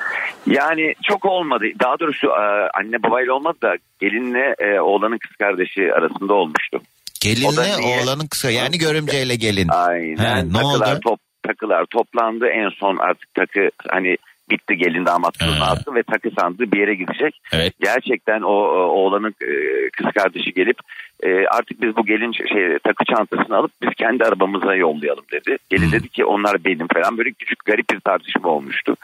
Yani 0.46 0.94
çok 1.02 1.24
olmadı. 1.24 1.64
Daha 1.80 1.98
doğrusu 2.00 2.26
e, 2.26 2.68
anne 2.74 3.02
babayla 3.02 3.32
olmadı 3.32 3.58
da 3.62 3.74
gelinle 4.00 4.54
e, 4.58 4.80
oğlanın 4.80 5.18
kız 5.18 5.36
kardeşi 5.36 5.94
arasında 5.94 6.34
olmuştu. 6.34 6.80
Gelinle 7.20 8.02
oğlanın 8.02 8.26
kısa 8.26 8.50
yani 8.50 8.78
görümceyle 8.78 9.36
gelin. 9.36 9.68
Aynen. 9.68 10.36
He, 10.36 10.48
ne 10.48 10.52
takılar, 10.52 10.92
oldu? 10.92 11.00
Top, 11.04 11.20
takılar 11.42 11.84
toplandı. 11.84 12.46
En 12.46 12.68
son 12.68 12.96
artık 12.96 13.34
takı 13.34 13.70
hani 13.88 14.16
bitti 14.50 14.76
gelin 14.76 15.06
damat 15.06 15.42
attı 15.42 15.94
ve 15.94 16.02
takı 16.02 16.30
sandığı 16.40 16.72
bir 16.72 16.80
yere 16.80 16.94
gidecek. 16.94 17.40
Gerçekten 17.80 18.40
o 18.40 18.54
e, 18.54 18.78
oğlanın 18.78 19.34
kız 19.92 20.06
kardeşi 20.14 20.52
gelip 20.52 20.78
artık 21.50 21.82
biz 21.82 21.96
bu 21.96 22.06
gelin 22.06 22.32
şey 22.32 22.78
takı 22.78 23.04
çantasını 23.04 23.56
alıp 23.56 23.70
biz 23.82 23.94
kendi 23.94 24.24
arabamıza 24.24 24.74
yollayalım 24.74 25.24
dedi. 25.32 25.56
Gelin 25.70 25.92
dedi 25.92 26.08
ki 26.08 26.24
onlar 26.24 26.64
benim 26.64 26.86
falan 26.94 27.18
böyle 27.18 27.30
küçük 27.30 27.64
garip 27.64 27.90
bir 27.90 28.00
tartışma 28.00 28.48
olmuştu. 28.48 28.96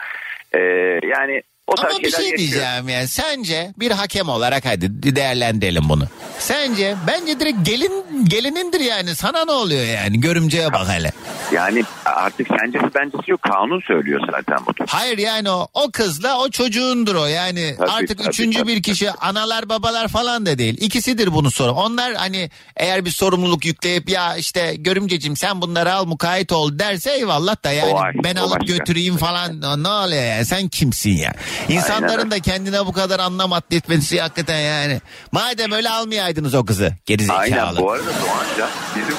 E, 0.53 0.59
yani 1.03 1.41
o 1.71 1.75
tarz 1.75 1.91
Ama 1.95 2.03
bir 2.03 2.11
şey 2.11 2.19
yaşıyor. 2.23 2.37
diyeceğim 2.37 2.89
yani 2.89 3.07
sence 3.07 3.73
bir 3.79 3.91
hakem 3.91 4.29
olarak 4.29 4.65
hadi 4.65 5.15
değerlendirelim 5.15 5.89
bunu. 5.89 6.03
Sence 6.39 6.95
bence 7.07 7.39
direkt 7.39 7.65
gelin 7.65 7.91
gelinindir 8.23 8.79
yani 8.79 9.15
sana 9.15 9.45
ne 9.45 9.51
oluyor 9.51 9.85
yani 9.85 10.19
görümceye 10.21 10.73
bak 10.73 10.87
hele. 10.89 11.11
Yani 11.53 11.83
artık 12.05 12.47
sencesi 12.47 12.95
bencesi 12.95 13.31
yok 13.31 13.41
kanun 13.41 13.81
söylüyor 13.87 14.21
zaten 14.31 14.57
bunu. 14.65 14.87
Hayır 14.89 15.17
yani 15.17 15.49
o, 15.49 15.67
o 15.73 15.91
kızla 15.91 16.39
o 16.39 16.49
çocuğundur 16.49 17.15
o 17.15 17.25
yani 17.25 17.75
Tabii, 17.77 17.91
artık 17.91 18.17
tabii, 18.17 18.29
üçüncü 18.29 18.59
tabii, 18.59 18.75
bir 18.75 18.83
kişi 18.83 19.11
analar 19.11 19.69
babalar 19.69 20.07
falan 20.07 20.45
da 20.45 20.57
değil 20.57 20.77
ikisidir 20.81 21.33
bunu 21.33 21.51
sorun. 21.51 21.73
Onlar 21.73 22.13
hani 22.13 22.49
eğer 22.75 23.05
bir 23.05 23.11
sorumluluk 23.11 23.65
yükleyip 23.65 24.09
ya 24.09 24.35
işte 24.37 24.75
görümcecim 24.77 25.35
sen 25.37 25.61
bunları 25.61 25.93
al 25.93 26.05
mukayyet 26.05 26.51
ol 26.51 26.79
derse 26.79 27.11
eyvallah 27.11 27.63
da 27.63 27.71
yani 27.71 27.93
O 27.93 28.23
ben 28.23 28.35
o 28.35 28.41
alıp 28.43 28.59
başka. 28.59 28.73
götüreyim 28.77 29.17
falan 29.17 29.61
ne 29.83 29.87
oluyor 29.89 30.23
ya 30.37 30.45
sen 30.45 30.67
kimsin 30.67 31.17
ya. 31.17 31.33
İnsanların 31.67 32.31
da 32.31 32.39
kendine 32.39 32.85
bu 32.85 32.91
kadar 32.91 33.19
anlam 33.19 33.53
atletmesi 33.53 34.21
hakikaten 34.21 34.59
yani. 34.59 35.01
Madem 35.31 35.71
öyle 35.71 35.89
almayaydınız 35.89 36.55
o 36.55 36.65
kızı 36.65 36.93
gerizekalı. 37.05 37.39
Aynen 37.39 37.77
bu 37.77 37.91
arada 37.91 38.05
Doğanca 38.05 38.69
bizim 38.95 39.15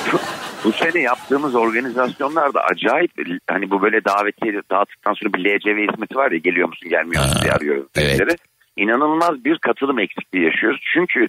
bu, 0.64 0.72
sene 0.72 1.03
yaptığımız 1.03 1.55
organizasyonlarda 1.55 2.61
acayip 2.61 3.11
hani 3.51 3.70
bu 3.70 3.82
böyle 3.82 4.05
davetiye 4.05 4.55
dağıttıktan 4.70 5.14
sonra 5.14 5.32
bir 5.32 5.45
LCV 5.45 5.93
hizmeti 5.93 6.16
var 6.16 6.30
ya 6.32 6.38
geliyor 6.38 6.68
musun 6.68 6.88
gelmiyor 6.88 7.22
musun 7.22 7.43
diye 7.43 7.53
arıyoruz. 7.53 7.86
bizleri. 7.97 8.36
İnanılmaz 8.76 9.45
bir 9.45 9.59
katılım 9.59 9.99
eksikliği 9.99 10.45
yaşıyoruz. 10.45 10.80
Çünkü 10.95 11.28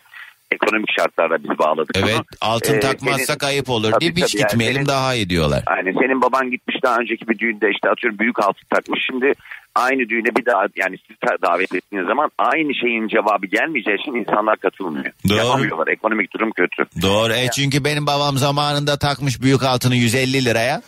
ekonomik 0.52 0.90
şartlarla 1.00 1.44
biz 1.44 1.60
bağladık. 1.60 1.98
Evet 1.98 2.14
bunu. 2.18 2.26
altın 2.42 2.74
Ee, 2.74 2.80
takmazsak 2.80 3.42
senin- 3.42 3.52
ayıp 3.52 3.70
olur 3.70 3.92
Tabii, 3.92 4.02
deyip 4.02 4.18
hiç 4.18 4.32
tabii 4.32 4.42
yani 4.42 4.48
gitmeyelim 4.50 4.76
senin- 4.76 4.88
daha 4.88 5.14
iyi 5.16 5.30
diyorlar. 5.30 5.64
Aynen 5.66 5.94
senin 5.94 6.22
baban 6.22 6.52
gitmiş 6.52 6.76
daha 6.84 6.98
önceki 6.98 7.28
bir 7.28 7.40
düğünde 7.40 7.70
işte 7.72 7.90
atıyorum 7.90 8.20
büyük 8.20 8.40
altın 8.40 8.68
takmış. 8.70 9.00
Şimdi 9.06 9.34
aynı 9.76 10.10
düğüne 10.10 10.36
bir 10.36 10.46
daha 10.46 10.66
yani 10.76 10.98
siz 11.08 11.18
davet 11.42 11.76
ettiğiniz 11.76 12.08
zaman 12.08 12.32
aynı 12.38 12.76
şeyin 12.76 13.08
cevabı 13.08 13.46
gelmeyeceği 13.46 13.98
için 13.98 14.12
insanlar 14.16 14.58
katılmıyor. 14.58 15.06
Doğru. 15.30 15.38
Yapamıyorlar. 15.38 15.88
Ekonomik 15.88 16.34
durum 16.34 16.52
kötü. 16.52 16.86
Doğru. 17.02 17.34
E 17.34 17.48
çünkü 17.56 17.84
benim 17.84 18.08
babam 18.08 18.38
zamanında 18.38 18.98
takmış 18.98 19.42
büyük 19.42 19.64
altını 19.64 19.96
150 19.96 20.46
liraya. 20.46 20.82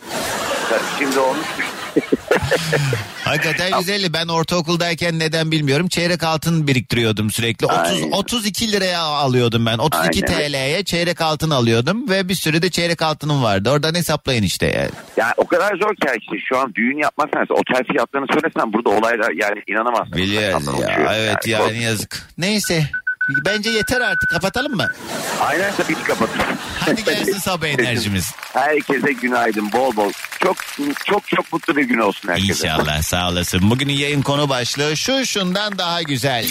Şimdi 0.98 1.18
olmuş. 1.18 1.46
Hakikaten 3.24 3.78
150. 3.78 4.12
Ben 4.12 4.28
ortaokuldayken 4.28 5.18
neden 5.18 5.50
bilmiyorum. 5.50 5.88
Çeyrek 5.88 6.22
altın 6.22 6.66
biriktiriyordum 6.66 7.30
sürekli. 7.30 7.66
30 7.66 7.76
Aynen. 7.78 8.10
32 8.12 8.72
liraya 8.72 9.00
alıyordum 9.00 9.66
ben. 9.66 9.78
32 9.78 10.26
Aynen. 10.26 10.50
TL'ye 10.50 10.84
çeyrek 10.84 11.20
altın 11.20 11.50
alıyordum 11.50 12.08
ve 12.08 12.28
bir 12.28 12.34
sürü 12.34 12.62
de 12.62 12.70
çeyrek 12.70 13.02
altınım 13.02 13.42
vardı. 13.42 13.70
Oradan 13.70 13.94
hesaplayın 13.94 14.42
işte 14.42 14.66
yani. 14.66 14.90
Yani 15.16 15.32
o 15.36 15.46
kadar 15.46 15.76
zor 15.76 15.94
ki 15.94 16.06
işte 16.20 16.36
şu 16.48 16.58
an 16.58 16.74
düğün 16.74 17.00
mesela 17.18 17.46
otel 17.50 17.84
fiyatlarını 17.92 18.26
söylesen 18.32 18.72
burada 18.72 18.90
olaylar 18.90 19.30
yani 19.30 19.62
inanamazsın. 19.66 20.16
Biliyoruz 20.16 20.66
ya. 20.80 21.12
Evet 21.14 21.46
Yani 21.46 21.62
yani 21.72 21.82
yazık. 21.82 22.28
Neyse. 22.38 22.88
Bence 23.28 23.70
yeter 23.70 24.00
artık. 24.00 24.30
Kapatalım 24.30 24.76
mı? 24.76 24.90
Aynen 25.40 25.72
tabii 25.76 25.94
ki 25.94 26.02
kapatın. 26.02 26.40
Hadi 26.80 27.04
gelsin 27.04 27.38
sabah 27.38 27.66
enerjimiz. 27.66 28.30
Herkese 28.52 29.12
günaydın 29.12 29.72
bol 29.72 29.96
bol. 29.96 30.12
Çok 30.42 30.56
çok 31.04 31.28
çok 31.28 31.52
mutlu 31.52 31.76
bir 31.76 31.84
gün 31.84 31.98
olsun 31.98 32.28
herkese. 32.28 32.66
İnşallah 32.68 33.02
sağ 33.02 33.28
olasın. 33.28 33.70
Bugünün 33.70 33.92
yayın 33.92 34.22
konu 34.22 34.48
başlığı 34.48 34.96
şu 34.96 35.26
şundan 35.26 35.78
daha 35.78 36.02
güzel. 36.02 36.46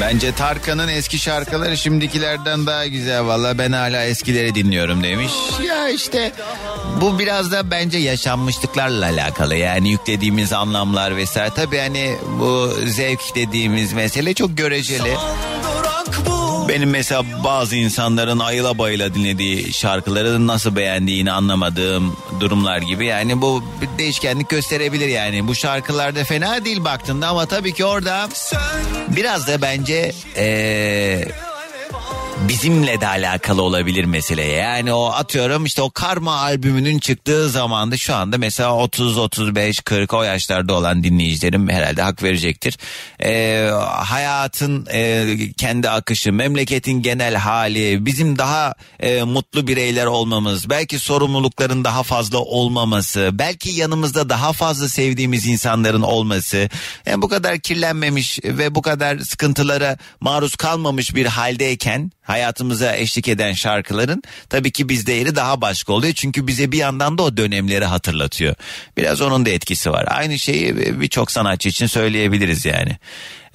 Bence 0.00 0.32
Tarkan'ın 0.34 0.88
eski 0.88 1.18
şarkıları 1.18 1.76
şimdikilerden 1.76 2.66
daha 2.66 2.86
güzel 2.86 3.26
valla 3.26 3.58
ben 3.58 3.72
hala 3.72 4.04
eskileri 4.04 4.54
dinliyorum 4.54 5.02
demiş. 5.02 5.32
Ya 5.68 5.88
işte 5.88 6.32
bu 7.00 7.18
biraz 7.18 7.52
da 7.52 7.70
bence 7.70 7.98
yaşanmışlıklarla 7.98 9.06
alakalı 9.06 9.56
yani 9.56 9.90
yüklediğimiz 9.90 10.52
anlamlar 10.52 11.16
vesaire. 11.16 11.50
Tabii 11.56 11.78
hani 11.78 12.16
bu 12.40 12.70
zevk 12.86 13.20
dediğimiz 13.34 13.92
mesele 13.92 14.34
çok 14.34 14.56
göreceli. 14.56 15.14
Benim 16.70 16.90
mesela 16.90 17.24
bazı 17.44 17.76
insanların 17.76 18.38
ayıla 18.38 18.78
bayıla 18.78 19.14
dinlediği 19.14 19.72
şarkıları 19.72 20.46
nasıl 20.46 20.76
beğendiğini 20.76 21.32
anlamadığım 21.32 22.16
durumlar 22.40 22.78
gibi. 22.78 23.06
Yani 23.06 23.42
bu 23.42 23.64
bir 23.80 23.98
değişkenlik 23.98 24.48
gösterebilir 24.48 25.08
yani. 25.08 25.48
Bu 25.48 25.54
şarkılarda 25.54 26.24
fena 26.24 26.64
değil 26.64 26.84
baktığında 26.84 27.28
ama 27.28 27.46
tabii 27.46 27.72
ki 27.72 27.84
orada 27.84 28.28
biraz 29.16 29.48
da 29.48 29.62
bence 29.62 30.12
ee, 30.36 31.24
bizimle 32.48 33.00
de 33.00 33.06
alakalı 33.06 33.62
olabilir 33.62 34.04
mesele. 34.04 34.42
Yani 34.42 34.92
o 34.92 35.06
atıyorum 35.06 35.64
işte 35.64 35.82
o 35.82 35.90
Karma 35.90 36.36
albümünün 36.36 36.98
çıktığı 36.98 37.50
zamanda 37.50 37.96
şu 37.96 38.14
anda 38.14 38.38
mesela 38.38 38.76
30 38.76 39.18
35 39.18 39.80
40 39.80 40.14
o 40.14 40.22
yaşlarda 40.22 40.74
olan 40.74 41.04
dinleyicilerim 41.04 41.68
herhalde 41.68 42.02
hak 42.02 42.22
verecektir. 42.22 42.78
Ee, 43.22 43.70
hayatın 43.88 44.86
e, 44.92 45.26
kendi 45.56 45.90
akışı, 45.90 46.32
memleketin 46.32 47.02
genel 47.02 47.34
hali, 47.34 48.06
bizim 48.06 48.38
daha 48.38 48.74
e, 49.00 49.22
mutlu 49.22 49.66
bireyler 49.66 50.06
olmamız, 50.06 50.70
belki 50.70 50.98
sorumlulukların 50.98 51.84
daha 51.84 52.02
fazla 52.02 52.38
olmaması, 52.38 53.30
belki 53.32 53.70
yanımızda 53.70 54.28
daha 54.28 54.52
fazla 54.52 54.88
sevdiğimiz 54.88 55.46
insanların 55.46 56.02
olması, 56.02 56.68
yani 57.06 57.22
bu 57.22 57.28
kadar 57.28 57.58
kirlenmemiş 57.58 58.38
ve 58.44 58.74
bu 58.74 58.82
kadar 58.82 59.18
sıkıntılara 59.18 59.96
maruz 60.20 60.56
kalmamış 60.56 61.14
bir 61.14 61.26
haldeyken 61.26 62.10
hayatımıza 62.30 62.96
eşlik 62.96 63.28
eden 63.28 63.52
şarkıların 63.52 64.22
tabii 64.48 64.70
ki 64.70 64.88
bizde 64.88 65.12
yeri 65.12 65.36
daha 65.36 65.60
başka 65.60 65.92
oluyor. 65.92 66.12
Çünkü 66.12 66.46
bize 66.46 66.72
bir 66.72 66.78
yandan 66.78 67.18
da 67.18 67.22
o 67.22 67.36
dönemleri 67.36 67.84
hatırlatıyor. 67.84 68.54
Biraz 68.96 69.20
onun 69.20 69.46
da 69.46 69.50
etkisi 69.50 69.90
var. 69.90 70.04
Aynı 70.08 70.38
şeyi 70.38 70.76
birçok 71.00 71.30
sanatçı 71.30 71.68
için 71.68 71.86
söyleyebiliriz 71.86 72.64
yani. 72.64 72.96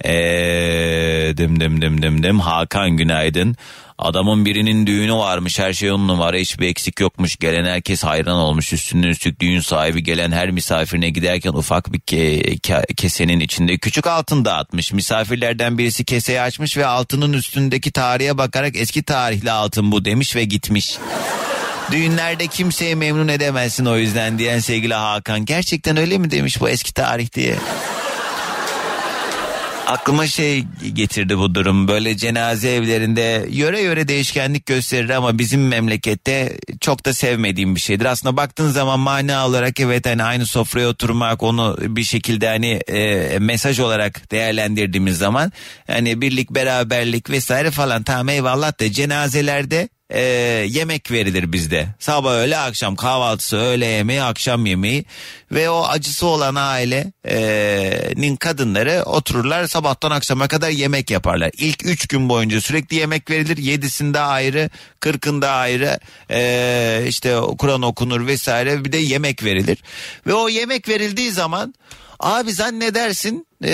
Ee, 0.04 1.34
dım 1.36 1.60
dım 1.60 1.82
dım 1.82 2.02
dım 2.02 2.22
dım 2.22 2.40
Hakan 2.40 2.90
günaydın. 2.90 3.56
Adamın 3.98 4.44
birinin 4.44 4.86
düğünü 4.86 5.14
varmış 5.14 5.58
her 5.58 5.72
şey 5.72 5.92
on 5.92 6.08
numara 6.08 6.36
hiçbir 6.36 6.68
eksik 6.68 7.00
yokmuş. 7.00 7.36
Gelen 7.36 7.64
herkes 7.64 8.04
hayran 8.04 8.36
olmuş 8.36 8.72
üstünden 8.72 9.08
üstlük 9.08 9.40
düğün 9.40 9.60
sahibi 9.60 10.02
gelen 10.02 10.32
her 10.32 10.50
misafirine 10.50 11.10
giderken 11.10 11.52
ufak 11.52 11.92
bir 11.92 11.98
ke- 11.98 12.60
ke- 12.60 12.94
kesenin 12.94 13.40
içinde 13.40 13.78
küçük 13.78 14.06
altın 14.06 14.44
dağıtmış. 14.44 14.92
Misafirlerden 14.92 15.78
birisi 15.78 16.04
keseyi 16.04 16.40
açmış 16.40 16.76
ve 16.76 16.86
altının 16.86 17.32
üstündeki 17.32 17.92
tarihe 17.92 18.38
bakarak 18.38 18.76
eski 18.76 19.02
tarihli 19.02 19.50
altın 19.50 19.92
bu 19.92 20.04
demiş 20.04 20.36
ve 20.36 20.44
gitmiş. 20.44 20.98
Düğünlerde 21.90 22.46
kimseyi 22.46 22.96
memnun 22.96 23.28
edemezsin 23.28 23.86
o 23.86 23.96
yüzden 23.96 24.38
diyen 24.38 24.58
sevgili 24.58 24.94
Hakan. 24.94 25.44
Gerçekten 25.44 25.96
öyle 25.96 26.18
mi 26.18 26.30
demiş 26.30 26.60
bu 26.60 26.68
eski 26.68 26.94
tarih 26.94 27.32
diye. 27.34 27.56
Aklıma 29.86 30.26
şey 30.26 30.64
getirdi 30.92 31.38
bu 31.38 31.54
durum. 31.54 31.88
Böyle 31.88 32.16
cenaze 32.16 32.70
evlerinde 32.70 33.46
yöre 33.50 33.80
yöre 33.80 34.08
değişkenlik 34.08 34.66
gösterir 34.66 35.10
ama 35.10 35.38
bizim 35.38 35.68
memlekette 35.68 36.58
çok 36.80 37.06
da 37.06 37.12
sevmediğim 37.12 37.74
bir 37.74 37.80
şeydir. 37.80 38.04
Aslında 38.04 38.36
baktığın 38.36 38.70
zaman 38.70 39.00
mana 39.00 39.46
olarak 39.46 39.80
evet 39.80 40.06
hani 40.06 40.22
aynı 40.22 40.46
sofraya 40.46 40.88
oturmak 40.88 41.42
onu 41.42 41.76
bir 41.80 42.02
şekilde 42.02 42.48
hani 42.48 42.70
e, 42.70 43.38
mesaj 43.38 43.80
olarak 43.80 44.30
değerlendirdiğimiz 44.30 45.18
zaman 45.18 45.52
hani 45.86 46.20
birlik 46.20 46.50
beraberlik 46.50 47.30
vesaire 47.30 47.70
falan 47.70 48.02
tamam 48.02 48.28
eyvallah 48.28 48.80
da 48.80 48.92
cenazelerde 48.92 49.88
e, 50.10 50.20
yemek 50.68 51.10
verilir 51.10 51.52
bizde. 51.52 51.88
Sabah 51.98 52.32
öğle 52.32 52.58
akşam 52.58 52.96
kahvaltısı 52.96 53.56
öğle 53.56 53.86
yemeği 53.86 54.22
akşam 54.22 54.66
yemeği 54.66 55.04
ve 55.52 55.70
o 55.70 55.84
acısı 55.84 56.26
olan 56.26 56.54
ailenin 56.54 58.36
kadınları 58.36 59.02
otururlar 59.06 59.66
sabahtan 59.66 60.10
akşama 60.10 60.48
kadar 60.48 60.70
yemek 60.70 61.10
yaparlar. 61.10 61.50
İlk 61.58 61.86
üç 61.86 62.06
gün 62.06 62.28
boyunca 62.28 62.60
sürekli 62.60 62.96
yemek 62.96 63.30
verilir 63.30 63.56
yedisinde 63.56 64.20
ayrı 64.20 64.70
kırkında 65.00 65.50
ayrı 65.50 65.98
e, 66.30 67.04
işte 67.08 67.36
Kur'an 67.58 67.82
okunur 67.82 68.26
vesaire 68.26 68.84
bir 68.84 68.92
de 68.92 68.98
yemek 68.98 69.44
verilir. 69.44 69.78
Ve 70.26 70.34
o 70.34 70.48
yemek 70.48 70.88
verildiği 70.88 71.30
zaman 71.30 71.74
abi 72.20 72.52
zannedersin 72.52 73.46
e, 73.64 73.72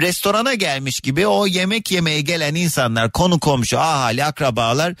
restorana 0.00 0.54
gelmiş 0.54 1.00
gibi 1.00 1.26
o 1.26 1.46
yemek 1.46 1.90
yemeye 1.90 2.20
gelen 2.20 2.54
insanlar 2.54 3.12
konu 3.12 3.40
komşu 3.40 3.78
ahali 3.78 4.24
akrabalar 4.24 4.94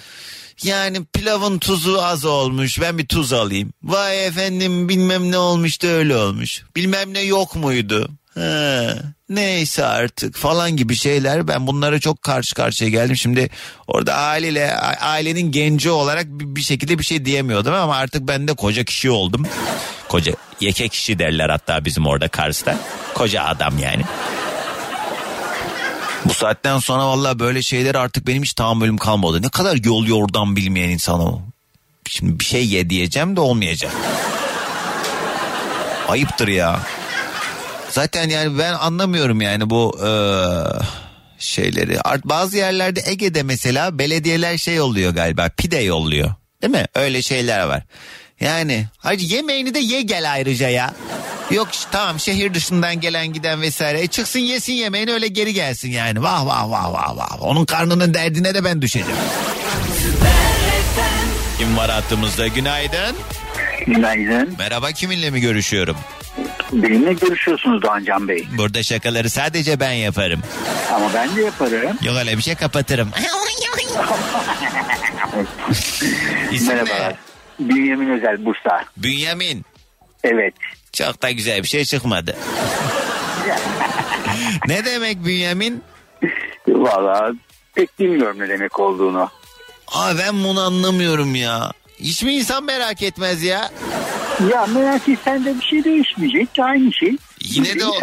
yani 0.62 1.04
pilavın 1.04 1.58
tuzu 1.58 1.98
az 2.02 2.24
olmuş 2.24 2.80
ben 2.80 2.98
bir 2.98 3.06
tuz 3.06 3.32
alayım. 3.32 3.72
Vay 3.82 4.26
efendim 4.26 4.88
bilmem 4.88 5.30
ne 5.30 5.38
olmuş 5.38 5.82
da 5.82 5.86
öyle 5.86 6.16
olmuş. 6.16 6.62
Bilmem 6.76 7.14
ne 7.14 7.20
yok 7.20 7.56
muydu. 7.56 8.08
Ha, 8.34 8.94
neyse 9.28 9.84
artık 9.84 10.36
falan 10.36 10.76
gibi 10.76 10.94
şeyler 10.94 11.48
ben 11.48 11.66
bunlara 11.66 12.00
çok 12.00 12.22
karşı 12.22 12.54
karşıya 12.54 12.90
geldim. 12.90 13.16
Şimdi 13.16 13.50
orada 13.86 14.14
aileyle 14.14 14.76
ailenin 15.00 15.52
genci 15.52 15.90
olarak 15.90 16.26
bir 16.28 16.62
şekilde 16.62 16.98
bir 16.98 17.04
şey 17.04 17.24
diyemiyordum 17.24 17.74
ama 17.74 17.96
artık 17.96 18.28
ben 18.28 18.48
de 18.48 18.54
koca 18.54 18.84
kişi 18.84 19.10
oldum. 19.10 19.46
Koca 20.12 20.32
yeke 20.60 20.88
kişi 20.88 21.18
derler 21.18 21.50
hatta 21.50 21.84
bizim 21.84 22.06
orada 22.06 22.28
Kars'ta. 22.28 22.76
Koca 23.14 23.44
adam 23.44 23.78
yani. 23.78 24.02
Bu 26.24 26.34
saatten 26.34 26.78
sonra 26.78 27.08
valla 27.08 27.38
böyle 27.38 27.62
şeyler 27.62 27.94
artık 27.94 28.26
benim 28.26 28.42
hiç 28.42 28.52
tahammülüm 28.52 28.96
kalmadı. 28.96 29.42
Ne 29.42 29.48
kadar 29.48 29.76
yol 29.84 30.06
yordan 30.06 30.56
bilmeyen 30.56 30.88
insan 30.88 31.20
o. 31.20 31.40
Şimdi 32.08 32.40
bir 32.40 32.44
şey 32.44 32.66
ye 32.66 32.90
diyeceğim 32.90 33.36
de 33.36 33.40
olmayacak. 33.40 33.92
Ayıptır 36.08 36.48
ya. 36.48 36.80
Zaten 37.90 38.28
yani 38.28 38.58
ben 38.58 38.72
anlamıyorum 38.72 39.40
yani 39.40 39.70
bu 39.70 39.98
e, 40.06 40.10
şeyleri. 41.38 42.00
Art 42.00 42.24
bazı 42.24 42.56
yerlerde 42.56 43.02
Ege'de 43.06 43.42
mesela 43.42 43.98
belediyeler 43.98 44.58
şey 44.58 44.80
oluyor 44.80 45.14
galiba 45.14 45.50
pide 45.56 45.78
yolluyor. 45.78 46.34
Değil 46.62 46.72
mi? 46.72 46.86
Öyle 46.94 47.22
şeyler 47.22 47.62
var. 47.62 47.82
Yani 48.42 48.86
hacı 48.98 49.26
yemeğini 49.26 49.74
de 49.74 49.78
ye 49.78 50.02
gel 50.02 50.32
ayrıca 50.32 50.68
ya. 50.68 50.94
Yok 51.50 51.68
tamam 51.92 52.20
şehir 52.20 52.54
dışından 52.54 53.00
gelen 53.00 53.32
giden 53.32 53.60
vesaire. 53.60 54.00
E 54.00 54.06
çıksın 54.06 54.40
yesin 54.40 54.72
yemeğini 54.72 55.12
öyle 55.12 55.28
geri 55.28 55.54
gelsin 55.54 55.90
yani. 55.90 56.22
Vah 56.22 56.46
vah 56.46 56.70
vah 56.70 56.92
vah 56.92 57.16
vah. 57.16 57.42
Onun 57.42 57.64
karnının 57.64 58.14
derdine 58.14 58.54
de 58.54 58.64
ben 58.64 58.82
düşeceğim. 58.82 59.16
Kim 61.58 61.76
var 61.76 61.90
hattımızda? 61.90 62.48
Günaydın. 62.48 63.16
Günaydın. 63.86 64.54
Merhaba 64.58 64.92
kiminle 64.92 65.30
mi 65.30 65.40
görüşüyorum? 65.40 65.96
Benimle 66.72 67.12
görüşüyorsunuz 67.12 67.82
Doğancan 67.82 68.28
Bey. 68.28 68.46
Burada 68.58 68.82
şakaları 68.82 69.30
sadece 69.30 69.80
ben 69.80 69.92
yaparım. 69.92 70.42
Ama 70.94 71.14
ben 71.14 71.36
de 71.36 71.42
yaparım. 71.42 71.98
Yok 72.02 72.16
öyle 72.18 72.38
bir 72.38 72.42
şey 72.42 72.54
kapatırım. 72.54 73.10
İsim 76.52 76.68
Merhabalar. 76.68 77.10
ne? 77.10 77.31
Bünyamin 77.68 78.10
Özel 78.10 78.44
Bursa. 78.44 78.84
Bünyamin. 78.96 79.64
Evet. 80.24 80.54
Çok 80.92 81.22
da 81.22 81.30
güzel 81.30 81.62
bir 81.62 81.68
şey 81.68 81.84
çıkmadı. 81.84 82.36
ne 84.68 84.84
demek 84.84 85.24
Bünyamin? 85.24 85.82
Valla 86.68 87.32
pek 87.74 87.98
bilmiyorum 87.98 88.38
ne 88.38 88.48
demek 88.48 88.80
olduğunu. 88.80 89.30
Aa 89.88 90.18
ben 90.18 90.44
bunu 90.44 90.60
anlamıyorum 90.60 91.34
ya. 91.34 91.72
Hiç 92.00 92.22
mi 92.22 92.34
insan 92.34 92.64
merak 92.64 93.02
etmez 93.02 93.42
ya? 93.42 93.70
Ya 94.52 94.66
merak 94.66 95.08
etsen 95.08 95.44
de 95.44 95.54
bir 95.60 95.64
şey 95.64 95.84
değişmeyecek. 95.84 96.48
Aynı 96.58 96.92
şey. 96.92 97.16
Yine 97.40 97.80
de 97.80 97.86
o. 97.86 97.94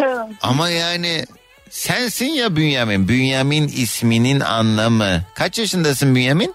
Ama 0.42 0.68
yani 0.68 1.24
sensin 1.70 2.26
ya 2.26 2.56
Bünyamin. 2.56 3.08
Bünyamin 3.08 3.68
isminin 3.68 4.40
anlamı. 4.40 5.22
Kaç 5.34 5.58
yaşındasın 5.58 6.14
Bünyamin? 6.14 6.54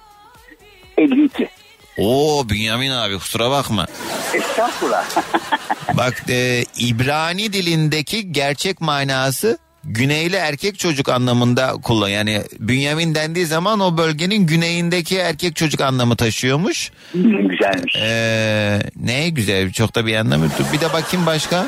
52. 0.98 1.50
Oo 1.98 2.50
Bünyamin 2.50 2.92
abi 2.92 3.18
kusura 3.18 3.52
bakma. 3.52 3.88
Estağfurullah. 4.34 5.06
Bak 5.98 6.24
e, 6.30 6.64
İbrani 6.80 7.54
dilindeki 7.54 8.32
gerçek 8.32 8.82
manası 8.82 9.58
güneyli 9.84 10.36
erkek 10.36 10.80
çocuk 10.80 11.10
anlamında 11.10 11.74
kullan. 11.84 12.10
Yani 12.10 12.42
Bünyamin 12.60 13.16
dendiği 13.16 13.46
zaman 13.46 13.80
o 13.80 13.98
bölgenin 13.98 14.48
güneyindeki 14.48 15.18
erkek 15.18 15.56
çocuk 15.56 15.82
anlamı 15.82 16.16
taşıyormuş. 16.16 16.92
Güzelmiş. 17.14 17.96
Ee, 18.02 18.80
ne 18.96 19.30
güzel 19.30 19.72
çok 19.72 19.96
da 19.96 20.06
bir 20.06 20.16
anlamı. 20.16 20.50
Bir 20.74 20.82
de 20.82 20.94
bakayım 20.94 21.26
başka. 21.26 21.66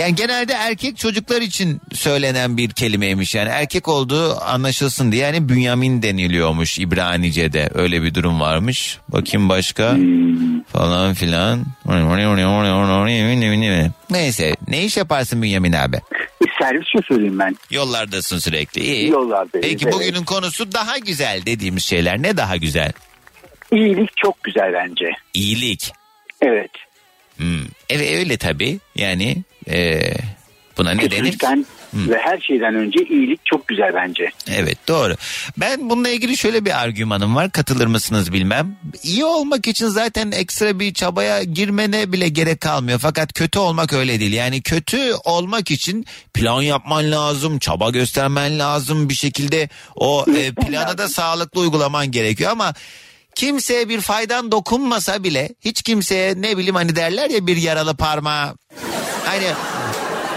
Yani 0.00 0.14
genelde 0.14 0.52
erkek 0.52 0.96
çocuklar 0.96 1.40
için 1.40 1.80
söylenen 1.92 2.56
bir 2.56 2.70
kelimeymiş. 2.70 3.34
Yani 3.34 3.48
erkek 3.48 3.88
olduğu 3.88 4.40
anlaşılsın 4.40 5.12
diye 5.12 5.26
yani 5.26 5.48
Bünyamin 5.48 6.02
deniliyormuş 6.02 6.78
İbranice'de. 6.78 7.70
Öyle 7.74 8.02
bir 8.02 8.14
durum 8.14 8.40
varmış. 8.40 8.98
Bakayım 9.08 9.48
başka 9.48 9.96
falan 10.72 11.14
filan. 11.14 11.64
Neyse 14.10 14.56
ne 14.68 14.84
iş 14.84 14.96
yaparsın 14.96 15.42
Bünyamin 15.42 15.72
abi? 15.72 15.96
servis 16.60 16.86
şoförüyüm 16.92 17.38
ben. 17.38 17.56
Yollardasın 17.70 18.38
sürekli. 18.38 18.80
İyi. 18.80 19.08
Yollardayız, 19.08 19.66
Peki 19.68 19.84
evet. 19.84 19.94
bugünün 19.94 20.24
konusu 20.24 20.72
daha 20.72 20.98
güzel 20.98 21.42
dediğimiz 21.46 21.84
şeyler. 21.84 22.22
Ne 22.22 22.36
daha 22.36 22.56
güzel? 22.56 22.92
İyilik 23.72 24.16
çok 24.16 24.42
güzel 24.44 24.72
bence. 24.72 25.10
İyilik. 25.34 25.92
Evet. 26.40 26.70
Hmm. 27.36 27.64
Evet 27.90 28.18
öyle 28.18 28.36
tabii. 28.36 28.78
Yani 28.96 29.36
e, 29.70 30.12
buna 30.78 30.90
ne 30.90 31.10
denir? 31.10 31.38
Ve 31.94 32.18
her 32.18 32.38
şeyden 32.38 32.74
önce 32.74 33.04
iyilik 33.04 33.40
çok 33.44 33.68
güzel 33.68 33.94
bence. 33.94 34.30
Evet 34.48 34.78
doğru. 34.88 35.14
Ben 35.56 35.90
bununla 35.90 36.08
ilgili 36.08 36.36
şöyle 36.36 36.64
bir 36.64 36.82
argümanım 36.82 37.36
var. 37.36 37.50
Katılır 37.50 37.86
mısınız 37.86 38.32
bilmem. 38.32 38.76
İyi 39.02 39.24
olmak 39.24 39.68
için 39.68 39.86
zaten 39.86 40.30
ekstra 40.30 40.80
bir 40.80 40.94
çabaya 40.94 41.42
girmene 41.42 42.12
bile 42.12 42.28
gerek 42.28 42.60
kalmıyor. 42.60 42.98
Fakat 42.98 43.32
kötü 43.32 43.58
olmak 43.58 43.92
öyle 43.92 44.20
değil. 44.20 44.32
Yani 44.32 44.62
kötü 44.62 45.12
olmak 45.24 45.70
için 45.70 46.06
plan 46.34 46.62
yapman 46.62 47.10
lazım, 47.10 47.58
çaba 47.58 47.90
göstermen 47.90 48.58
lazım. 48.58 49.08
Bir 49.08 49.14
şekilde 49.14 49.68
o 49.96 50.24
e, 50.36 50.52
planı 50.52 50.98
da 50.98 51.08
sağlıklı 51.08 51.60
uygulaman 51.60 52.10
gerekiyor 52.10 52.50
ama 52.50 52.74
kimseye 53.34 53.88
bir 53.88 54.00
faydan 54.00 54.52
dokunmasa 54.52 55.24
bile 55.24 55.48
hiç 55.60 55.82
kimseye 55.82 56.34
ne 56.42 56.56
bileyim 56.56 56.74
hani 56.74 56.96
derler 56.96 57.30
ya 57.30 57.46
bir 57.46 57.56
yaralı 57.56 57.96
parmağı 57.96 58.54
hani 59.24 59.46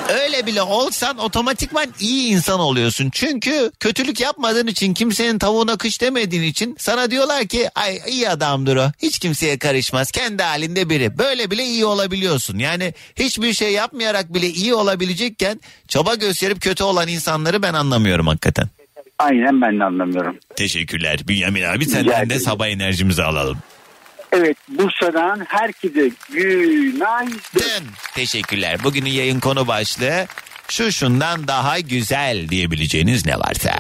Öyle 0.10 0.46
bile 0.46 0.62
olsan 0.62 1.18
otomatikman 1.18 1.86
iyi 2.00 2.32
insan 2.32 2.60
oluyorsun. 2.60 3.10
Çünkü 3.10 3.72
kötülük 3.80 4.20
yapmadığın 4.20 4.68
için 4.68 4.94
kimsenin 4.94 5.40
tavuğuna 5.40 5.78
kış 5.78 6.02
demediğin 6.02 6.44
için 6.44 6.76
sana 6.80 7.12
diyorlar 7.12 7.46
ki 7.48 7.70
ay 7.76 8.00
iyi 8.08 8.30
adamdır 8.30 8.76
o. 8.76 8.92
Hiç 9.02 9.20
kimseye 9.20 9.58
karışmaz. 9.58 10.12
Kendi 10.12 10.44
halinde 10.44 10.90
biri. 10.90 11.18
Böyle 11.18 11.52
bile 11.52 11.64
iyi 11.64 11.86
olabiliyorsun. 11.86 12.58
Yani 12.58 12.94
hiçbir 13.16 13.54
şey 13.54 13.74
yapmayarak 13.74 14.34
bile 14.34 14.48
iyi 14.48 14.74
olabilecekken 14.74 15.62
çaba 15.88 16.16
gösterip 16.16 16.62
kötü 16.62 16.84
olan 16.84 17.08
insanları 17.08 17.62
ben 17.64 17.74
anlamıyorum 17.74 18.28
hakikaten. 18.28 18.70
Aynen 19.20 19.62
ben 19.62 19.80
de 19.80 19.84
anlamıyorum. 19.84 20.38
Teşekkürler 20.56 21.20
Bünyamin 21.28 21.64
abi 21.64 21.86
senden 21.86 22.30
de 22.30 22.40
sabah 22.40 22.68
enerjimizi 22.68 23.24
alalım. 23.24 23.58
Evet 24.34 24.58
Bursa'dan 24.70 25.46
herkese 25.48 26.10
günaydın. 26.30 27.88
Teşekkürler. 28.16 28.78
Bugünün 28.84 29.10
yayın 29.10 29.40
konu 29.40 29.68
başlığı 29.68 30.28
şu 30.70 30.92
şundan 30.92 31.48
daha 31.48 31.80
güzel 31.80 32.50
diyebileceğiniz 32.50 33.26
ne 33.26 33.40
varsa. 33.40 33.72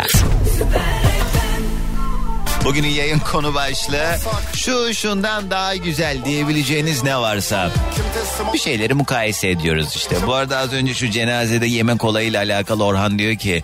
Bugünün 2.65 2.87
yayın 2.87 3.19
konu 3.19 3.53
başlığı 3.53 4.17
şu 4.55 4.93
şundan 4.93 5.51
daha 5.51 5.75
güzel 5.75 6.25
diyebileceğiniz 6.25 7.03
ne 7.03 7.17
varsa. 7.17 7.71
Bir 8.53 8.59
şeyleri 8.59 8.93
mukayese 8.93 9.49
ediyoruz 9.49 9.93
işte. 9.95 10.15
Bu 10.27 10.33
arada 10.33 10.57
az 10.57 10.73
önce 10.73 10.93
şu 10.93 11.09
cenazede 11.09 11.65
yemek 11.65 12.03
olayıyla 12.03 12.41
alakalı 12.41 12.83
Orhan 12.83 13.19
diyor 13.19 13.35
ki 13.35 13.63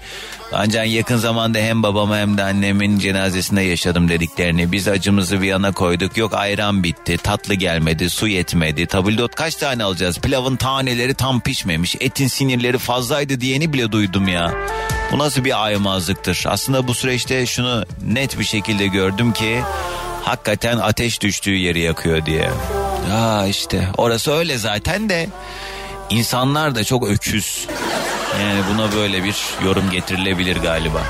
ancak 0.54 0.88
yakın 0.88 1.18
zamanda 1.18 1.60
hem 1.60 1.84
babama 1.84 2.18
hem 2.18 2.38
de 2.38 2.44
annemin 2.44 3.00
cenazesinde 3.00 3.62
yaşadım 3.62 4.10
dediklerini. 4.10 4.72
Biz 4.72 4.88
acımızı 4.88 5.42
bir 5.42 5.48
yana 5.48 5.72
koyduk. 5.72 6.18
Yok 6.18 6.34
ayran 6.34 6.84
bitti, 6.84 7.18
tatlı 7.18 7.54
gelmedi, 7.54 8.10
su 8.10 8.28
yetmedi. 8.28 8.86
Tabldot 8.86 9.36
kaç 9.36 9.56
tane 9.56 9.84
alacağız? 9.84 10.20
Pilavın 10.20 10.56
taneleri 10.56 11.14
tam 11.14 11.42
pişmemiş, 11.42 11.96
etin 12.00 12.28
sinirleri 12.28 12.78
fazlaydı 12.78 13.42
diyeni 13.42 13.74
bile 13.74 13.92
duydum 13.92 14.28
ya. 14.28 14.54
Bu 15.12 15.18
nasıl 15.18 15.44
bir 15.44 15.64
aymazlıktır? 15.64 16.44
Aslında 16.48 16.88
bu 16.88 16.94
süreçte 16.94 17.46
şunu 17.46 17.86
net 18.06 18.40
bir 18.40 18.44
şekilde 18.44 18.88
gördüm 18.88 19.34
ki 19.34 19.62
hakikaten 20.24 20.78
ateş 20.78 21.22
düştüğü 21.22 21.56
yeri 21.56 21.80
yakıyor 21.80 22.26
diye. 22.26 22.50
Ya 23.10 23.48
işte 23.48 23.88
orası 23.98 24.32
öyle 24.32 24.58
zaten 24.58 25.10
de 25.10 25.30
insanlar 26.10 26.76
da 26.76 26.84
çok 26.84 27.08
öküz. 27.08 27.68
Yani 28.42 28.62
buna 28.74 28.92
böyle 28.92 29.24
bir 29.24 29.36
yorum 29.66 29.90
getirilebilir 29.92 30.58
galiba. 30.58 31.04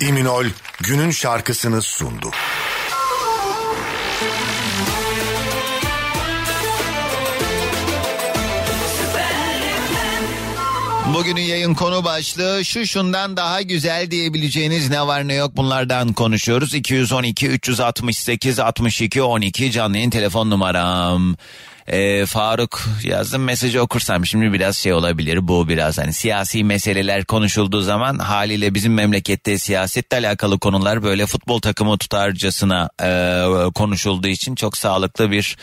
İminol 0.00 0.44
günün 0.80 1.10
şarkısını 1.10 1.82
sundu. 1.82 2.30
Bugünün 11.12 11.40
yayın 11.40 11.74
konu 11.74 12.04
başlığı 12.04 12.64
şu 12.64 12.86
şundan 12.86 13.36
daha 13.36 13.62
güzel 13.62 14.10
diyebileceğiniz 14.10 14.90
ne 14.90 15.06
var 15.06 15.28
ne 15.28 15.34
yok 15.34 15.56
bunlardan 15.56 16.12
konuşuyoruz. 16.12 16.74
212 16.74 17.48
368 17.48 18.58
62 18.58 19.22
12 19.22 19.70
canlı 19.70 19.96
yayın 19.96 20.10
telefon 20.10 20.50
numaram. 20.50 21.36
Ee, 21.86 22.26
Faruk 22.26 22.82
yazdım 23.02 23.44
mesajı 23.44 23.82
okursam 23.82 24.26
şimdi 24.26 24.52
biraz 24.52 24.76
şey 24.76 24.92
olabilir 24.92 25.48
bu 25.48 25.68
biraz 25.68 25.98
hani 25.98 26.12
siyasi 26.12 26.64
meseleler 26.64 27.24
konuşulduğu 27.24 27.80
zaman 27.80 28.18
haliyle 28.18 28.74
bizim 28.74 28.94
memlekette 28.94 29.58
siyasetle 29.58 30.18
alakalı 30.18 30.58
konular 30.58 31.02
böyle 31.02 31.26
futbol 31.26 31.60
takımı 31.60 31.98
tutarcasına 31.98 32.90
e, 33.02 33.72
konuşulduğu 33.74 34.28
için 34.28 34.54
çok 34.54 34.76
sağlıklı 34.76 35.30
bir 35.30 35.56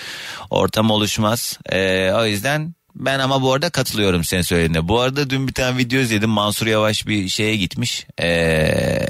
ortam 0.49 0.91
oluşmaz. 0.91 1.59
E, 1.71 2.11
o 2.11 2.25
yüzden 2.25 2.75
ben 2.95 3.19
ama 3.19 3.41
bu 3.41 3.53
arada 3.53 3.69
katılıyorum 3.69 4.23
senin 4.23 4.41
söylediğine. 4.41 4.87
Bu 4.87 4.99
arada 4.99 5.29
dün 5.29 5.47
bir 5.47 5.53
tane 5.53 5.77
video 5.77 5.99
izledim. 5.99 6.29
Mansur 6.29 6.67
Yavaş 6.67 7.07
bir 7.07 7.29
şeye 7.29 7.55
gitmiş. 7.55 8.07
Ee, 8.21 9.05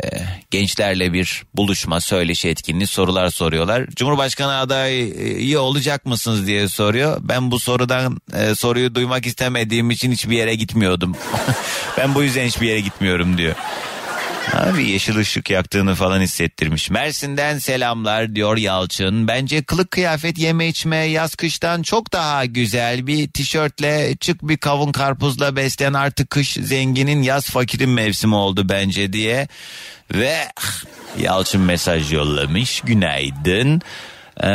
gençlerle 0.51 1.13
bir 1.13 1.43
buluşma, 1.53 2.01
söyleşi 2.01 2.49
etkinliği 2.49 2.87
sorular 2.87 3.29
soruyorlar. 3.29 3.87
Cumhurbaşkanı 3.95 4.55
adayı 4.55 5.59
olacak 5.59 6.05
mısınız 6.05 6.47
diye 6.47 6.67
soruyor. 6.67 7.17
Ben 7.21 7.51
bu 7.51 7.59
sorudan 7.59 8.17
e, 8.33 8.55
soruyu 8.55 8.95
duymak 8.95 9.25
istemediğim 9.25 9.91
için 9.91 10.11
hiçbir 10.11 10.37
yere 10.37 10.55
gitmiyordum. 10.55 11.15
ben 11.97 12.15
bu 12.15 12.23
yüzden 12.23 12.47
hiçbir 12.47 12.67
yere 12.67 12.79
gitmiyorum 12.79 13.37
diyor. 13.37 13.55
Abi 14.53 14.89
yeşil 14.89 15.17
ışık 15.17 15.49
yaktığını 15.49 15.95
falan 15.95 16.21
hissettirmiş. 16.21 16.89
Mersin'den 16.89 17.57
selamlar 17.59 18.35
diyor 18.35 18.57
Yalçın. 18.57 19.27
Bence 19.27 19.63
kılık 19.63 19.91
kıyafet 19.91 20.37
yeme 20.37 20.67
içme 20.67 20.97
yaz 20.97 21.35
kıştan 21.35 21.81
çok 21.81 22.13
daha 22.13 22.45
güzel. 22.45 23.07
Bir 23.07 23.27
tişörtle 23.27 24.15
çık 24.19 24.47
bir 24.47 24.57
kavun 24.57 24.91
karpuzla 24.91 25.55
beslen 25.55 25.93
artık 25.93 26.29
kış 26.29 26.53
zenginin 26.53 27.21
yaz 27.21 27.45
fakirin 27.45 27.89
mevsimi 27.89 28.35
oldu 28.35 28.69
bence 28.69 29.13
diye. 29.13 29.47
Ve 30.13 30.37
ah, 30.57 30.83
Yalçın 31.19 31.61
mesaj 31.61 32.13
yollamış. 32.13 32.81
Günaydın. 32.81 33.81
Ee, 34.37 34.49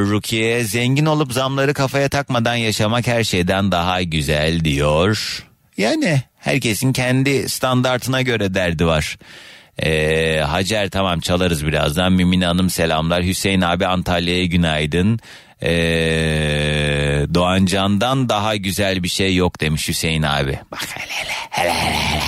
Rukiye 0.00 0.64
zengin 0.64 1.06
olup 1.06 1.32
zamları 1.32 1.74
kafaya 1.74 2.08
takmadan 2.08 2.54
yaşamak 2.54 3.06
her 3.06 3.24
şeyden 3.24 3.72
daha 3.72 4.02
güzel 4.02 4.64
diyor. 4.64 5.44
Yani 5.76 6.22
herkesin 6.44 6.92
kendi 6.92 7.48
standartına 7.48 8.22
göre 8.22 8.54
derdi 8.54 8.86
var. 8.86 9.18
Ee, 9.82 10.40
Hacer 10.46 10.90
tamam 10.90 11.20
çalarız 11.20 11.66
birazdan. 11.66 12.12
Mimine 12.12 12.46
Hanım 12.46 12.70
selamlar. 12.70 13.24
Hüseyin 13.24 13.60
abi 13.60 13.86
Antalya'ya 13.86 14.44
günaydın. 14.44 15.20
Ee, 15.62 17.26
Doğan 17.34 17.66
Can'dan 17.66 18.28
daha 18.28 18.56
güzel 18.56 19.02
bir 19.02 19.08
şey 19.08 19.36
yok 19.36 19.60
demiş 19.60 19.88
Hüseyin 19.88 20.22
abi. 20.22 20.58
Bak 20.72 20.86
hele 20.94 21.10
hele 21.10 21.32
hele 21.50 21.72
hele 21.72 22.00
hele. 22.00 22.20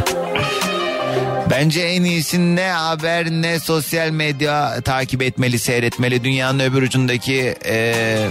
Bence 1.50 1.80
en 1.80 2.04
iyisi 2.04 2.56
ne 2.56 2.68
haber 2.70 3.30
ne 3.30 3.58
sosyal 3.58 4.10
medya 4.10 4.80
takip 4.80 5.22
etmeli 5.22 5.58
seyretmeli. 5.58 6.24
Dünyanın 6.24 6.60
öbür 6.60 6.82
ucundaki... 6.82 7.54
Ee, 7.66 8.28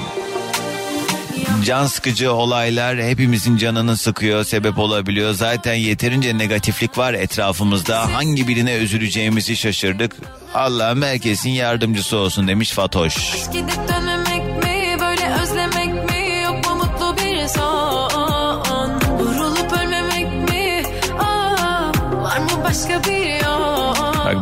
can 1.66 1.86
sıkıcı 1.86 2.34
olaylar 2.34 3.02
hepimizin 3.02 3.58
canını 3.58 3.98
sıkıyor, 3.98 4.44
sebep 4.44 4.80
olabiliyor. 4.80 5.34
Zaten 5.34 5.74
yeterince 5.74 6.38
negatiflik 6.38 6.98
var 6.98 7.14
etrafımızda. 7.14 8.14
Hangi 8.14 8.48
birine 8.48 8.74
üzüleceğimizi 8.76 9.58
şaşırdık. 9.58 10.16
Allah'ım 10.54 11.02
herkesin 11.02 11.50
yardımcısı 11.50 12.18
olsun 12.18 12.48
demiş 12.48 12.72
Fatoş. 12.72 13.34
Gidip 13.54 13.90
dönmemek 13.90 14.64
mi 14.64 14.98
böyle 15.02 15.34
özlemek 15.42 16.10
mi 16.10 16.44
yok 16.44 16.66
mu 16.70 16.76
mutlu 16.76 17.16
bir 17.18 17.48
son 17.48 18.90
Vurulup 19.20 19.74
ölmemek 19.74 20.50
mi 20.50 20.84
Aa, 21.20 21.92
var 22.24 22.38
mı 22.40 22.64
başka 22.64 23.04
bir 23.04 23.19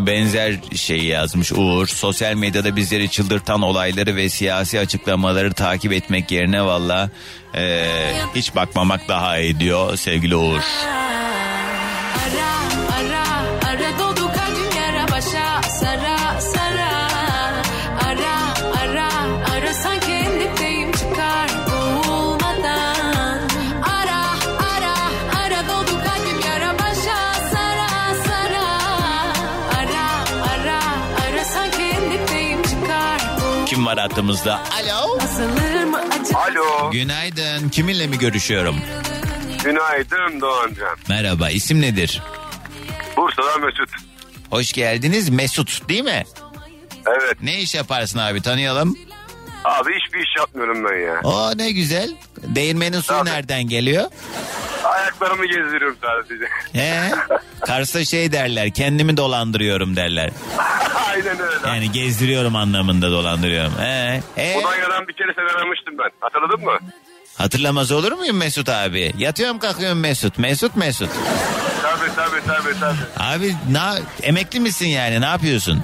benzer 0.07 0.55
şey 0.75 1.03
yazmış 1.03 1.51
Uğur. 1.51 1.87
Sosyal 1.87 2.33
medyada 2.33 2.75
bizleri 2.75 3.09
çıldırtan 3.09 3.61
olayları 3.61 4.15
ve 4.15 4.29
siyasi 4.29 4.79
açıklamaları 4.79 5.53
takip 5.53 5.93
etmek 5.93 6.31
yerine 6.31 6.65
valla 6.65 7.09
eee, 7.55 8.13
hiç 8.35 8.55
bakmamak 8.55 9.07
daha 9.07 9.37
iyi 9.37 9.59
diyor 9.59 9.97
sevgili 9.97 10.35
Uğur. 10.35 10.61
Var 33.87 33.97
hattımızda. 33.99 34.59
Alo. 34.83 35.17
Alo. 36.35 36.91
Günaydın. 36.91 37.69
Kiminle 37.69 38.07
mi 38.07 38.19
görüşüyorum? 38.19 38.75
Günaydın 39.63 40.41
Doğancan. 40.41 40.97
Merhaba. 41.09 41.49
İsim 41.49 41.81
nedir? 41.81 42.21
Bursa'dan 43.17 43.61
Mesut. 43.61 43.89
Hoş 44.49 44.71
geldiniz. 44.73 45.29
Mesut 45.29 45.89
değil 45.89 46.03
mi? 46.03 46.23
Evet. 47.07 47.37
Ne 47.41 47.59
iş 47.59 47.75
yaparsın 47.75 48.19
abi 48.19 48.41
tanıyalım. 48.41 48.97
Abi 49.63 49.91
hiçbir 49.95 50.19
iş 50.19 50.35
yapmıyorum 50.37 50.85
ben 50.89 50.97
ya. 50.97 51.21
O 51.23 51.57
ne 51.57 51.71
güzel. 51.71 52.09
Değirmenin 52.43 53.01
suyu 53.01 53.25
nereden 53.25 53.63
geliyor? 53.63 54.05
Ayaklarımı 55.21 55.45
gezdiriyorum 55.45 55.97
sadece. 56.01 56.45
He. 56.73 57.11
Kars'ta 57.65 58.05
şey 58.05 58.31
derler 58.31 58.69
kendimi 58.73 59.17
dolandırıyorum 59.17 59.95
derler. 59.95 60.31
Aynen 61.09 61.39
öyle. 61.39 61.67
Yani 61.67 61.91
gezdiriyorum 61.91 62.55
anlamında 62.55 63.11
dolandırıyorum. 63.11 63.73
He. 63.79 64.21
He. 64.35 64.55
Mudanya'dan 64.57 65.07
bir 65.07 65.13
kere 65.13 65.27
seni 65.35 65.45
aramıştım 65.57 65.97
ben. 65.97 66.09
Hatırladın 66.19 66.65
mı? 66.65 66.79
Hatırlamaz 67.37 67.91
olur 67.91 68.11
muyum 68.11 68.37
Mesut 68.37 68.69
abi? 68.69 69.13
Yatıyorum 69.17 69.59
kalkıyorum 69.59 69.99
Mesut. 69.99 70.37
Mesut 70.37 70.75
Mesut. 70.75 71.09
Tabii 71.81 72.15
tabii 72.15 72.41
tabii 72.47 72.79
tabii. 72.79 72.97
Abi 73.19 73.55
na 73.71 73.95
emekli 74.23 74.59
misin 74.59 74.87
yani 74.87 75.21
ne 75.21 75.25
yapıyorsun? 75.25 75.83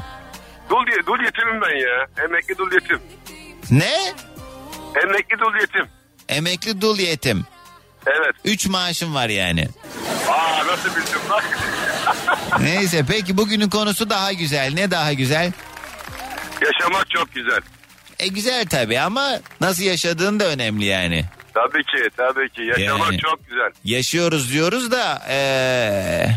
Dul, 0.70 0.86
dul 1.08 1.24
yetimim 1.26 1.62
ben 1.62 1.76
ya. 1.88 2.26
Emekli 2.26 2.58
dul 2.58 2.72
yetim. 2.74 3.00
Ne? 3.72 3.94
Emekli 5.04 5.40
dul 5.40 5.56
yetim. 5.62 5.88
Emekli 6.30 6.82
dul 6.82 6.98
yetim. 7.00 7.46
Evet. 8.08 8.36
Üç 8.46 8.68
maaşım 8.68 9.16
var 9.16 9.30
yani. 9.30 9.68
Aa 10.30 10.68
nasıl 10.68 10.90
bildim 10.90 11.20
bak. 11.30 11.46
Neyse 12.62 13.06
peki 13.08 13.38
bugünün 13.38 13.70
konusu 13.70 14.10
daha 14.10 14.34
güzel. 14.34 14.74
Ne 14.74 14.92
daha 14.92 15.14
güzel? 15.14 15.52
Yaşamak 16.62 17.10
çok 17.10 17.34
güzel. 17.34 17.60
E 18.20 18.28
güzel 18.28 18.66
tabii 18.66 19.00
ama 19.00 19.40
nasıl 19.62 19.84
yaşadığın 19.84 20.40
da 20.40 20.46
önemli 20.46 20.86
yani. 20.86 21.26
Tabii 21.54 21.84
ki 21.84 22.10
tabii 22.18 22.50
ki. 22.50 22.62
Yaşamak 22.62 23.12
Yani. 23.12 23.18
çok 23.22 23.48
güzel. 23.50 23.72
Yaşıyoruz 23.84 24.54
diyoruz 24.54 24.92
da 24.92 25.22
eee, 25.30 26.36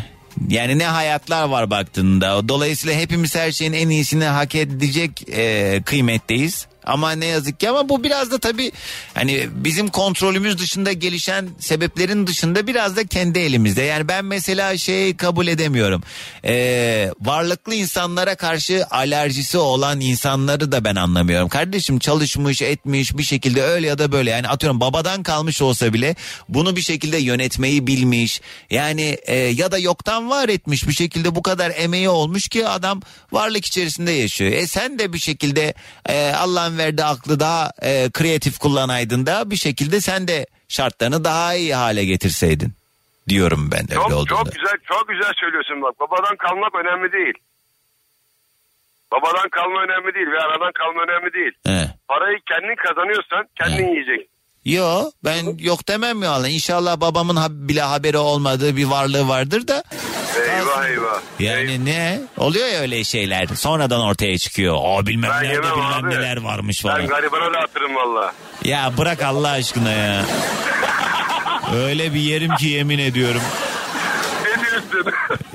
yani 0.49 0.79
ne 0.79 0.87
hayatlar 0.87 1.49
var 1.49 1.71
baktığında. 1.71 2.49
Dolayısıyla 2.49 2.97
hepimiz 2.97 3.35
her 3.35 3.53
şeyin 3.53 3.73
en 3.73 3.89
iyisini 3.89 4.25
hak 4.25 4.55
edecek 4.55 5.23
eee, 5.29 5.83
kıymetteyiz. 5.83 6.67
Ama 6.87 7.13
ne 7.13 7.27
yazık 7.27 7.61
ki 7.61 7.71
ama 7.71 7.89
bu 7.89 8.05
biraz 8.05 8.31
da 8.31 8.39
tabii 8.39 8.73
hani 9.15 9.49
bizim 9.53 9.89
kontrolümüz 9.89 10.59
dışında 10.59 10.93
gelişen 10.93 11.49
sebeplerin 11.61 12.27
dışında 12.27 12.67
biraz 12.67 12.97
da 12.97 13.07
kendi 13.07 13.39
elimizde. 13.39 13.83
Yani 13.83 14.09
ben 14.09 14.25
mesela 14.25 14.79
şey 14.79 15.17
kabul 15.17 15.47
edemiyorum. 15.47 16.03
Ee, 16.45 17.11
varlıklı 17.21 17.75
insanlara 17.75 18.35
karşı 18.35 18.87
alerjisi 18.91 19.59
olan 19.59 20.01
insanları 20.01 20.73
da 20.73 20.85
ben 20.85 20.95
anlamıyorum. 20.95 21.49
Kardeşim 21.49 21.99
çalışmış 21.99 22.63
etmiş 22.63 23.19
bir 23.19 23.23
şekilde 23.23 23.63
öyle 23.63 23.87
ya 23.87 23.99
da 23.99 24.13
böyle 24.13 24.31
yani 24.31 24.49
atıyorum 24.49 24.81
babadan 24.81 25.23
kalmış 25.23 25.63
olsa 25.63 25.93
bile 25.93 26.15
bunu 26.49 26.77
bir 26.77 26.83
şekilde 26.83 27.17
yönetmeyi 27.17 27.87
bilmiş. 27.87 28.41
Yani 28.71 29.19
e, 29.27 29.37
ya 29.37 29.73
da 29.73 29.79
yoktan 29.79 30.31
var 30.31 30.49
etmiş 30.49 30.89
bir 30.89 30.93
şekilde 30.93 31.35
bu 31.35 31.43
kadar 31.43 31.73
emeği 31.77 32.09
olmuş 32.09 32.49
ki 32.49 32.69
adam 32.69 33.03
varlık 33.33 33.67
içerisinde 33.67 34.13
yaşıyor. 34.13 34.53
E 34.53 34.67
sen 34.67 34.99
de 34.99 35.13
bir 35.13 35.19
şekilde 35.19 35.75
e, 36.09 36.33
Allah'ın 36.33 36.76
verdiği 36.79 37.05
aklı 37.05 37.41
daha 37.41 37.73
e, 37.83 38.11
kreatif 38.11 38.59
kullanaydın 38.59 39.27
da 39.27 39.51
bir 39.51 39.57
şekilde 39.57 40.01
sen 40.01 40.29
de 40.29 40.47
şartlarını 40.69 41.25
daha 41.25 41.55
iyi 41.55 41.75
hale 41.75 42.05
getirseydin 42.05 42.73
diyorum 43.29 43.71
ben 43.73 43.81
öyle 43.83 43.95
Çok, 43.95 44.13
olduğunda. 44.13 44.29
çok 44.29 44.45
güzel 44.53 44.77
çok 44.85 45.09
güzel 45.09 45.33
söylüyorsun 45.41 45.83
bak. 45.83 46.01
Babadan 46.01 46.37
kalmak 46.37 46.75
önemli 46.75 47.13
değil. 47.13 47.35
Babadan 49.13 49.49
kalma 49.49 49.83
önemli 49.83 50.15
değil 50.15 50.27
ve 50.27 50.39
anadan 50.41 50.73
kalma 50.79 51.03
önemli 51.03 51.33
değil. 51.33 51.53
He. 51.67 51.91
Parayı 52.09 52.39
kendin 52.49 52.77
kazanıyorsan 52.87 53.49
kendin 53.59 53.89
yiyeceksin. 53.93 54.29
Yo 54.65 55.11
ben 55.25 55.59
yok 55.59 55.89
demem 55.89 56.23
ya 56.23 56.31
Allah. 56.31 56.49
İnşallah 56.49 57.01
babamın 57.01 57.69
bile 57.69 57.81
haberi 57.83 58.19
olmadığı 58.19 58.77
bir 58.77 58.85
varlığı 58.85 59.29
vardır 59.29 59.69
da. 59.69 59.85
Eyvah 60.41 60.89
eyvah. 60.89 61.21
Yani 61.39 61.85
ne? 61.85 62.21
Oluyor 62.37 62.69
ya 62.69 62.81
öyle 62.81 63.05
şeyler. 63.05 63.47
Sonradan 63.47 64.01
ortaya 64.01 64.39
çıkıyor. 64.39 64.77
O 64.81 65.07
bilmem 65.07 65.31
Ben 65.35 65.45
nerede 65.45 65.63
bilmem 65.63 66.05
abi. 66.05 66.11
neler 66.11 66.37
varmış 66.43 66.85
Ben 66.85 66.91
falan. 66.91 67.07
garibana 67.07 67.55
dağıtırım 67.55 67.97
valla. 67.97 68.33
Ya 68.65 68.93
bırak 68.99 69.23
Allah 69.23 69.51
aşkına 69.51 69.91
ya. 69.93 70.25
öyle 71.77 72.15
bir 72.15 72.21
yerim 72.21 72.55
ki 72.57 72.67
yemin 72.69 72.99
ediyorum. 72.99 73.43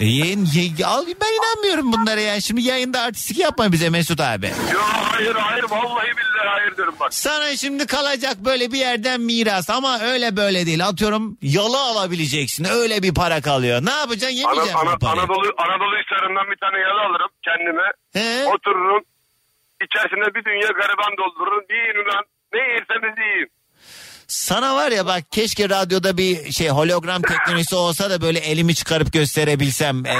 E, 0.01 0.05
ye- 0.05 0.85
al, 0.85 1.05
ben 1.21 1.33
inanmıyorum 1.39 1.93
bunlara 1.93 2.21
ya. 2.21 2.41
Şimdi 2.41 2.61
yayında 2.61 3.01
artistik 3.01 3.37
yapma 3.37 3.71
bize 3.71 3.89
Mesut 3.89 4.19
abi. 4.19 4.45
Yok 4.73 4.89
hayır 5.11 5.35
hayır 5.35 5.63
vallahi 5.69 6.07
billahi 6.17 6.47
hayır 6.49 6.77
diyorum 6.77 6.95
bak. 6.99 7.13
Sana 7.13 7.55
şimdi 7.57 7.87
kalacak 7.87 8.37
böyle 8.37 8.71
bir 8.71 8.77
yerden 8.77 9.21
miras 9.21 9.69
ama 9.69 9.99
öyle 9.99 10.37
böyle 10.37 10.65
değil. 10.65 10.85
Atıyorum 10.87 11.37
yalı 11.41 11.79
alabileceksin. 11.79 12.65
Öyle 12.71 13.03
bir 13.03 13.13
para 13.13 13.41
kalıyor. 13.41 13.85
Ne 13.85 13.91
yapacaksın? 13.91 14.37
Ana, 14.43 14.51
Yemeyeceksin 14.53 14.87
ana, 14.87 14.95
bu 14.95 14.99
parayı. 14.99 15.21
Anadolu, 15.21 15.53
Anadolu 15.57 15.95
Hisarı'ndan 15.97 16.51
bir 16.51 16.57
tane 16.57 16.77
yalı 16.79 17.01
alırım 17.01 17.29
kendime. 17.45 17.87
Otururum. 18.55 19.03
İçerisine 19.85 20.35
bir 20.35 20.45
dünya 20.45 20.67
gariban 20.81 21.13
doldururum. 21.17 21.63
Yiyin 21.69 22.05
ulan. 22.05 22.23
Ne 22.53 22.59
yerseniz 22.59 23.15
yiyin. 23.25 23.49
Sana 24.31 24.75
var 24.75 24.91
ya 24.91 25.05
bak 25.05 25.31
keşke 25.31 25.69
radyoda 25.69 26.17
bir 26.17 26.51
şey 26.51 26.69
hologram 26.69 27.21
teknolojisi 27.21 27.75
olsa 27.75 28.09
da 28.09 28.21
böyle 28.21 28.39
elimi 28.39 28.75
çıkarıp 28.75 29.13
gösterebilsem. 29.13 30.05
Ee... 30.05 30.15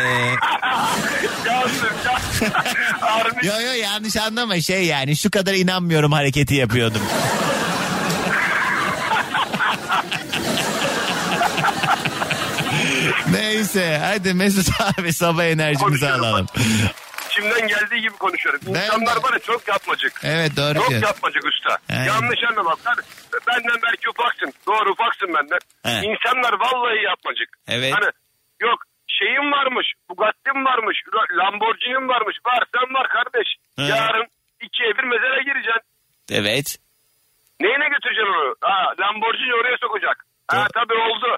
yo 3.44 3.54
yo 3.62 3.72
yanlış 3.82 4.18
anlama 4.18 4.62
şey 4.62 4.86
yani 4.86 5.18
şu 5.18 5.32
kadar 5.32 5.54
inanmıyorum 5.54 6.12
hareketi 6.12 6.56
yapıyordum. 6.56 7.02
Neyse 13.32 14.02
hadi 14.04 14.34
Mesut 14.34 14.68
abi 14.82 15.14
sabah 15.14 15.44
enerjimizi 15.44 16.10
alalım. 16.10 16.48
İçimden 17.32 17.68
geldiği 17.68 18.02
gibi 18.02 18.18
konuşuyorum. 18.18 18.62
İnsanlar 18.68 19.16
var 19.24 19.34
ya 19.34 19.40
çok 19.40 19.68
yapmacık. 19.68 20.14
Evet 20.24 20.52
doğru 20.58 20.74
Çok 20.74 20.90
diyor. 20.90 21.02
yapmacık 21.04 21.44
usta. 21.46 21.78
Aynen. 21.90 22.06
Yanlış 22.06 22.40
anlama. 22.50 22.76
Ben, 22.86 22.96
benden 23.48 23.80
belki 23.84 24.10
ufaksın. 24.10 24.54
Doğru 24.68 24.92
ufaksın 24.92 25.30
benden. 25.34 25.60
He. 25.86 25.92
İnsanlar 26.08 26.54
vallahi 26.60 27.04
yapmacık. 27.04 27.50
Evet. 27.68 27.94
Hani 27.96 28.10
yok 28.62 28.80
şeyim 29.08 29.52
varmış. 29.52 29.88
Bugatti'm 30.10 30.66
varmış. 30.66 30.98
Lamborghini'm 31.40 32.08
varmış. 32.10 32.38
Var 32.46 32.64
sen 32.76 32.94
var 32.94 33.08
kardeş. 33.16 33.50
He. 33.78 33.84
Yarın 33.84 34.28
ikiye 34.62 34.90
bir 34.98 35.04
mezara 35.04 35.42
gireceksin. 35.42 35.88
Evet. 36.32 36.78
Neyine 37.62 37.88
götüreceksin 37.90 38.34
onu? 38.34 38.56
Ha, 38.62 38.94
Lamborghini 39.00 39.54
oraya 39.62 39.78
sokacak. 39.82 40.26
Ha 40.48 40.68
tabii 40.74 40.94
oldu. 41.10 41.38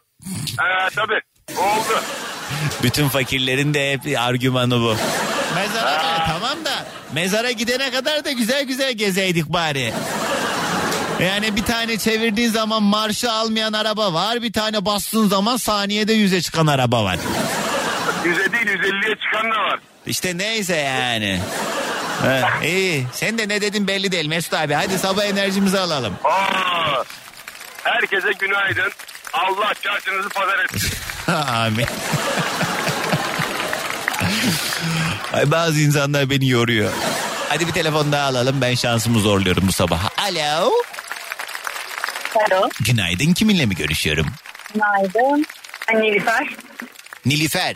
Ha 0.58 0.88
tabii 0.96 1.22
oldu. 1.60 1.96
Bütün 2.84 3.10
fakirlerin 3.10 3.74
de 3.74 3.92
hep 3.92 4.20
argümanı 4.20 4.80
bu. 4.80 4.96
Mezara 5.56 5.92
da 6.04 6.24
tamam 6.28 6.66
da 6.66 6.86
mezara 7.14 7.52
gidene 7.52 7.92
kadar 7.92 8.26
da 8.26 8.32
güzel 8.32 8.64
güzel 8.66 8.94
gezeydik 8.94 9.46
bari. 9.50 9.94
Yani 11.24 11.56
bir 11.56 11.64
tane 11.64 11.98
çevirdiğin 11.98 12.50
zaman 12.50 12.84
marşı 12.84 13.32
almayan 13.32 13.74
araba 13.74 14.14
var. 14.14 14.42
Bir 14.42 14.54
tane 14.54 14.86
bastığın 14.86 15.28
zaman 15.28 15.58
saniyede 15.58 16.14
yüze 16.14 16.42
çıkan 16.42 16.68
araba 16.68 17.04
var. 17.04 17.18
Yüze 18.26 18.52
değil 18.52 18.68
150'ye 18.68 19.16
çıkan 19.16 19.52
da 19.52 19.56
var. 19.56 19.80
İşte 20.06 20.38
neyse 20.38 20.76
yani. 20.76 21.40
Ha, 22.22 22.50
iyi. 22.64 23.08
Sen 23.14 23.38
de 23.38 23.48
ne 23.50 23.62
dedin 23.62 23.88
belli 23.88 24.12
değil 24.12 24.26
Mesut 24.28 24.54
abi. 24.54 24.74
Hadi 24.74 25.00
sabah 25.00 25.24
enerjimizi 25.26 25.80
alalım. 25.80 26.14
Aa, 26.24 27.04
herkese 27.84 28.32
günaydın. 28.40 28.92
Allah 29.34 29.74
çarşınızı 29.82 30.30
pazar 30.30 30.60
etsin. 30.60 30.98
Amin. 31.32 31.86
Ay 35.34 35.52
bazı 35.52 35.80
insanlar 35.80 36.30
beni 36.30 36.50
yoruyor. 36.50 36.92
Hadi 37.50 37.68
bir 37.68 37.72
telefon 37.72 38.12
daha 38.12 38.28
alalım. 38.28 38.62
Ben 38.62 38.76
şansımı 38.76 39.20
zorluyorum 39.20 39.64
bu 39.68 39.72
sabah. 39.72 40.10
Alo. 40.18 40.72
Alo. 42.36 42.70
Günaydın. 42.86 43.34
Kiminle 43.34 43.66
mi 43.66 43.76
görüşüyorum? 43.76 44.28
Günaydın. 44.74 45.46
Ben 45.90 46.02
Nilüfer. 46.02 46.48
Nilüfer. 47.26 47.76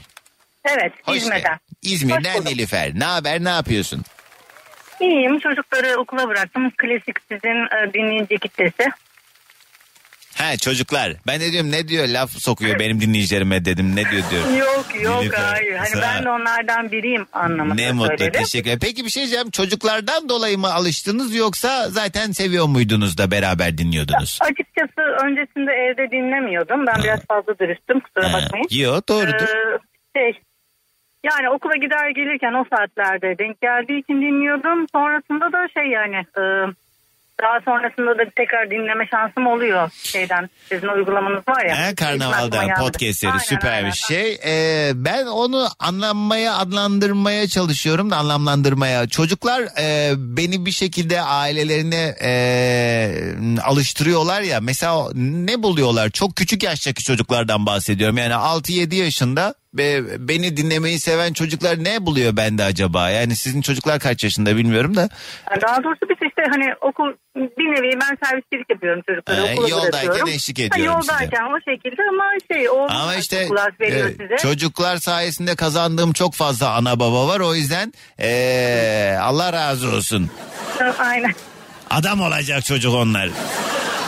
Evet, 0.65 0.93
Hoş 1.03 1.17
İzmir'den. 1.17 1.41
geldin. 1.41 1.59
İzmir'den 1.81 2.45
Nilüfer. 2.45 2.91
Ne 2.95 3.05
haber? 3.05 3.43
Ne 3.43 3.49
yapıyorsun? 3.49 4.03
İyiyim. 5.01 5.39
Çocukları 5.39 5.99
okula 5.99 6.27
bıraktım. 6.29 6.71
Klasik 6.77 7.15
sizin 7.31 7.65
e, 7.65 7.93
dinleyici 7.93 8.37
kitlesi. 8.39 8.89
Ha 10.37 10.57
çocuklar. 10.57 11.13
Ben 11.27 11.39
de 11.39 11.51
diyorum 11.51 11.71
ne 11.71 11.87
diyor 11.87 12.07
laf 12.07 12.29
sokuyor 12.31 12.79
benim 12.79 13.01
dinleyicilerime 13.01 13.65
dedim. 13.65 13.95
Ne 13.95 14.11
diyor 14.11 14.23
diyorum. 14.31 14.57
Yok 14.57 14.85
yok 15.01 15.21
Nilüfer, 15.21 15.43
hayır. 15.43 15.75
Hani 15.75 15.87
sağ- 15.89 16.01
ben 16.01 16.23
de 16.25 16.29
onlardan 16.29 16.91
biriyim 16.91 17.25
anlamında 17.33 17.75
Ne 17.75 17.91
mutlu 17.91 18.17
söyledim. 18.17 18.41
teşekkür 18.41 18.65
ederim. 18.69 18.79
Peki 18.81 19.05
bir 19.05 19.09
şey 19.09 19.23
diyeceğim. 19.23 19.49
Çocuklardan 19.51 20.29
dolayı 20.29 20.57
mı 20.57 20.73
alıştınız 20.73 21.35
yoksa 21.35 21.89
zaten 21.89 22.31
seviyor 22.31 22.65
muydunuz 22.65 23.17
da 23.17 23.31
beraber 23.31 23.77
dinliyordunuz? 23.77 24.39
Açıkçası 24.41 25.01
öncesinde 25.25 25.71
evde 25.71 26.11
dinlemiyordum. 26.11 26.85
Ben 26.87 27.03
biraz 27.03 27.19
fazla 27.25 27.59
dürüstüm 27.59 27.99
kusura 27.99 28.33
bakmayın. 28.33 28.67
Yo 28.71 29.01
doğrudur. 29.09 29.47
Ee, 29.49 29.79
şey, 30.17 30.39
yani 31.23 31.49
okula 31.49 31.75
gider 31.75 32.09
gelirken 32.09 32.53
o 32.53 32.63
saatlerde 32.77 33.37
denk 33.39 33.61
geldiği 33.61 33.99
için 33.99 34.21
dinliyordum. 34.21 34.87
Sonrasında 34.91 35.51
da 35.51 35.67
şey 35.73 35.87
yani 35.91 36.15
e, 36.15 36.43
daha 37.41 37.61
sonrasında 37.65 38.17
da 38.17 38.29
tekrar 38.35 38.71
dinleme 38.71 39.07
şansım 39.07 39.47
oluyor 39.47 39.89
şeyden. 40.03 40.49
Sizin 40.69 40.87
uygulamanız 40.87 41.47
var 41.47 41.65
ya. 41.65 41.87
He, 41.87 41.95
karnavalda 41.95 42.61
podcastleri 42.79 43.31
Aynen, 43.31 43.43
süper 43.43 43.73
aynen. 43.73 43.91
bir 43.91 43.95
şey. 43.95 44.39
Ee, 44.45 44.91
ben 44.95 45.25
onu 45.25 45.67
anlamaya 45.79 46.57
adlandırmaya 46.57 47.47
çalışıyorum 47.47 48.11
da 48.11 48.17
anlamlandırmaya. 48.17 49.07
Çocuklar 49.07 49.61
e, 49.81 50.13
beni 50.17 50.65
bir 50.65 50.71
şekilde 50.71 51.21
ailelerine 51.21 52.15
e, 52.21 52.31
alıştırıyorlar 53.63 54.41
ya. 54.41 54.59
Mesela 54.61 55.09
ne 55.15 55.63
buluyorlar? 55.63 56.09
Çok 56.09 56.35
küçük 56.35 56.63
yaştaki 56.63 57.03
çocuklardan 57.03 57.65
bahsediyorum. 57.65 58.17
Yani 58.17 58.33
6-7 58.33 58.95
yaşında 58.95 59.55
ve 59.77 60.03
beni 60.27 60.57
dinlemeyi 60.57 60.99
seven 60.99 61.33
çocuklar 61.33 61.83
ne 61.83 62.05
buluyor 62.05 62.37
bende 62.37 62.63
acaba? 62.63 63.09
Yani 63.09 63.35
sizin 63.35 63.61
çocuklar 63.61 63.99
kaç 63.99 64.23
yaşında 64.23 64.57
bilmiyorum 64.57 64.95
da. 64.95 65.09
Yani 65.51 65.61
Daha 65.61 65.83
doğrusu 65.83 66.01
biz 66.09 66.17
işte 66.29 66.41
hani 66.49 66.65
okul 66.81 67.13
bir 67.35 67.65
nevi 67.65 67.99
ben 68.01 68.17
servisçilik 68.27 68.69
yapıyorum 68.69 69.01
çocuklara 69.09 69.47
Ee, 69.47 69.53
okula 69.53 69.69
yoldayken 69.69 70.01
bırakıyorum. 70.03 70.27
eşlik 70.33 70.59
Ha, 70.59 70.63
ediyorum 70.63 71.01
size. 71.01 71.11
Yoldayken 71.13 71.43
o 71.43 71.71
şekilde 71.71 72.01
ama 72.09 72.23
şey 72.51 72.69
o 72.69 72.87
Ama 72.89 73.15
işte 73.15 73.47
veriyor 73.79 74.09
e, 74.09 74.11
size. 74.11 74.35
çocuklar 74.41 74.97
sayesinde 74.97 75.55
kazandığım 75.55 76.13
çok 76.13 76.33
fazla 76.33 76.73
ana 76.73 76.99
baba 76.99 77.27
var. 77.27 77.39
O 77.39 77.55
yüzden 77.55 77.93
e, 78.19 79.17
Allah 79.21 79.53
razı 79.53 79.89
olsun. 79.89 80.31
Aynen. 80.99 81.33
Adam 81.89 82.21
olacak 82.21 82.65
çocuk 82.65 82.93
onlar. 82.95 83.29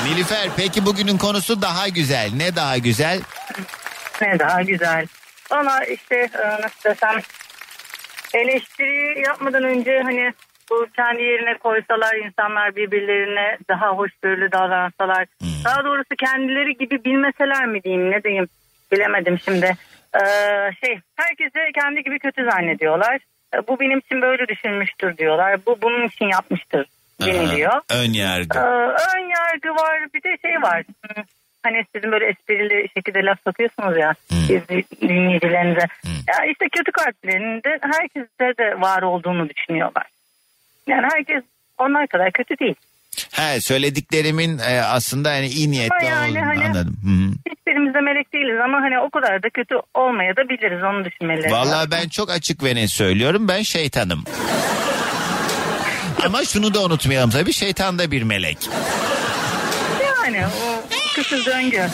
Nilüfer 0.07 0.49
peki 0.57 0.85
bugünün 0.85 1.17
konusu 1.17 1.61
daha 1.61 1.87
güzel. 1.87 2.29
Ne 2.35 2.55
daha 2.55 2.77
güzel? 2.77 3.21
Ne 4.21 4.39
daha 4.39 4.61
güzel. 4.61 5.07
Ama 5.49 5.83
işte 5.83 6.15
e, 6.15 6.61
nasıl 6.61 6.89
desem 6.89 7.19
eleştiri 8.33 9.21
yapmadan 9.27 9.63
önce 9.63 10.01
hani 10.03 10.33
bu 10.71 10.87
kendi 10.95 11.23
yerine 11.23 11.57
koysalar 11.57 12.15
insanlar 12.15 12.75
birbirlerine 12.75 13.57
daha 13.69 13.87
hoşgörülü 13.89 14.51
davransalar. 14.51 15.25
Daha 15.65 15.83
doğrusu 15.83 16.15
kendileri 16.19 16.77
gibi 16.77 17.03
bilmeseler 17.05 17.65
mi 17.65 17.83
diyeyim 17.83 18.11
ne 18.11 18.23
diyeyim 18.23 18.47
bilemedim 18.91 19.39
şimdi. 19.39 19.75
Ee, 20.15 20.19
şey 20.85 20.99
herkese 21.15 21.59
kendi 21.75 22.03
gibi 22.03 22.19
kötü 22.19 22.45
zannediyorlar. 22.51 23.19
Ee, 23.55 23.67
bu 23.67 23.79
benim 23.79 23.99
için 23.99 24.21
böyle 24.21 24.47
düşünmüştür 24.47 25.17
diyorlar. 25.17 25.59
Bu 25.65 25.81
bunun 25.81 26.07
için 26.07 26.25
yapmıştır 26.25 26.85
deniliyor. 27.21 27.81
Ön 27.91 28.13
yargı. 28.13 28.59
Ee, 28.59 28.95
ön 29.17 29.29
yargı 29.29 29.69
var 29.69 29.99
bir 30.13 30.23
de 30.23 30.37
şey 30.41 30.61
var. 30.61 30.83
Hmm, 31.65 31.71
Hani 31.73 31.85
sizin 31.95 32.11
böyle 32.11 32.25
esprili 32.29 32.87
şekilde 32.97 33.19
laf 33.23 33.37
sokuyorsunuz 33.47 33.97
ya 33.97 34.13
siz 34.29 34.61
dinleyicilerinize. 35.01 35.85
Ya 36.05 36.45
işte 36.51 36.65
kötü 36.71 36.91
kalplerinin 36.91 37.63
de 37.63 37.79
herkeste 37.81 38.63
de 38.63 38.81
var 38.81 39.01
olduğunu 39.01 39.49
düşünüyorlar. 39.49 40.03
Yani 40.87 41.07
herkes 41.13 41.43
onlar 41.77 42.07
kadar 42.07 42.31
kötü 42.31 42.59
değil. 42.59 42.75
He 43.31 43.61
söylediklerimin 43.61 44.57
e, 44.57 44.81
aslında 44.81 45.33
yani 45.33 45.47
iyi 45.47 45.71
niyetli 45.71 45.95
Ama 45.95 46.09
yani 46.09 46.29
olduğunu 46.31 46.45
hani- 46.45 46.65
anladım. 46.65 46.95
Hı 47.03 47.09
hı. 47.09 47.31
Hiçbirimiz 47.51 47.93
de 47.93 47.99
melek 48.01 48.33
değiliz 48.33 48.57
ama 48.63 48.77
hani 48.81 48.99
o 48.99 49.09
kadar 49.09 49.43
da 49.43 49.49
kötü 49.49 49.75
olmaya 49.93 50.35
da 50.35 50.49
biliriz 50.49 50.83
onu 50.83 51.05
düşünmeleri. 51.05 51.51
Vallahi 51.51 51.91
ben 51.91 52.09
çok 52.09 52.29
açık 52.29 52.63
ve 52.63 52.75
net 52.75 52.89
söylüyorum. 52.89 53.47
Ben 53.47 53.61
şeytanım. 53.61 54.23
Ama 56.25 56.45
şunu 56.45 56.73
da 56.73 56.83
unutmayalım 56.83 57.29
tabii 57.29 57.53
şeytan 57.53 57.99
da 57.99 58.11
bir 58.11 58.23
melek. 58.23 58.57
Yani 60.25 60.45
o 60.47 60.89
kısır 61.15 61.45
döngü. 61.45 61.81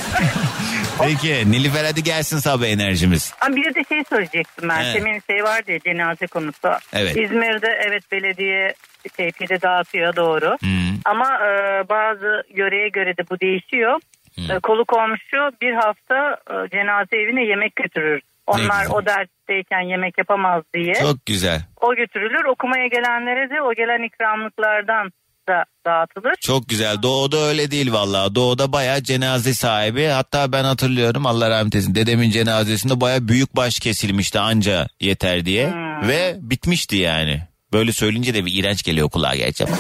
Peki 1.01 1.51
Nilüfer 1.51 1.85
hadi 1.85 2.03
gelsin 2.03 2.37
sabah 2.37 2.65
enerjimiz. 2.65 3.33
Ama 3.41 3.55
bir 3.55 3.75
de 3.75 3.83
şey 3.83 4.03
söyleyecektim 4.09 4.69
ben. 4.69 4.83
Evet. 4.83 4.93
Temin 4.93 5.21
şey 5.29 5.43
vardı 5.43 5.71
ya 5.71 5.79
cenaze 5.79 6.27
konusu. 6.27 6.69
Evet. 6.93 7.17
İzmir'de 7.17 7.79
evet 7.87 8.11
belediye 8.11 8.73
pide 9.17 9.61
dağıtıyor 9.61 10.15
doğru. 10.15 10.57
Ama 11.05 11.25
e, 11.25 11.49
bazı 11.89 12.43
yöreye 12.55 12.89
göre 12.89 13.17
de 13.17 13.29
bu 13.29 13.39
değişiyor. 13.39 13.99
E, 14.37 14.59
kolu 14.59 14.85
komşu 14.85 15.51
bir 15.61 15.73
hafta 15.73 16.37
e, 16.49 16.69
cenaze 16.69 17.17
evine 17.17 17.45
yemek 17.45 17.75
götürür. 17.75 18.21
Onlar 18.47 18.85
o 18.91 19.05
dertteyken 19.05 19.81
yemek 19.81 20.17
yapamaz 20.17 20.63
diye. 20.73 20.93
Çok 20.93 21.25
güzel. 21.25 21.61
O 21.81 21.95
götürülür. 21.95 22.43
Okumaya 22.43 22.87
gelenlere 22.87 23.49
de 23.49 23.61
o 23.61 23.73
gelen 23.73 24.03
ikramlıklardan 24.03 25.11
da 25.49 25.65
dağıtılır. 25.85 26.35
Çok 26.41 26.69
güzel. 26.69 27.01
Doğu'da 27.01 27.37
öyle 27.37 27.71
değil 27.71 27.91
vallahi. 27.91 28.35
Doğu'da 28.35 28.71
bayağı 28.71 29.03
cenaze 29.03 29.53
sahibi. 29.53 30.05
Hatta 30.05 30.51
ben 30.51 30.63
hatırlıyorum 30.63 31.25
Allah 31.25 31.49
rahmet 31.49 31.75
eylesin. 31.75 31.95
Dedemin 31.95 32.31
cenazesinde 32.31 33.01
bayağı 33.01 33.27
büyük 33.27 33.55
baş 33.55 33.79
kesilmişti 33.79 34.39
anca 34.39 34.87
yeter 35.01 35.45
diye. 35.45 35.73
Ve 36.07 36.35
bitmişti 36.39 36.95
yani. 36.95 37.41
Böyle 37.73 37.93
söyleyince 37.93 38.33
de 38.33 38.45
bir 38.45 38.53
iğrenç 38.59 38.83
geliyor 38.83 39.09
kulağa 39.09 39.35
gerçi 39.35 39.63
ama. 39.63 39.75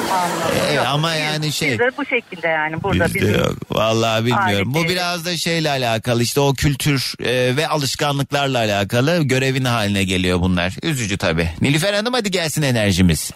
Ee, 0.69 0.73
Yok, 0.73 0.85
ama 0.87 1.13
biz- 1.13 1.19
yani 1.19 1.51
şey. 1.51 1.71
Biz 1.71 1.79
de 1.79 1.91
bu 1.97 2.05
şekilde 2.05 2.47
yani 2.47 2.83
burada 2.83 3.05
Bizde 3.05 3.19
bizim 3.19 3.39
yok. 3.39 3.55
Vallahi 3.71 4.25
bilmiyorum. 4.25 4.73
Bu 4.73 4.79
Adet 4.79 4.89
biraz 4.89 5.25
da 5.25 5.37
şeyle 5.37 5.69
alakalı 5.69 6.23
işte 6.23 6.39
o 6.39 6.53
kültür 6.53 7.13
e, 7.23 7.57
ve 7.57 7.67
alışkanlıklarla 7.67 8.57
alakalı 8.57 9.21
görevin 9.23 9.65
haline 9.65 10.03
geliyor 10.03 10.41
bunlar. 10.41 10.73
Üzücü 10.83 11.17
tabii. 11.17 11.49
Nilüfer 11.61 11.93
Hanım 11.93 12.13
hadi 12.13 12.31
gelsin 12.31 12.61
enerjimiz. 12.61 13.31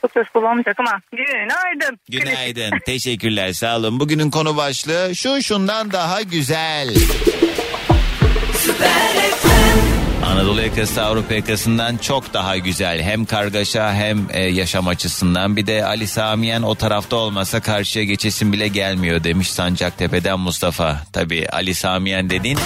Çok 0.00 0.12
söz 0.12 0.28
kullanmayacak 0.28 0.80
ama 0.80 1.00
günaydın. 1.12 1.98
Günaydın. 2.08 2.78
Teşekkürler. 2.86 3.52
Sağ 3.52 3.76
olun. 3.76 4.00
Bugünün 4.00 4.30
konu 4.30 4.56
başlığı 4.56 5.16
şu 5.16 5.42
şundan 5.42 5.92
daha 5.92 6.22
güzel. 6.22 6.94
Anadolu 10.26 10.62
yakası 10.62 11.02
Avrupa 11.04 11.34
yakasından 11.34 11.96
çok 11.96 12.34
daha 12.34 12.56
güzel. 12.56 13.02
Hem 13.02 13.24
kargaşa 13.24 13.94
hem 13.94 14.26
e, 14.30 14.40
yaşam 14.40 14.88
açısından. 14.88 15.56
Bir 15.56 15.66
de 15.66 15.84
Ali 15.84 16.06
Samiyen 16.06 16.62
o 16.62 16.74
tarafta 16.74 17.16
olmasa 17.16 17.60
karşıya 17.60 18.04
geçesin 18.04 18.52
bile 18.52 18.68
gelmiyor 18.68 19.24
demiş 19.24 19.50
Sancaktepe'den 19.50 20.40
Mustafa. 20.40 21.00
Tabii 21.12 21.48
Ali 21.48 21.74
Samiyen 21.74 22.30
dediğin 22.30 22.58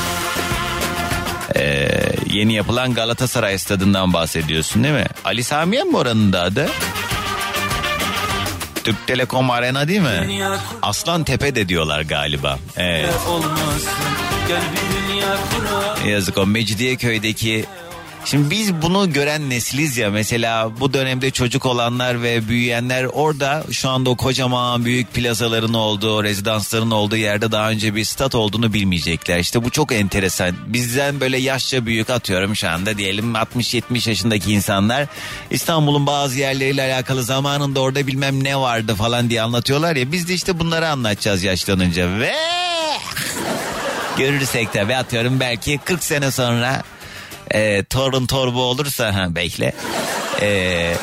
e, 1.56 1.88
yeni 2.30 2.54
yapılan 2.54 2.94
Galatasaray 2.94 3.58
stadından 3.58 4.12
bahsediyorsun 4.12 4.84
değil 4.84 4.94
mi? 4.94 5.06
Ali 5.24 5.44
Samiyen 5.44 5.88
mi 5.88 5.96
oranın 5.96 6.32
da 6.32 6.42
adı? 6.42 6.68
Türk 8.84 9.06
Telekom 9.06 9.50
Arena 9.50 9.88
değil 9.88 10.00
mi? 10.00 10.08
Aslan 10.82 11.24
Tepe 11.24 11.54
de 11.54 11.68
diyorlar 11.68 12.00
galiba. 12.00 12.58
Evet. 12.76 13.10
Yazık 16.06 16.38
o 16.38 16.46
Mecidiyeköy'deki 16.46 17.64
Şimdi 18.24 18.50
biz 18.50 18.82
bunu 18.82 19.12
gören 19.12 19.50
nesiliz 19.50 19.96
ya 19.96 20.10
mesela 20.10 20.80
bu 20.80 20.92
dönemde 20.92 21.30
çocuk 21.30 21.66
olanlar 21.66 22.22
ve 22.22 22.48
büyüyenler 22.48 23.04
orada 23.04 23.64
şu 23.70 23.88
anda 23.88 24.10
o 24.10 24.16
kocaman 24.16 24.84
büyük 24.84 25.14
plazaların 25.14 25.74
olduğu 25.74 26.24
rezidansların 26.24 26.90
olduğu 26.90 27.16
yerde 27.16 27.52
daha 27.52 27.70
önce 27.70 27.94
bir 27.94 28.04
stat 28.04 28.34
olduğunu 28.34 28.72
bilmeyecekler. 28.72 29.38
İşte 29.38 29.64
bu 29.64 29.70
çok 29.70 29.92
enteresan. 29.92 30.56
Bizden 30.66 31.20
böyle 31.20 31.38
yaşça 31.38 31.86
büyük 31.86 32.10
atıyorum 32.10 32.56
şu 32.56 32.68
anda 32.68 32.98
diyelim 32.98 33.32
60-70 33.34 34.08
yaşındaki 34.08 34.52
insanlar 34.52 35.06
İstanbul'un 35.50 36.06
bazı 36.06 36.38
yerleriyle 36.38 36.82
alakalı 36.82 37.22
zamanında 37.22 37.80
orada 37.80 38.06
bilmem 38.06 38.44
ne 38.44 38.56
vardı 38.56 38.94
falan 38.94 39.30
diye 39.30 39.42
anlatıyorlar 39.42 39.96
ya 39.96 40.12
biz 40.12 40.28
de 40.28 40.34
işte 40.34 40.58
bunları 40.58 40.88
anlatacağız 40.88 41.42
yaşlanınca 41.42 42.18
ve 42.18 42.32
görürsek 44.18 44.68
ve 44.76 44.96
atıyorum 44.96 45.40
belki 45.40 45.78
40 45.84 46.04
sene 46.04 46.30
sonra 46.30 46.82
e, 47.52 47.84
torun 47.84 48.26
torba 48.26 48.58
olursa 48.58 49.14
ha 49.14 49.34
bekle. 49.34 49.72
E, 50.40 50.94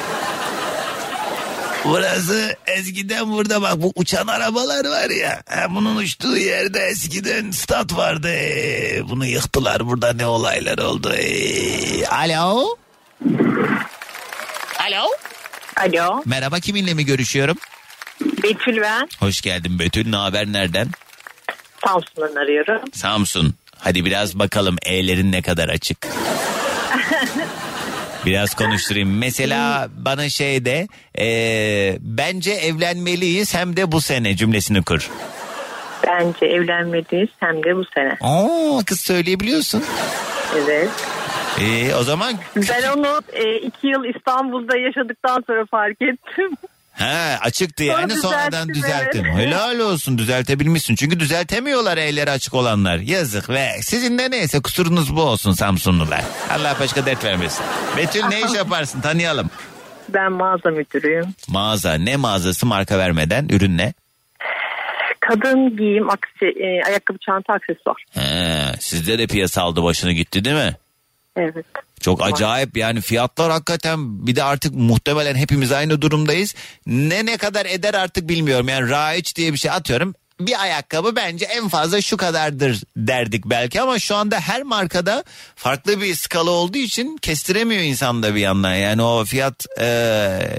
burası 1.86 2.56
eskiden 2.68 3.32
burada 3.32 3.62
bak 3.62 3.74
bu 3.82 3.94
uçan 3.96 4.28
arabalar 4.28 4.86
var 4.86 5.10
ya. 5.10 5.42
ha, 5.50 5.66
bunun 5.70 5.96
uçtuğu 5.96 6.38
yerde 6.38 6.80
eskiden 6.80 7.52
stat 7.52 7.96
vardı. 7.98 8.30
E, 8.34 9.02
bunu 9.10 9.26
yıktılar 9.26 9.88
burada 9.88 10.14
ne 10.14 10.26
olaylar 10.26 10.78
oldu. 10.78 11.14
E, 11.14 12.08
alo. 12.08 12.78
Alo. 14.80 15.08
Alo. 15.76 16.22
Merhaba 16.26 16.60
kiminle 16.60 16.94
mi 16.94 17.06
görüşüyorum? 17.06 17.58
Betül 18.44 18.82
ben. 18.82 19.10
Hoş 19.20 19.42
geldin 19.42 19.80
Betül. 19.80 20.10
Ne 20.10 20.16
haber 20.16 20.48
nereden? 20.48 20.88
Samsun'dan 21.86 22.36
arıyorum. 22.36 22.82
Samsun. 22.94 23.56
Hadi 23.80 24.06
biraz 24.06 24.40
bakalım 24.40 24.76
E'lerin 24.86 25.32
ne 25.32 25.42
kadar 25.42 25.70
açık. 25.70 25.98
Biraz 28.26 28.56
konuşturayım. 28.56 29.18
Mesela 29.18 29.88
bana 29.98 30.30
şey 30.30 30.66
de 30.66 30.88
e, 31.20 31.98
bence 32.02 32.52
evlenmeliyiz 32.52 33.56
hem 33.56 33.76
de 33.78 33.92
bu 33.92 34.02
sene 34.02 34.36
cümlesini 34.36 34.84
kur. 34.84 35.10
Bence 36.08 36.46
evlenmeliyiz 36.46 37.30
hem 37.40 37.64
de 37.64 37.76
bu 37.76 37.86
sene. 37.96 38.18
Oo 38.22 38.82
kız 38.86 39.00
söyleyebiliyorsun. 39.00 39.84
Evet. 40.58 40.90
E, 41.60 41.96
o 41.96 42.04
zaman 42.04 42.34
Ben 42.56 42.98
onu 42.98 43.22
e, 43.34 43.56
iki 43.56 43.88
yıl 43.88 44.16
İstanbul'da 44.16 44.78
yaşadıktan 44.78 45.44
sonra 45.48 45.66
fark 45.66 46.02
ettim. 46.02 46.52
Ha 47.00 47.38
açıktı 47.42 47.84
yani 47.84 48.14
Sonra 48.14 48.22
sonradan 48.22 48.70
düzelttim, 48.70 49.26
evet. 49.26 49.48
Helal 49.48 49.80
olsun 49.80 50.18
düzeltebilmişsin. 50.18 50.96
Çünkü 50.96 51.20
düzeltemiyorlar 51.20 51.98
elleri 51.98 52.32
açık 52.32 52.54
olanlar. 52.54 52.98
Yazık 52.98 53.50
ve 53.50 53.70
sizin 53.82 54.18
de 54.18 54.32
neyse 54.32 54.60
kusurunuz 54.60 55.16
bu 55.16 55.22
olsun 55.22 55.52
Samsunlular. 55.52 56.22
Allah 56.52 56.76
başka 56.80 57.06
dert 57.06 57.24
vermesin. 57.24 57.66
Betül 57.98 58.24
ne 58.24 58.42
iş 58.42 58.54
yaparsın 58.58 59.02
tanıyalım. 59.02 59.50
Ben 60.14 60.32
mağaza 60.32 60.70
müdürüyüm. 60.70 61.26
Mağaza 61.48 61.94
ne 61.94 62.16
mağazası 62.16 62.66
marka 62.66 62.98
vermeden 62.98 63.48
ürün 63.50 63.78
ne? 63.78 63.94
Kadın 65.20 65.78
giyim, 65.78 66.10
aksi, 66.10 66.46
e, 66.46 66.84
ayakkabı, 66.88 67.18
çanta, 67.26 67.54
aksesuar. 67.54 68.04
He, 68.12 68.76
sizde 68.80 69.20
de 69.20 69.28
piyasa 69.28 69.62
aldı 69.62 69.84
başını 69.84 70.12
gitti 70.12 70.46
değil 70.46 70.56
mi? 70.56 70.76
Evet. 71.38 71.66
Çok 72.02 72.24
acayip 72.26 72.78
yani 72.78 73.02
fiyatlar 73.02 73.52
hakikaten 73.52 74.28
bir 74.28 74.36
de 74.36 74.44
artık 74.44 74.76
muhtemelen 74.76 75.36
hepimiz 75.36 75.72
aynı 75.72 76.02
durumdayız. 76.02 76.56
Ne 76.88 77.26
ne 77.26 77.38
kadar 77.38 77.66
eder 77.66 77.94
artık 77.94 78.30
bilmiyorum. 78.30 78.70
Yani 78.70 78.90
raiç 78.90 79.36
diye 79.36 79.54
bir 79.54 79.58
şey 79.58 79.72
atıyorum. 79.72 80.16
Bir 80.40 80.62
ayakkabı 80.62 81.16
bence 81.16 81.46
en 81.46 81.68
fazla 81.68 82.02
şu 82.02 82.18
kadardır 82.18 82.82
derdik 82.98 83.46
belki 83.46 83.82
ama 83.82 84.00
şu 84.00 84.16
anda 84.16 84.40
her 84.40 84.64
markada 84.64 85.24
farklı 85.56 86.02
bir 86.02 86.14
skala 86.16 86.50
olduğu 86.50 86.78
için 86.78 87.18
kestiremiyor 87.18 87.82
insan 87.82 88.24
da 88.24 88.36
bir 88.36 88.40
yandan. 88.40 88.74
Yani 88.74 89.02
o 89.02 89.26
fiyat 89.26 89.66
e, 89.80 89.88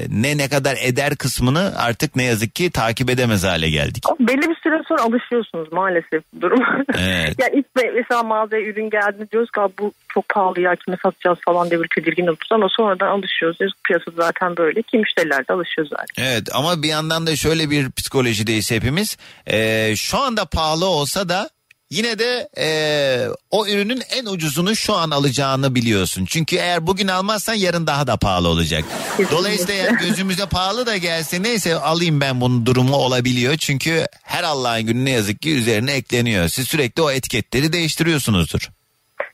ne 0.08 0.36
ne 0.38 0.48
kadar 0.48 0.78
eder 0.82 1.16
kısmını 1.16 1.72
artık 1.76 2.16
ne 2.16 2.22
yazık 2.22 2.54
ki 2.54 2.70
takip 2.70 3.10
edemez 3.10 3.44
hale 3.44 3.70
geldik. 3.70 4.04
Belli 4.20 4.48
bir 4.50 4.56
süre 4.62 4.82
sonra 4.88 5.02
alışıyorsunuz 5.02 5.72
maalesef 5.72 6.22
duruma. 6.40 6.84
Evet. 6.98 7.34
yani 7.40 7.50
ilk 7.54 7.66
me- 7.76 7.92
mesela 7.94 8.22
mağazaya 8.22 8.62
ürün 8.62 8.90
geldiğinde 8.90 9.30
diyoruz 9.30 9.50
ki 9.50 9.60
"Abi 9.60 9.72
bu 9.78 9.92
çok 10.14 10.28
pahalı 10.28 10.60
ya 10.60 10.76
kime 10.76 10.96
satacağız 11.02 11.38
falan 11.44 11.70
diye 11.70 11.82
bir 11.82 11.88
tedirgin 11.94 12.26
oluruz 12.26 12.48
ama 12.50 12.66
sonradan 12.76 13.06
alışıyoruz. 13.06 13.58
Piyasa 13.84 14.10
zaten 14.16 14.56
böyle 14.56 14.82
ki 14.82 14.98
müşteriler 14.98 15.48
de 15.48 15.52
alışıyor 15.52 15.88
zaten. 15.90 16.24
Evet 16.24 16.48
ama 16.54 16.82
bir 16.82 16.88
yandan 16.88 17.26
da 17.26 17.36
şöyle 17.36 17.70
bir 17.70 17.90
psikolojideyiz 17.90 18.70
hepimiz. 18.70 19.16
Ee, 19.46 19.94
şu 19.96 20.18
anda 20.18 20.44
pahalı 20.44 20.86
olsa 20.86 21.28
da 21.28 21.50
yine 21.90 22.18
de 22.18 22.48
ee, 22.58 23.26
o 23.50 23.66
ürünün 23.66 24.02
en 24.10 24.26
ucuzunu 24.26 24.76
şu 24.76 24.94
an 24.94 25.10
alacağını 25.10 25.74
biliyorsun. 25.74 26.24
Çünkü 26.24 26.56
eğer 26.56 26.86
bugün 26.86 27.08
almazsan 27.08 27.54
yarın 27.54 27.86
daha 27.86 28.06
da 28.06 28.16
pahalı 28.16 28.48
olacak. 28.48 28.84
Dolayısıyla 29.30 29.74
yani 29.74 29.98
gözümüze 29.98 30.46
pahalı 30.46 30.86
da 30.86 30.96
gelse 30.96 31.42
neyse 31.42 31.74
alayım 31.74 32.20
ben 32.20 32.40
bunun 32.40 32.66
durumu 32.66 32.96
olabiliyor. 32.96 33.56
Çünkü 33.56 34.06
her 34.22 34.44
Allah'ın 34.44 34.82
günü 34.82 35.04
ne 35.04 35.10
yazık 35.10 35.42
ki 35.42 35.54
üzerine 35.54 35.92
ekleniyor. 35.92 36.48
Siz 36.48 36.68
sürekli 36.68 37.02
o 37.02 37.10
etiketleri 37.10 37.72
değiştiriyorsunuzdur. 37.72 38.70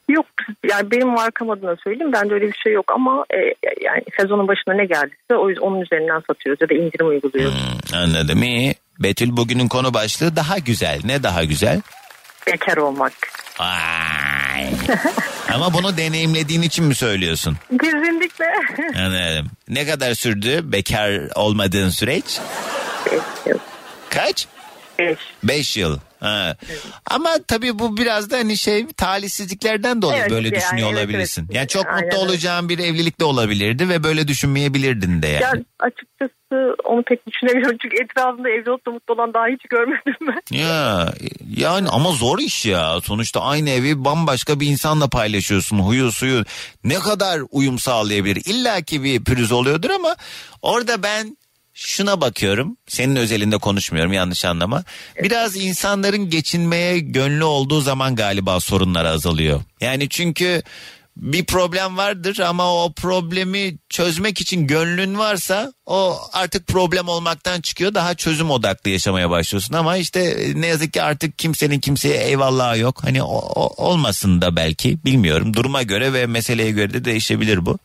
Yok 0.09 0.27
yani 0.71 0.91
benim 0.91 1.09
markam 1.09 1.51
adına 1.51 1.77
söyleyeyim 1.85 2.13
bende 2.13 2.35
öyle 2.35 2.47
bir 2.47 2.57
şey 2.63 2.73
yok 2.73 2.93
ama 2.95 3.25
e, 3.35 3.37
yani 3.85 4.03
sezonun 4.21 4.49
başına 4.49 4.75
ne 4.75 4.85
geldiyse 4.85 5.35
o 5.37 5.49
yüzden 5.49 5.63
onun 5.63 5.81
üzerinden 5.81 6.23
satıyoruz 6.27 6.61
ya 6.61 6.69
da 6.69 6.75
indirim 6.75 7.09
uyguluyoruz. 7.09 7.55
Anladım 7.95 8.43
iyi. 8.43 8.75
Betül 8.99 9.37
bugünün 9.37 9.69
konu 9.69 9.95
başlığı 9.95 10.37
daha 10.37 10.59
güzel. 10.59 11.01
Ne 11.05 11.23
daha 11.23 11.45
güzel? 11.45 11.81
Bekar 12.47 12.77
olmak. 12.77 13.13
Vay. 13.61 14.71
Ama 15.55 15.75
bunu 15.75 15.97
deneyimlediğin 15.97 16.63
için 16.63 16.85
mi 16.85 16.95
söylüyorsun? 16.95 17.57
Kesinlikle. 17.83 18.45
Anladım. 18.99 19.47
Ne 19.69 19.87
kadar 19.87 20.15
sürdü 20.15 20.61
bekar 20.73 21.21
olmadığın 21.35 21.89
süreç? 21.89 22.41
Kaç? 24.11 24.47
Beş. 24.99 25.19
Beş 25.45 25.77
yıl. 25.77 25.99
Ha. 26.21 26.57
Ama 27.11 27.31
tabii 27.49 27.79
bu 27.79 27.97
biraz 27.97 28.31
da 28.31 28.37
hani 28.37 28.57
şey 28.57 28.87
talihsizliklerden 28.87 30.03
dolayı 30.03 30.21
Evet, 30.21 30.31
böyle 30.31 30.49
yani, 30.49 30.57
düşünüyor 30.57 30.89
evet, 30.93 30.99
olabilirsin. 30.99 31.43
evet. 31.43 31.55
Yani 31.55 31.69
çok 31.69 31.87
Aynen 31.87 32.05
mutlu 32.05 32.19
olacağın 32.19 32.69
bir 32.69 32.79
evlilik 32.79 33.21
de 33.21 33.25
olabilirdi 33.25 33.89
ve 33.89 34.03
böyle 34.05 34.29
düşünmeyebilirdin 34.29 35.23
de 35.23 35.27
yani. 35.27 35.43
Ya 35.43 35.53
açıkçası 35.81 36.77
onu 36.85 37.03
pek 37.03 37.27
düşünemiyorum 37.27 37.79
çünkü 37.83 37.97
etrafımda 38.03 38.51
evli 38.51 38.71
olup 38.71 38.87
da 38.87 38.91
mutlu 38.91 39.15
olan 39.15 39.35
daha 39.35 39.47
hiç 39.47 39.63
görmedim 39.71 40.15
ben. 40.21 40.57
Ya 40.57 41.13
yani 41.57 41.89
ama 41.89 42.11
zor 42.11 42.39
iş 42.39 42.67
ya. 42.67 43.01
Sonuçta 43.01 43.41
aynı 43.41 43.71
evi 43.71 44.05
bambaşka 44.05 44.61
bir 44.61 44.67
insanla 44.67 45.09
paylaşıyorsun. 45.09 45.79
Huyu 45.79 46.13
suyu 46.13 46.45
ne 46.85 46.95
kadar 46.95 47.41
uyum 47.51 47.79
sağlayabilir? 47.79 48.43
İlla 48.45 48.81
ki 48.83 49.03
bir 49.05 49.25
pürüz 49.25 49.53
oluyordur 49.53 49.91
ama 49.91 50.17
orada 50.63 51.03
ben 51.03 51.37
şuna 51.79 52.21
bakıyorum. 52.21 52.77
Senin 52.89 53.17
özelinde 53.17 53.59
konuşmuyorum 53.59 54.13
yanlış 54.13 54.45
anlama. 54.45 54.85
Biraz 55.23 55.57
insanların 55.57 56.31
geçinmeye 56.31 56.99
gönlü 56.99 57.45
olduğu 57.45 57.81
zaman 57.81 58.17
galiba 58.17 58.61
sorunlar 58.61 59.05
azalıyor. 59.05 59.61
Yani 59.81 60.09
çünkü 60.09 60.63
bir 61.17 61.45
problem 61.45 61.97
vardır 61.97 62.39
ama 62.39 62.85
o 62.85 62.93
problemi 62.93 63.79
çözmek 63.89 64.41
için 64.41 64.67
gönlün 64.67 65.19
varsa 65.19 65.73
o 65.87 66.19
artık 66.33 66.67
problem 66.67 67.09
olmaktan 67.09 67.61
çıkıyor 67.61 67.95
daha 67.95 68.15
çözüm 68.15 68.51
odaklı 68.51 68.91
yaşamaya 68.91 69.31
başlıyorsun 69.31 69.75
ama 69.75 69.97
işte 69.97 70.53
ne 70.55 70.67
yazık 70.67 70.93
ki 70.93 71.03
artık 71.03 71.39
kimsenin 71.39 71.81
kimseye 71.81 72.17
eyvallahı 72.17 72.79
yok 72.79 73.05
hani 73.05 73.23
o, 73.23 73.37
o- 73.39 73.85
olmasın 73.87 74.41
da 74.43 74.57
belki 74.57 75.05
bilmiyorum 75.05 75.55
duruma 75.55 75.83
göre 75.83 76.13
ve 76.13 76.27
meseleye 76.27 76.71
göre 76.71 76.93
de 76.95 77.05
değişebilir 77.05 77.67
bu 77.67 77.79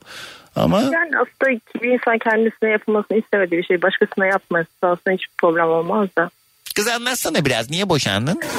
ama 0.55 0.81
Yani 0.81 1.11
aslında 1.15 1.59
bir 1.83 1.89
insan 1.89 2.17
kendisine 2.17 2.69
yapılmasını 2.69 3.17
istemediği 3.17 3.57
bir 3.57 3.63
şey 3.63 3.81
başkasına 3.81 4.25
yapması 4.25 4.67
aslında 4.81 5.11
hiçbir 5.15 5.33
problem 5.37 5.69
olmaz 5.69 6.07
da. 6.17 6.29
kız 6.75 6.87
anlatsana 6.87 7.45
biraz 7.45 7.69
niye 7.69 7.89
boşandın? 7.89 8.39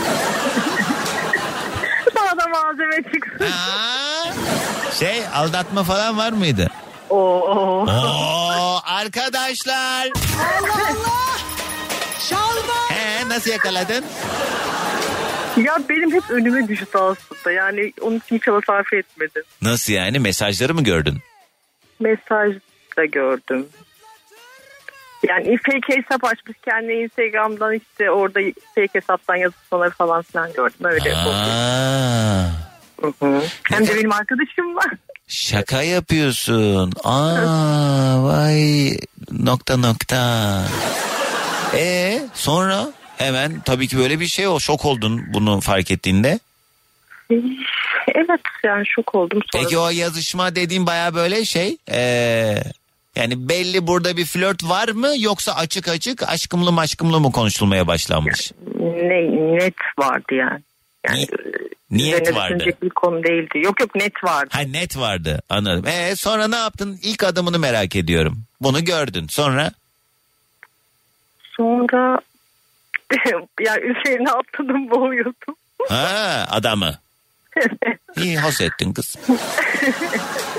Bana 2.17 2.39
da 2.39 2.49
malzeme 2.49 3.03
çıksın. 3.13 3.47
Şey 4.99 5.23
aldatma 5.35 5.83
falan 5.85 6.19
var 6.19 6.33
mıydı? 6.33 6.71
Oo. 7.11 7.87
Oo 7.87 8.81
arkadaşlar. 8.85 10.07
Allah 10.07 10.75
Allah. 10.91 11.39
Şalvar. 12.29 12.91
He 12.91 13.29
nasıl 13.29 13.51
yakaladın? 13.51 14.05
Ya 15.57 15.79
benim 15.89 16.13
hep 16.13 16.31
önüme 16.31 16.69
düştü 16.69 16.87
aslında. 16.99 17.53
Yani 17.53 17.93
onun 18.01 18.17
için 18.17 18.39
çaba 18.39 18.61
sarf 18.67 18.93
etmedim. 18.93 19.43
Nasıl 19.63 19.93
yani 19.93 20.19
mesajları 20.19 20.75
mı 20.75 20.85
gördün? 20.85 21.19
Mesaj 22.01 22.55
da 22.97 23.05
gördüm. 23.05 23.67
Yani 25.29 25.59
fake 25.59 25.97
hesap 25.97 26.25
açmış 26.25 26.57
kendi 26.65 26.93
Instagram'dan 26.93 27.75
işte 27.75 28.11
orada 28.11 28.41
fake 28.75 28.89
hesaptan 28.93 29.37
yazışmaları 29.37 29.91
falan 29.91 30.23
filan 30.23 30.53
gördüm. 30.53 30.77
Öyle. 30.85 31.15
Aa, 31.17 32.47
Hı 33.03 33.13
hı. 33.27 33.43
Hem 33.63 33.87
de 33.87 33.97
benim 33.97 34.13
arkadaşım 34.13 34.77
var. 34.77 34.91
şaka 35.29 35.83
yapıyorsun. 35.83 36.93
Aa 37.05 38.25
vay 38.25 38.91
nokta 39.31 39.77
nokta. 39.77 40.63
E 41.75 42.19
sonra 42.35 42.87
hemen 43.17 43.61
tabii 43.61 43.89
ki 43.89 43.99
böyle 43.99 44.21
bir 44.21 44.27
şey 44.27 44.49
o 44.49 44.61
şok 44.61 44.85
oldun 44.85 45.23
bunu 45.35 45.61
fark 45.61 45.91
ettiğinde. 45.91 46.39
Evet 48.15 48.41
yani 48.65 48.87
şok 48.87 49.15
oldum. 49.15 49.41
Sonra 49.53 49.63
Peki 49.63 49.79
o 49.79 49.91
yazışma 49.91 50.55
dediğin 50.57 50.87
baya 50.87 51.15
böyle 51.15 51.45
şey 51.45 51.77
ee, 51.91 52.55
yani 53.17 53.49
belli 53.49 53.87
burada 53.87 54.17
bir 54.17 54.25
flört 54.25 54.65
var 54.65 54.89
mı 54.89 55.11
yoksa 55.19 55.53
açık 55.55 55.89
açık 55.89 56.29
aşkımlı 56.29 56.73
maşkımlı 56.73 57.21
mı 57.21 57.33
konuşulmaya 57.33 57.87
başlanmış? 57.87 58.53
ne, 58.81 59.23
net 59.59 59.75
vardı 59.99 60.35
yani. 60.35 60.61
Yani 61.09 61.27
Niyet 61.91 62.23
üzerine 62.23 62.39
vardı. 62.39 62.65
bir 62.83 62.91
konu 62.91 63.23
değildi. 63.25 63.59
Yok 63.59 63.81
yok 63.81 63.95
net 63.95 64.25
vardı. 64.25 64.49
Ha 64.53 64.61
net 64.61 64.97
vardı 64.97 65.43
anladım. 65.49 65.87
E 65.87 66.17
sonra 66.17 66.49
ne 66.49 66.57
yaptın? 66.57 66.99
İlk 67.03 67.25
adımını 67.25 67.59
merak 67.59 67.97
ediyorum. 67.97 68.39
Bunu 68.61 68.85
gördün. 68.85 69.27
Sonra 69.27 69.73
Sonra 71.57 72.21
yani 73.61 73.81
üzerine 73.81 74.31
atladım 74.31 74.91
boğuyordum. 74.91 75.55
ha 75.89 76.47
adamı. 76.51 76.99
İyi 78.17 78.39
hoş 78.41 78.61
ettin 78.61 78.93
kız. 78.93 79.17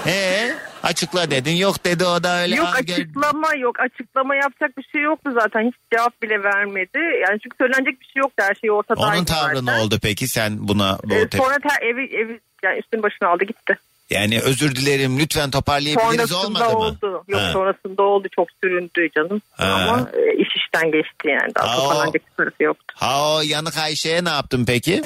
E 0.07 0.51
açıkla 0.83 1.31
dedin. 1.31 1.55
Yok 1.55 1.85
dedi 1.85 2.05
o 2.05 2.23
da 2.23 2.41
öyle. 2.41 2.55
yok 2.55 2.67
"Aa, 2.75 2.79
gel- 2.79 2.95
açıklama 2.95 3.55
yok 3.55 3.79
açıklama 3.79 4.35
yapacak 4.35 4.77
bir 4.77 4.83
şey 4.91 5.01
yoktu 5.01 5.31
zaten 5.33 5.67
hiç 5.67 5.75
cevap 5.93 6.21
bile 6.21 6.43
vermedi. 6.43 6.97
Yani 7.27 7.39
çünkü 7.43 7.57
söylenecek 7.57 8.01
bir 8.01 8.05
şey 8.05 8.19
yoktu 8.19 8.43
her 8.47 8.55
şey 8.55 8.71
ortada. 8.71 8.99
Onun 9.01 9.25
tavrı 9.25 9.65
ne 9.65 9.71
oldu 9.71 9.99
peki 10.01 10.27
sen 10.27 10.67
buna 10.67 10.97
bu 11.03 11.13
Ee, 11.13 11.23
tep- 11.27 11.37
sonra 11.37 11.55
ter, 11.69 11.81
evi, 11.87 12.15
evi 12.15 12.39
yani 12.63 12.79
üstünün 12.79 13.03
başına 13.03 13.29
aldı 13.29 13.43
gitti. 13.43 13.77
yani 14.09 14.39
özür 14.41 14.75
dilerim 14.75 15.19
lütfen 15.19 15.51
toparlayabiliriz 15.51 16.29
Sonrasında 16.29 16.69
olmadı 16.69 16.73
mı? 17.03 17.09
oldu. 17.09 17.23
Yok 17.27 17.41
Ha. 17.41 17.49
sonrasında 17.53 18.03
oldu 18.03 18.27
çok 18.35 18.47
süründü 18.63 19.09
canım. 19.15 19.41
Ha. 19.51 19.65
Ama 19.65 20.09
e, 20.13 20.41
iş 20.41 20.47
işten 20.55 20.91
geçti 20.91 21.27
yani. 21.27 21.55
Daha 21.55 21.71
Ha, 21.71 21.75
toparlanacak 21.75 22.27
bir 22.31 22.35
tarafı 22.37 22.63
yoktu. 22.63 22.95
Ha 22.99 23.33
o 23.35 23.41
yanık 23.41 23.77
Ayşe'ye 23.77 24.23
ne 24.25 24.29
yaptın 24.29 24.65
peki? 24.67 25.01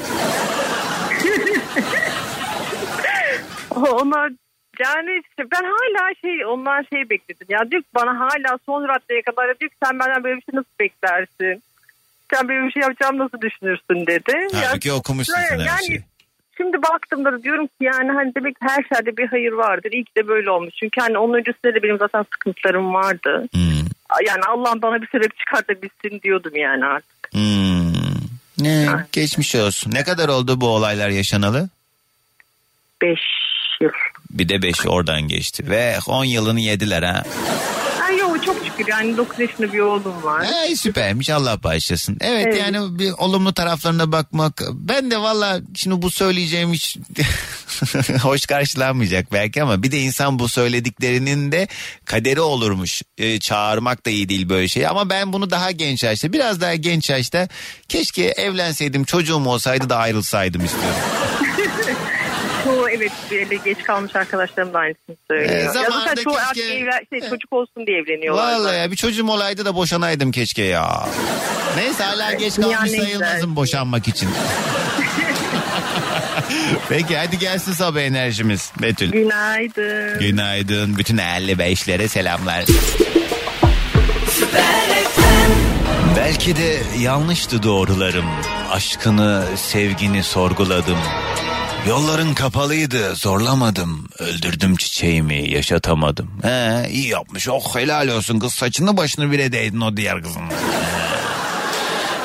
Onlar 3.92 4.32
yani 4.80 5.22
işte 5.30 5.44
ben 5.52 5.64
hala 5.64 6.14
şey 6.22 6.46
onlar 6.46 6.86
şey 6.94 7.10
bekledim. 7.10 7.48
Ya 7.50 7.72
diyor 7.72 7.84
bana 7.96 8.20
hala 8.20 8.60
son 8.66 8.88
raddeye 8.88 9.22
kadar 9.22 9.60
diyor 9.60 9.72
ki 9.72 9.78
sen 9.84 10.00
benden 10.00 10.24
böyle 10.24 10.36
bir 10.38 10.42
şey 10.42 10.54
nasıl 10.54 10.70
beklersin? 10.80 11.64
Sen 12.34 12.48
böyle 12.48 12.68
bir 12.68 12.72
şey 12.72 12.82
yapacağım 12.82 13.18
nasıl 13.18 13.42
düşünürsün 13.42 14.08
dedi. 14.08 14.48
Halbuki 14.54 14.92
okumuşsun 14.94 15.34
sen 15.34 15.60
her 15.60 15.66
yani, 15.66 15.86
şeyi. 15.88 16.02
Şimdi 16.58 16.82
baktığımda 16.82 17.34
da 17.34 17.44
diyorum 17.44 17.68
ki 17.68 17.74
yani 17.82 18.12
hani 18.12 18.36
demek 18.36 18.56
her 18.60 18.84
şeyde 18.94 19.18
bir 19.18 19.28
hayır 19.28 19.52
vardır. 19.52 19.92
İyi 19.92 20.04
ki 20.04 20.12
de 20.18 20.28
böyle 20.28 20.52
olmuş. 20.52 20.74
Çünkü 20.80 21.02
hani 21.02 21.18
onun 21.18 21.34
öncesinde 21.34 21.74
de 21.74 21.84
benim 21.84 21.98
zaten 21.98 22.24
sıkıntılarım 22.34 22.94
vardı. 22.94 23.48
Hmm. 23.54 23.88
Yani 24.28 24.42
Allah 24.48 24.82
bana 24.82 25.02
bir 25.02 25.08
sebep 25.08 25.38
çıkartabilsin 25.38 26.22
diyordum 26.24 26.56
yani 26.56 26.86
artık. 26.86 27.34
Hmm. 27.34 27.94
Ne 28.58 28.88
geçmiş 29.12 29.56
olsun. 29.56 29.92
Ne 29.92 30.04
kadar 30.04 30.30
oldu 30.30 30.62
bu 30.62 30.68
olaylar 30.68 31.10
yaşanalı? 31.10 31.70
Beş 33.02 33.22
yıl. 33.82 33.90
Bir 34.30 34.50
de 34.50 34.62
5 34.62 34.86
oradan 34.86 35.22
geçti 35.22 35.70
ve 35.70 35.98
10 36.08 36.24
yılını 36.24 36.60
yediler 36.60 37.04
ha. 37.04 37.24
şükür 38.78 38.92
yani 38.92 39.18
9 39.18 39.40
yaşında 39.40 39.74
bir 39.74 39.80
oğlum 39.80 40.24
var. 40.24 40.46
Ay 40.62 40.76
süpermiş 40.76 41.30
Allah 41.30 41.64
bağışlasın. 41.64 42.18
Evet, 42.22 42.46
Evet. 42.48 42.62
yani 42.62 43.00
bir 43.00 43.12
olumlu 43.12 43.54
taraflarına 43.54 44.12
bakmak. 44.12 44.62
Ben 44.74 45.12
de 45.12 45.18
valla 45.18 45.60
şimdi 45.76 46.02
bu 46.02 46.12
söyleyeceğim 46.12 46.74
hiç 46.74 46.98
hoş 48.22 48.46
karşılanmayacak 48.46 49.34
belki 49.34 49.64
ama 49.64 49.84
bir 49.84 49.92
de 49.92 50.00
insan 50.00 50.40
bu 50.40 50.50
söylediklerinin 50.50 51.52
de 51.52 51.68
kaderi 52.06 52.42
olurmuş. 52.42 53.02
Ee, 53.18 53.40
çağırmak 53.40 54.06
da 54.06 54.10
iyi 54.10 54.30
değil 54.30 54.50
böyle 54.50 54.68
şey 54.68 54.88
ama 54.88 55.10
ben 55.10 55.34
bunu 55.34 55.50
daha 55.50 55.72
genç 55.72 56.04
yaşta 56.04 56.34
biraz 56.34 56.62
daha 56.62 56.76
genç 56.76 57.10
yaşta 57.10 57.48
keşke 57.90 58.24
evlenseydim 58.24 59.04
çocuğum 59.04 59.46
olsaydı 59.46 59.90
da 59.90 59.98
ayrılsaydım 59.98 60.66
istiyorum. 60.66 61.00
Çoğu 62.68 62.90
evet 62.90 63.12
geç 63.66 63.84
kalmış 63.84 64.16
arkadaşlarım 64.16 64.74
da 64.74 64.80
aynısını 64.80 65.16
söylüyor. 65.32 65.52
Ee, 65.52 65.64
ya 65.64 65.72
zamanında 65.72 66.00
zaten 66.00 66.24
çoğu 66.24 66.34
keşke- 66.34 66.74
evlen, 66.74 67.02
şey, 67.10 67.30
çocuk 67.30 67.54
olsun 67.54 67.88
diye 67.88 67.98
evleniyorlar. 67.98 68.54
Vallahi 68.54 68.78
ya 68.78 68.92
bir 68.92 68.96
çocuğum 68.96 69.28
olaydı 69.30 69.66
da 69.66 69.76
boşanaydım 69.76 70.32
keşke 70.32 70.64
ya. 70.64 71.08
Neyse 71.78 72.04
hala 72.04 72.34
geç 72.34 72.56
kalmış 72.56 72.94
en 72.94 73.00
sayılmazım 73.00 73.56
boşanmak 73.56 74.08
için. 74.08 74.30
Peki 76.90 77.18
hadi 77.18 77.38
gelsin 77.40 77.72
sabah 77.72 78.00
enerjimiz 78.02 78.72
Betül. 78.82 79.12
Günaydın. 79.12 80.20
Günaydın. 80.20 80.98
Bütün 80.98 81.18
55'lere 81.18 82.08
selamlar. 82.08 82.66
Belki 86.18 86.56
de 86.56 86.80
yanlıştı 87.00 87.64
doğrularım. 87.64 88.26
Aşkını, 88.72 89.44
sevgini 89.56 90.24
sorguladım. 90.24 90.98
Yolların 91.88 92.34
kapalıydı, 92.34 93.16
zorlamadım. 93.16 94.10
Öldürdüm 94.20 94.76
çiçeğimi, 94.76 95.50
yaşatamadım. 95.50 96.30
He, 96.42 96.90
iyi 96.92 97.08
yapmış. 97.08 97.50
Oh 97.50 97.76
helal 97.76 98.08
olsun 98.08 98.40
kız 98.40 98.54
saçını 98.54 98.98
başını 98.98 99.32
bile 99.32 99.52
değdin 99.52 99.82
o 99.82 99.98
diğer 99.98 100.24
kızın. 100.24 100.42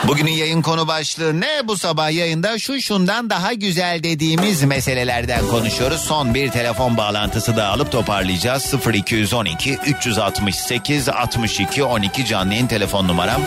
Bugünün 0.06 0.30
yayın 0.30 0.62
konu 0.62 0.88
başlığı 0.88 1.40
ne 1.40 1.68
bu 1.68 1.76
sabah 1.76 2.10
yayında 2.10 2.58
şu 2.58 2.80
şundan 2.80 3.30
daha 3.30 3.52
güzel 3.52 4.02
dediğimiz 4.02 4.64
meselelerden 4.64 5.48
konuşuyoruz. 5.48 6.00
Son 6.00 6.34
bir 6.34 6.50
telefon 6.50 6.96
bağlantısı 6.96 7.56
da 7.56 7.66
alıp 7.66 7.92
toparlayacağız. 7.92 8.74
0212 8.94 9.78
368 9.86 11.08
62 11.08 11.84
12 11.84 12.26
canlı 12.26 12.52
yayın 12.52 12.66
telefon 12.66 13.08
numaram. 13.08 13.42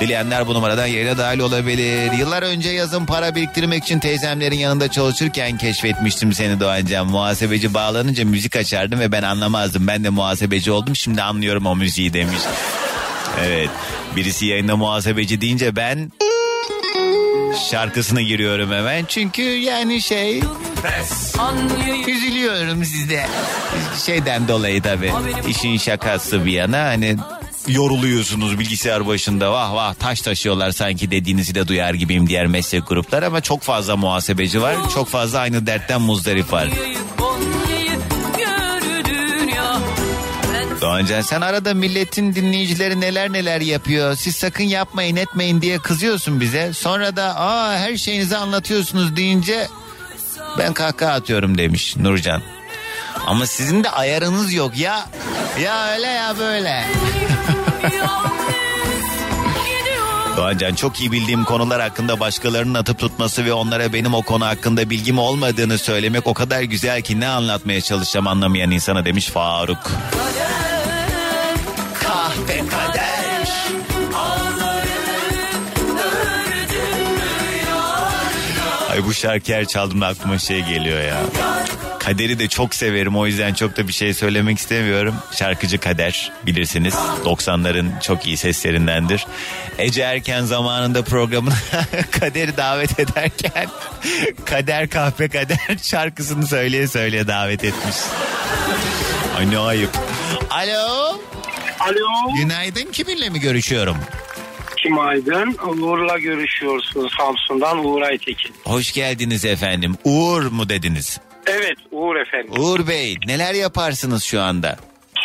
Dileyenler 0.00 0.46
bu 0.46 0.54
numaradan 0.54 0.86
yayına 0.86 1.18
dahil 1.18 1.38
olabilir. 1.38 2.12
Yıllar 2.12 2.42
önce 2.42 2.70
yazın 2.70 3.06
para 3.06 3.34
biriktirmek 3.34 3.84
için 3.84 3.98
teyzemlerin 3.98 4.58
yanında 4.58 4.88
çalışırken 4.88 5.58
keşfetmiştim 5.58 6.32
seni 6.32 6.60
Doğancan. 6.60 7.06
Muhasebeci 7.06 7.74
bağlanınca 7.74 8.24
müzik 8.24 8.56
açardım 8.56 9.00
ve 9.00 9.12
ben 9.12 9.22
anlamazdım. 9.22 9.86
Ben 9.86 10.04
de 10.04 10.08
muhasebeci 10.08 10.70
oldum 10.72 10.96
şimdi 10.96 11.22
anlıyorum 11.22 11.66
o 11.66 11.76
müziği 11.76 12.12
demiş. 12.12 12.40
Evet. 13.46 13.70
Birisi 14.16 14.46
yayında 14.46 14.76
muhasebeci 14.76 15.40
deyince 15.40 15.76
ben 15.76 16.12
şarkısına 17.70 18.22
giriyorum 18.22 18.72
hemen. 18.72 19.04
Çünkü 19.08 19.42
yani 19.42 20.02
şey 20.02 20.40
üzülüyorum 22.08 22.84
size. 22.84 23.26
Şeyden 24.06 24.48
dolayı 24.48 24.82
tabii. 24.82 25.12
İşin 25.48 25.78
şakası 25.78 26.44
bir 26.46 26.52
yana 26.52 26.78
hani 26.84 27.16
yoruluyorsunuz 27.68 28.58
bilgisayar 28.58 29.06
başında 29.06 29.52
vah 29.52 29.74
vah 29.74 29.94
taş 29.94 30.20
taşıyorlar 30.20 30.70
sanki 30.70 31.10
dediğinizi 31.10 31.54
de 31.54 31.68
duyar 31.68 31.94
gibiyim 31.94 32.26
diğer 32.26 32.46
meslek 32.46 32.88
gruplar 32.88 33.22
ama 33.22 33.40
çok 33.40 33.62
fazla 33.62 33.96
muhasebeci 33.96 34.62
var 34.62 34.76
çok 34.94 35.08
fazla 35.08 35.38
aynı 35.38 35.66
dertten 35.66 36.00
muzdarip 36.00 36.52
var. 36.52 36.68
Doğancan 40.80 41.20
sen 41.20 41.40
arada 41.40 41.74
milletin 41.74 42.34
dinleyicileri 42.34 43.00
neler 43.00 43.32
neler 43.32 43.60
yapıyor. 43.60 44.16
Siz 44.16 44.36
sakın 44.36 44.64
yapmayın 44.64 45.16
etmeyin 45.16 45.62
diye 45.62 45.78
kızıyorsun 45.78 46.40
bize. 46.40 46.72
Sonra 46.72 47.16
da 47.16 47.36
aa 47.36 47.78
her 47.78 47.96
şeyinizi 47.96 48.36
anlatıyorsunuz 48.36 49.16
deyince 49.16 49.68
ben 50.58 50.72
kahkaha 50.72 51.12
atıyorum 51.12 51.58
demiş 51.58 51.96
Nurcan. 51.96 52.42
Ama 53.26 53.46
sizin 53.46 53.84
de 53.84 53.90
ayarınız 53.90 54.52
yok 54.52 54.78
ya. 54.78 55.08
Ya 55.62 55.92
öyle 55.92 56.06
ya 56.06 56.38
böyle. 56.38 56.84
Doğancan 60.36 60.74
çok 60.74 61.00
iyi 61.00 61.12
bildiğim 61.12 61.44
konular 61.44 61.80
hakkında 61.80 62.20
başkalarının 62.20 62.74
atıp 62.74 62.98
tutması 62.98 63.44
ve 63.44 63.52
onlara 63.52 63.92
benim 63.92 64.14
o 64.14 64.22
konu 64.22 64.46
hakkında 64.46 64.90
bilgim 64.90 65.18
olmadığını 65.18 65.78
söylemek 65.78 66.26
o 66.26 66.34
kadar 66.34 66.62
güzel 66.62 67.02
ki 67.02 67.20
ne 67.20 67.28
anlatmaya 67.28 67.80
çalışacağım 67.80 68.26
anlamayan 68.26 68.70
insana 68.70 69.04
demiş 69.04 69.26
Faruk. 69.26 69.90
Kahpe 72.50 72.68
kader. 72.68 73.48
Ay 78.90 79.04
bu 79.04 79.14
şarkı 79.14 79.54
her 79.54 79.64
çaldığımda 79.64 80.06
aklıma 80.06 80.38
şey 80.38 80.64
geliyor 80.64 81.00
ya. 81.02 81.20
Kader'i 81.98 82.38
de 82.38 82.48
çok 82.48 82.74
severim 82.74 83.16
o 83.16 83.26
yüzden 83.26 83.54
çok 83.54 83.76
da 83.76 83.88
bir 83.88 83.92
şey 83.92 84.14
söylemek 84.14 84.58
istemiyorum. 84.58 85.14
Şarkıcı 85.32 85.78
Kader 85.78 86.32
bilirsiniz 86.46 86.94
90'ların 87.24 88.00
çok 88.02 88.26
iyi 88.26 88.36
seslerindendir. 88.36 89.26
Ece 89.78 90.02
Erken 90.02 90.44
zamanında 90.44 91.04
programına 91.04 91.54
Kader'i 92.10 92.56
davet 92.56 93.00
ederken 93.00 93.68
Kader 94.44 94.88
Kahpe 94.88 95.28
Kader 95.28 95.78
şarkısını 95.82 96.46
söyleye 96.46 96.88
söyleye 96.88 97.28
davet 97.28 97.64
etmiş. 97.64 97.96
Ay 99.38 99.50
ne 99.50 99.58
ayıp. 99.58 99.90
Alo. 100.50 101.20
Alo. 101.80 102.34
Günaydın 102.36 102.92
kiminle 102.92 103.28
mi 103.30 103.40
görüşüyorum? 103.40 103.96
Kim 104.76 104.98
Aydın? 104.98 105.56
Uğur'la 105.66 106.18
görüşüyorsun 106.18 107.08
Samsun'dan 107.18 107.84
Uğur 107.84 108.02
Aytekin. 108.02 108.52
Hoş 108.64 108.92
geldiniz 108.92 109.44
efendim. 109.44 109.94
Uğur 110.04 110.42
mu 110.42 110.68
dediniz? 110.68 111.20
Evet 111.46 111.76
Uğur 111.90 112.16
efendim. 112.16 112.52
Uğur 112.62 112.88
Bey 112.88 113.16
neler 113.26 113.54
yaparsınız 113.54 114.24
şu 114.24 114.40
anda? 114.40 114.76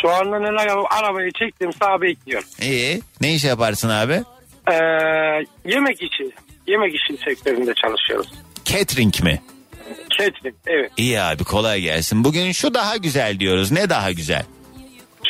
Şu 0.02 0.10
anda 0.10 0.38
neler 0.38 0.52
yapıyorum? 0.58 0.86
Arabayı 0.90 1.30
çektim 1.32 1.70
sağ 1.72 2.00
bekliyorum. 2.02 2.48
İyi. 2.62 3.02
Ne 3.20 3.34
iş 3.34 3.44
yaparsın 3.44 3.88
abi? 3.88 4.22
Ee, 4.72 4.74
yemek 5.64 6.02
işi. 6.02 6.30
Yemek 6.66 6.94
işi 6.94 7.16
sektöründe 7.24 7.74
çalışıyoruz. 7.74 8.28
Catering 8.64 9.20
mi? 9.22 9.42
Catering 10.18 10.54
evet. 10.66 10.90
İyi 10.96 11.20
abi 11.20 11.44
kolay 11.44 11.80
gelsin. 11.80 12.24
Bugün 12.24 12.52
şu 12.52 12.74
daha 12.74 12.96
güzel 12.96 13.40
diyoruz. 13.40 13.72
Ne 13.72 13.90
daha 13.90 14.12
güzel? 14.12 14.44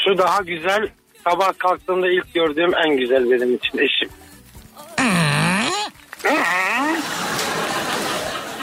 Şu 0.06 0.18
daha 0.18 0.42
güzel 0.42 0.88
sabah 1.30 1.58
kalktığımda 1.58 2.08
ilk 2.08 2.34
gördüğüm 2.34 2.74
en 2.74 2.96
güzel 2.96 3.30
benim 3.30 3.54
için 3.54 3.78
eşim. 3.78 4.08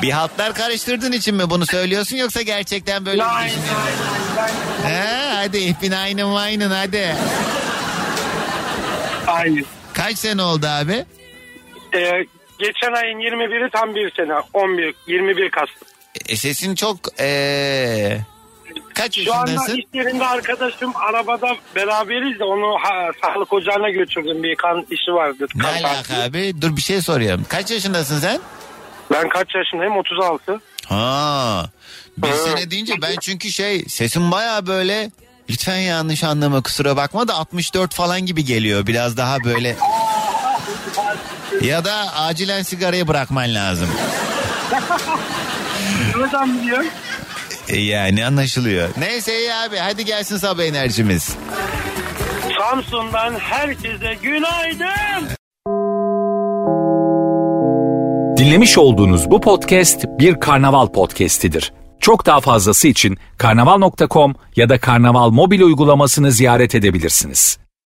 Bir 0.02 0.12
haltlar 0.12 0.54
karıştırdığın 0.54 1.12
için 1.12 1.36
mi 1.36 1.50
bunu 1.50 1.66
söylüyorsun 1.66 2.18
yoksa 2.18 2.42
gerçekten 2.42 3.06
böyle 3.06 3.24
mi 3.24 3.30
düşünüyorsun? 3.30 3.74
He, 4.84 5.34
hadi 5.36 5.58
ich 5.58 5.82
bin 5.82 5.92
einen 5.92 6.36
Weinen 6.36 6.70
hadi. 6.70 7.16
Aynen. 9.28 9.66
Kaç 9.94 10.18
sene 10.18 10.42
oldu 10.42 10.68
abi? 10.68 11.06
Ee, 11.96 12.26
geçen 12.60 12.94
ayın 12.94 13.20
21'i 13.20 13.70
tam 13.70 13.96
bir 13.96 14.12
sene. 14.12 14.34
11, 14.54 14.96
21 15.08 15.50
Kasım. 15.50 15.76
E, 16.30 16.36
sesin 16.36 16.76
çok 16.76 16.98
ee, 17.20 18.18
kaç 18.94 19.20
Şu 19.26 19.34
anda 19.34 19.52
yaşındasın? 19.52 19.78
iş 19.78 19.86
yerinde 19.94 20.26
arkadaşım 20.26 20.94
arabada 20.96 21.48
beraberiz 21.76 22.40
de 22.40 22.44
onu 22.44 22.76
ha, 22.84 23.12
sağlık 23.22 23.54
ocağına 23.54 23.90
götürdüm. 23.90 24.44
Bir 24.44 24.56
kan 24.56 24.86
işi 24.90 25.14
vardı. 25.14 25.48
Ne 25.56 25.64
Kan 25.64 25.74
alaka 25.74 26.24
abi? 26.24 26.62
Dur 26.62 26.76
bir 26.76 26.82
şey 26.82 27.02
soruyorum. 27.02 27.46
Kaç 27.50 27.72
yaşındasın 27.72 28.20
sen? 28.20 28.40
Ben 29.14 29.30
kaç 29.30 29.56
yaşındayım? 29.56 29.98
36. 29.98 30.60
Ha. 30.88 31.66
Bir 32.18 32.32
sene 32.32 32.72
deyince 32.72 32.94
ben 33.02 33.16
çünkü 33.22 33.52
şey 33.52 33.86
sesim 33.88 34.32
baya 34.32 34.68
böyle 34.68 35.12
lütfen 35.50 35.78
yanlış 35.78 36.24
anlama 36.24 36.62
kusura 36.62 36.96
bakma 36.98 37.28
da 37.28 37.34
64 37.34 37.94
falan 37.94 38.26
gibi 38.26 38.46
geliyor. 38.46 38.88
Biraz 38.88 39.18
daha 39.18 39.44
böyle 39.44 39.76
ya 41.62 41.86
da 41.86 42.14
acilen 42.16 42.64
sigarayı 42.64 43.08
bırakman 43.08 43.56
lazım. 43.56 43.90
Nereden 46.18 46.62
biliyorsun? 46.62 46.92
E, 47.74 47.82
Yani 47.82 48.26
anlaşılıyor. 48.26 48.90
Neyse 48.98 49.40
iyi 49.40 49.54
abi 49.54 49.78
hadi 49.78 50.06
gelsin 50.06 50.38
sabah 50.38 50.64
enerjimiz. 50.64 51.36
Samsun'dan 52.60 53.34
herkese 53.40 54.14
günaydın. 54.24 55.28
Dinlemiş 58.38 58.78
olduğunuz 58.78 59.32
bu 59.32 59.42
podcast 59.42 60.06
bir 60.20 60.40
karnaval 60.40 60.88
podcastidir. 60.88 61.74
Çok 62.00 62.26
daha 62.26 62.40
fazlası 62.42 62.88
için 62.88 63.18
karnaval.com 63.38 64.36
ya 64.56 64.70
da 64.70 64.80
karnaval 64.80 65.30
mobil 65.30 65.62
uygulamasını 65.62 66.32
ziyaret 66.32 66.76
edebilirsiniz. 66.76 67.58